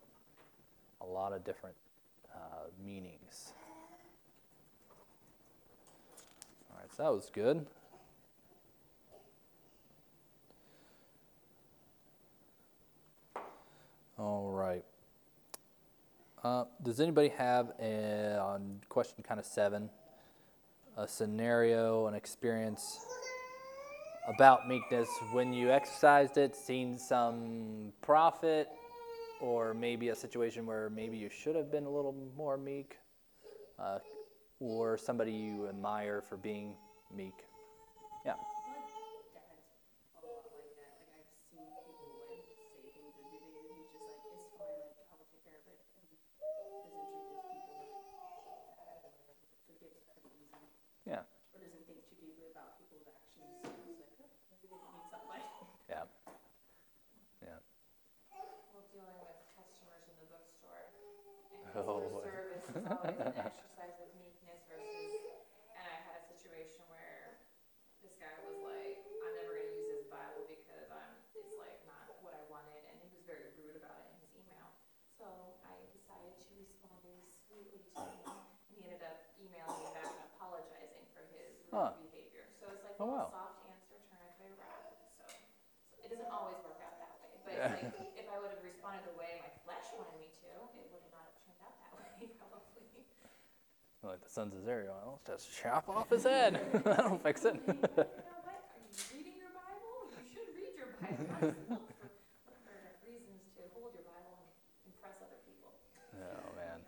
a 1.02 1.06
lot 1.06 1.32
of 1.32 1.44
different 1.44 1.76
uh, 2.34 2.66
meanings. 2.84 3.54
All 6.72 6.78
right, 6.80 6.85
that 6.98 7.12
was 7.12 7.30
good. 7.34 7.66
All 14.18 14.52
right. 14.52 14.84
Uh, 16.44 16.66
does 16.84 17.00
anybody 17.00 17.30
have 17.30 17.74
a, 17.82 18.40
on 18.40 18.80
question 18.88 19.24
kind 19.24 19.40
of 19.40 19.46
seven 19.46 19.90
a 20.98 21.08
scenario, 21.08 22.08
an 22.08 22.14
experience 22.14 23.00
about 24.28 24.68
meekness 24.68 25.10
when 25.34 25.52
you 25.52 25.70
exercised 25.70 26.38
it, 26.38 26.56
seen 26.56 26.98
some 26.98 27.92
profit, 28.02 28.70
or 29.42 29.74
maybe 29.74 30.10
a 30.10 30.16
situation 30.16 30.66
where 30.66 30.90
maybe 30.90 31.18
you 31.18 31.30
should 31.30 31.56
have 31.56 31.70
been 31.70 31.86
a 31.86 31.90
little 31.90 32.16
more 32.38 32.58
meek, 32.58 32.98
uh, 33.78 34.00
or 34.62 34.98
somebody 34.98 35.32
you 35.32 35.68
admire 35.68 36.22
for 36.22 36.38
being 36.38 36.76
meek? 37.14 37.38
Yeah. 38.26 38.34
dad's 38.34 39.54
a 40.18 40.26
lot 40.26 40.50
like 40.50 40.74
that. 40.76 40.98
Like 40.98 41.12
I've 41.14 41.30
seen 41.52 41.62
people 41.86 42.26
like 42.26 42.46
say 42.74 42.82
things 42.90 43.14
or 43.14 43.26
do 43.30 43.38
things, 43.38 43.70
and 43.70 43.78
he's 43.78 43.90
just 43.94 44.06
like, 44.10 44.22
it's 44.34 44.50
fine, 44.58 44.82
like 44.82 44.98
I 45.12 45.14
will 45.20 45.28
take 45.30 45.44
care 45.46 45.58
of 45.62 45.66
it, 45.70 45.80
and 46.02 46.06
doesn't 46.82 47.06
treat 47.14 47.30
his 47.30 47.44
people 47.46 47.78
forgives 49.70 50.02
pretty 50.10 50.34
easy, 50.42 50.66
Yeah. 51.06 51.22
or 51.54 51.62
doesn't 51.62 51.86
think 51.86 52.02
too 52.10 52.18
deeply 52.18 52.50
about 52.50 52.78
people's 52.82 53.06
actions. 53.06 53.54
So 53.62 53.70
it's 53.86 54.02
like, 54.02 54.18
oh, 54.26 54.34
maybe 54.50 54.66
they 54.66 54.78
didn't 54.82 54.94
mean 54.98 55.06
something 55.14 55.30
by 55.30 55.38
it. 55.38 55.54
Yeah. 55.90 56.06
Yeah. 57.46 57.62
Well, 58.74 58.86
dealing 58.90 59.22
with 59.22 59.38
customers 59.54 60.04
in 60.10 60.16
the 60.18 60.26
bookstore 60.28 60.90
and 61.54 61.62
Oh, 61.78 62.02
customer 62.02 62.10
boy. 62.10 62.24
service 62.26 62.66
is 62.74 62.86
always 62.90 63.20
an 63.22 63.34
exercise 63.38 63.96
of 64.02 64.10
meekness 64.18 64.60
versus, 64.68 65.14
and 65.76 65.84
I 65.86 65.96
had 66.08 66.16
a 66.18 66.24
situation 66.24 66.84
where 66.88 67.36
this 68.04 68.16
guy 68.20 68.32
was 68.44 68.56
like, 68.64 69.00
I'm 69.24 69.34
never 69.36 69.56
gonna 69.56 69.72
use 69.76 69.88
this 69.92 70.04
Bible 70.08 70.44
because 70.48 70.88
I'm, 70.92 71.14
it's 71.36 71.56
like 71.60 71.80
not 71.88 72.08
what 72.24 72.32
I 72.36 72.44
wanted, 72.52 72.84
and 72.88 72.96
he 73.04 73.08
was 73.12 73.24
very 73.28 73.48
rude 73.56 73.76
about 73.76 74.00
it 74.04 74.08
in 74.12 74.18
his 74.24 74.32
email. 74.36 74.72
So 75.20 75.56
I 75.64 75.76
decided 75.92 76.36
to 76.48 76.52
respond 76.56 77.24
sweetly 77.56 77.88
to 77.96 78.04
and 78.04 78.76
he 78.76 78.84
ended 78.84 79.00
up 79.08 79.32
emailing 79.40 79.80
me 79.80 79.88
back 79.96 80.12
and 80.12 80.28
apologizing 80.36 81.08
for 81.16 81.24
his 81.32 81.56
rude 81.72 81.72
Huh. 81.72 81.96
behavior. 82.12 82.44
So 82.60 82.68
it's 82.76 82.84
like, 82.84 83.00
Oh, 83.00 83.08
wow. 83.08 83.32
soft 83.32 83.64
answer 83.72 83.96
turneth 84.12 84.36
away 84.44 84.52
wrath, 84.60 84.92
so, 85.16 85.24
so 85.24 86.04
it 86.04 86.12
doesn't 86.12 86.28
always 86.32 86.60
work 86.68 86.80
out 86.84 87.00
that 87.00 87.16
way, 87.24 87.32
but 87.48 87.56
it's 87.56 87.72
like, 87.72 87.96
if 88.20 88.28
I 88.28 88.36
would 88.44 88.52
have 88.52 88.64
responded 88.64 89.08
the 89.08 89.16
way 89.16 89.40
my 89.40 89.52
flesh 89.64 89.88
wanted 89.96 90.20
me 90.20 90.28
to, 90.44 90.52
it 90.76 90.88
would 90.92 91.08
not 91.16 91.32
have 91.32 91.38
turned 91.48 91.62
out 91.64 91.76
that 91.80 91.92
way, 92.20 92.28
probably. 92.36 92.84
Like 94.04 94.22
the 94.22 94.30
sons 94.30 94.54
of 94.54 94.62
Zerion, 94.62 94.92
I'll 95.02 95.24
just 95.26 95.50
chop 95.50 95.88
off 95.90 96.12
his 96.12 96.24
head. 96.28 96.60
That'll 96.86 97.18
fix 97.24 97.46
it. 97.48 97.56
You 97.66 97.74
know 97.74 97.82
what, 98.46 98.62
are 98.70 98.84
you 98.86 99.02
reading 99.10 99.34
your 99.42 99.50
Bible? 99.56 100.14
You 100.14 100.30
should 100.30 100.52
read 100.54 100.74
your 100.78 100.94
Bible. 101.02 101.26
Look 101.42 101.82
for, 101.90 102.06
look 102.46 102.62
for 102.70 102.78
reasons 103.02 103.42
to 103.58 103.66
hold 103.74 103.98
your 103.98 104.06
Bible 104.06 104.38
and 104.38 104.94
impress 104.94 105.18
other 105.26 105.42
people. 105.50 105.74
Oh 106.22 106.54
man. 106.54 106.86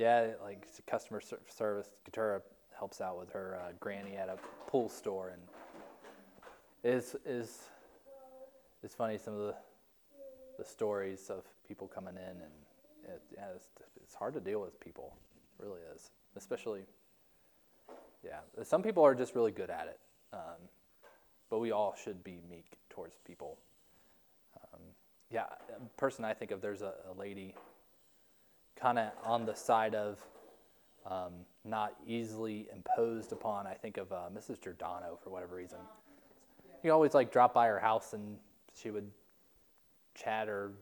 Yeah. 0.00 0.28
Like 0.42 0.66
customer 0.86 1.20
service, 1.20 1.90
Katura 2.10 2.40
helps 2.76 3.02
out 3.02 3.18
with 3.18 3.30
her 3.32 3.60
uh, 3.62 3.72
granny 3.80 4.16
at 4.16 4.30
a 4.30 4.38
pool 4.66 4.88
store, 4.88 5.28
and 5.34 5.42
is 6.82 7.16
is 7.26 7.64
it's 8.82 8.94
funny 8.94 9.18
some 9.18 9.34
of 9.34 9.40
the 9.40 9.54
the 10.56 10.64
stories 10.64 11.28
of 11.28 11.44
people 11.68 11.86
coming 11.86 12.14
in, 12.14 12.30
and 12.30 12.54
it, 13.04 13.22
yeah, 13.34 13.44
it's, 13.54 13.68
it's 14.02 14.14
hard 14.14 14.32
to 14.32 14.40
deal 14.40 14.62
with 14.62 14.80
people. 14.80 15.12
It 15.58 15.64
really 15.66 15.80
is, 15.94 16.10
especially. 16.34 16.80
Yeah, 18.24 18.38
some 18.62 18.82
people 18.82 19.02
are 19.04 19.14
just 19.14 19.34
really 19.34 19.52
good 19.52 19.68
at 19.68 19.86
it, 19.86 20.00
um, 20.32 20.68
but 21.50 21.58
we 21.58 21.72
all 21.72 21.94
should 22.02 22.24
be 22.24 22.40
meek 22.50 22.78
towards 22.88 23.16
people. 23.26 23.58
Um, 24.56 24.80
yeah, 25.30 25.44
person 25.98 26.24
I 26.24 26.32
think 26.32 26.52
of, 26.52 26.62
there's 26.62 26.82
a, 26.82 26.94
a 27.10 27.18
lady 27.18 27.54
kind 28.76 28.98
of 28.98 29.10
on 29.24 29.46
the 29.46 29.54
side 29.54 29.94
of 29.94 30.18
um, 31.06 31.32
not 31.64 31.94
easily 32.06 32.68
imposed 32.74 33.32
upon. 33.32 33.66
I 33.66 33.74
think 33.74 33.96
of 33.96 34.12
uh, 34.12 34.28
Mrs. 34.34 34.60
Giordano 34.60 35.18
for 35.22 35.30
whatever 35.30 35.56
reason. 35.56 35.78
You 36.82 36.92
always 36.92 37.14
like 37.14 37.32
drop 37.32 37.52
by 37.52 37.66
her 37.66 37.78
house 37.78 38.12
and 38.12 38.36
she 38.74 38.90
would 38.90 39.10
chat 40.14 40.48
or 40.48 40.72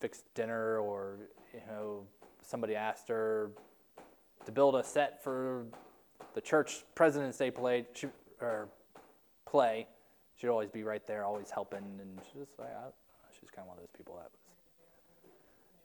fix 0.00 0.22
dinner, 0.34 0.78
or 0.78 1.18
you 1.52 1.60
know 1.68 2.04
somebody 2.42 2.74
asked 2.74 3.08
her 3.08 3.50
to 4.44 4.52
build 4.52 4.74
a 4.76 4.84
set 4.84 5.22
for 5.22 5.66
the 6.34 6.40
church 6.40 6.84
President's 6.94 7.38
Day 7.38 7.50
play 7.50 7.86
she, 7.94 8.08
or 8.40 8.68
play. 9.46 9.86
She'd 10.36 10.48
always 10.48 10.70
be 10.70 10.84
right 10.84 11.04
there, 11.06 11.24
always 11.24 11.50
helping, 11.50 11.78
and 11.78 12.20
she 12.32 12.38
was 12.38 12.48
like, 12.58 12.68
I, 12.68 12.90
she's 13.38 13.50
kind 13.50 13.64
of 13.64 13.68
one 13.68 13.76
of 13.76 13.82
those 13.82 13.96
people 13.96 14.14
that 14.16 14.30
was. 14.30 14.47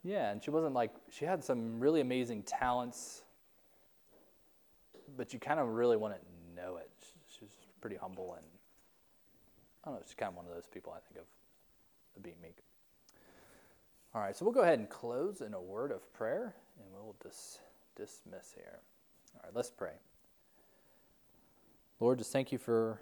Yeah, 0.04 0.30
and 0.30 0.44
she 0.44 0.50
wasn't 0.50 0.74
like 0.74 0.90
she 1.10 1.24
had 1.24 1.42
some 1.42 1.80
really 1.80 2.02
amazing 2.02 2.42
talents, 2.42 3.22
but 5.16 5.32
you 5.32 5.40
kind 5.40 5.58
of 5.58 5.68
really 5.68 5.96
want 5.96 6.14
to 6.14 6.20
know 6.54 6.76
it. 6.76 6.90
She, 7.00 7.38
she 7.38 7.44
was 7.44 7.56
pretty 7.80 7.96
humble, 7.96 8.34
and 8.34 8.46
I 9.82 9.88
don't 9.88 9.94
know. 9.94 10.02
She's 10.04 10.14
kind 10.14 10.28
of 10.28 10.36
one 10.36 10.44
of 10.44 10.52
those 10.52 10.66
people 10.70 10.92
I 10.94 11.00
think 11.08 11.20
of, 11.20 11.26
of 12.16 12.22
being 12.22 12.36
meek. 12.42 12.58
All 14.14 14.20
right, 14.20 14.36
so 14.36 14.44
we'll 14.44 14.52
go 14.52 14.60
ahead 14.60 14.78
and 14.78 14.90
close 14.90 15.40
in 15.40 15.54
a 15.54 15.60
word 15.60 15.90
of 15.90 16.12
prayer, 16.12 16.54
and 16.78 16.86
we'll 16.92 17.16
dis- 17.22 17.58
dismiss 17.96 18.52
here. 18.54 18.80
All 19.34 19.40
right, 19.42 19.52
let's 19.54 19.70
pray. 19.70 19.94
Lord, 21.98 22.18
just 22.18 22.30
thank 22.30 22.52
you 22.52 22.58
for 22.58 23.00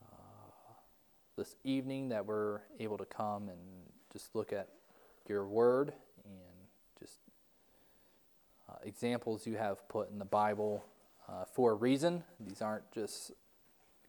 uh, 0.00 0.52
this 1.36 1.56
evening 1.64 2.10
that 2.10 2.24
we're 2.24 2.60
able 2.78 2.96
to 2.96 3.04
come 3.06 3.48
and 3.48 3.58
just 4.12 4.36
look 4.36 4.52
at 4.52 4.68
your 5.26 5.44
word 5.44 5.92
just 6.98 7.18
uh, 8.68 8.74
examples 8.84 9.46
you 9.46 9.56
have 9.56 9.88
put 9.88 10.10
in 10.10 10.18
the 10.18 10.24
Bible 10.24 10.84
uh, 11.28 11.44
for 11.52 11.72
a 11.72 11.74
reason. 11.74 12.24
These 12.40 12.62
aren't 12.62 12.90
just 12.92 13.32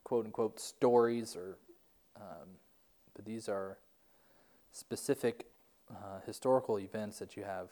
quote 0.04 0.26
unquote 0.26 0.60
stories 0.60 1.36
or, 1.36 1.58
um, 2.16 2.48
but 3.16 3.26
these 3.26 3.48
are 3.50 3.78
specific 4.72 5.48
uh, 5.90 6.20
historical 6.26 6.80
events 6.80 7.20
that 7.20 7.36
you 7.36 7.44
have 7.44 7.70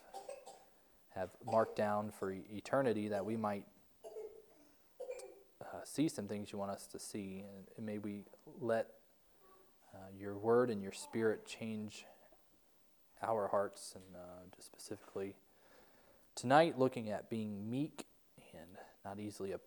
have 1.18 1.30
marked 1.46 1.76
down 1.76 2.12
for 2.12 2.32
eternity 2.32 3.08
that 3.08 3.26
we 3.26 3.36
might 3.36 3.66
uh, 5.62 5.80
see 5.84 6.08
some 6.08 6.28
things 6.28 6.52
you 6.52 6.60
want 6.60 6.72
us 6.72 6.86
to 6.86 7.00
see, 7.00 7.44
and, 7.56 7.68
and 7.76 7.86
may 7.86 7.98
we 7.98 8.24
let 8.62 8.88
uh, 9.94 9.98
your 10.18 10.38
word 10.38 10.70
and 10.70 10.84
your 10.84 10.92
spirit 10.92 11.46
change 11.46 12.06
our 13.22 13.48
hearts, 13.48 13.94
and 13.96 14.16
uh, 14.16 14.56
just 14.56 14.68
specifically 14.68 15.36
tonight, 16.36 16.78
looking 16.78 17.10
at 17.10 17.30
being 17.30 17.70
meek 17.70 18.06
and 18.54 18.78
not 19.04 19.20
easily 19.20 19.54
op- 19.54 19.62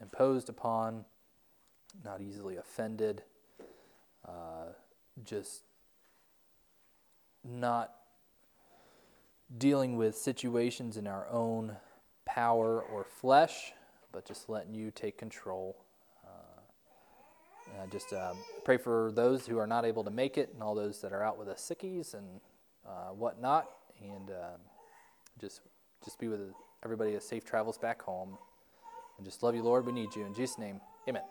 imposed 0.00 0.48
upon, 0.48 1.04
not 2.04 2.20
easily 2.20 2.56
offended, 2.56 3.22
uh, 4.26 4.72
just 5.24 5.62
not 7.44 7.94
dealing 9.58 9.96
with 9.96 10.16
situations 10.16 10.96
in 10.96 11.06
our 11.06 11.28
own 11.28 11.76
power 12.24 12.80
or 12.80 13.04
flesh, 13.04 13.72
but 14.10 14.24
just 14.24 14.48
letting 14.48 14.74
you 14.74 14.90
take 14.90 15.18
control. 15.18 15.76
Uh, 17.72 17.86
just 17.86 18.12
um, 18.12 18.36
pray 18.64 18.76
for 18.76 19.12
those 19.14 19.46
who 19.46 19.58
are 19.58 19.66
not 19.66 19.84
able 19.84 20.04
to 20.04 20.10
make 20.10 20.36
it 20.36 20.50
and 20.52 20.62
all 20.62 20.74
those 20.74 21.00
that 21.00 21.12
are 21.12 21.22
out 21.22 21.38
with 21.38 21.48
the 21.48 21.54
sickies 21.54 22.14
and 22.14 22.40
uh, 22.86 23.10
whatnot, 23.10 23.68
and 24.00 24.30
um, 24.30 24.60
just 25.40 25.62
just 26.04 26.18
be 26.18 26.28
with 26.28 26.40
everybody 26.84 27.14
as 27.14 27.24
safe 27.24 27.44
travels 27.44 27.78
back 27.78 28.02
home. 28.02 28.36
And 29.16 29.26
just 29.26 29.42
love 29.42 29.54
you, 29.54 29.62
Lord. 29.62 29.86
We 29.86 29.92
need 29.92 30.14
you. 30.14 30.26
In 30.26 30.34
Jesus' 30.34 30.58
name, 30.58 30.80
amen. 31.08 31.22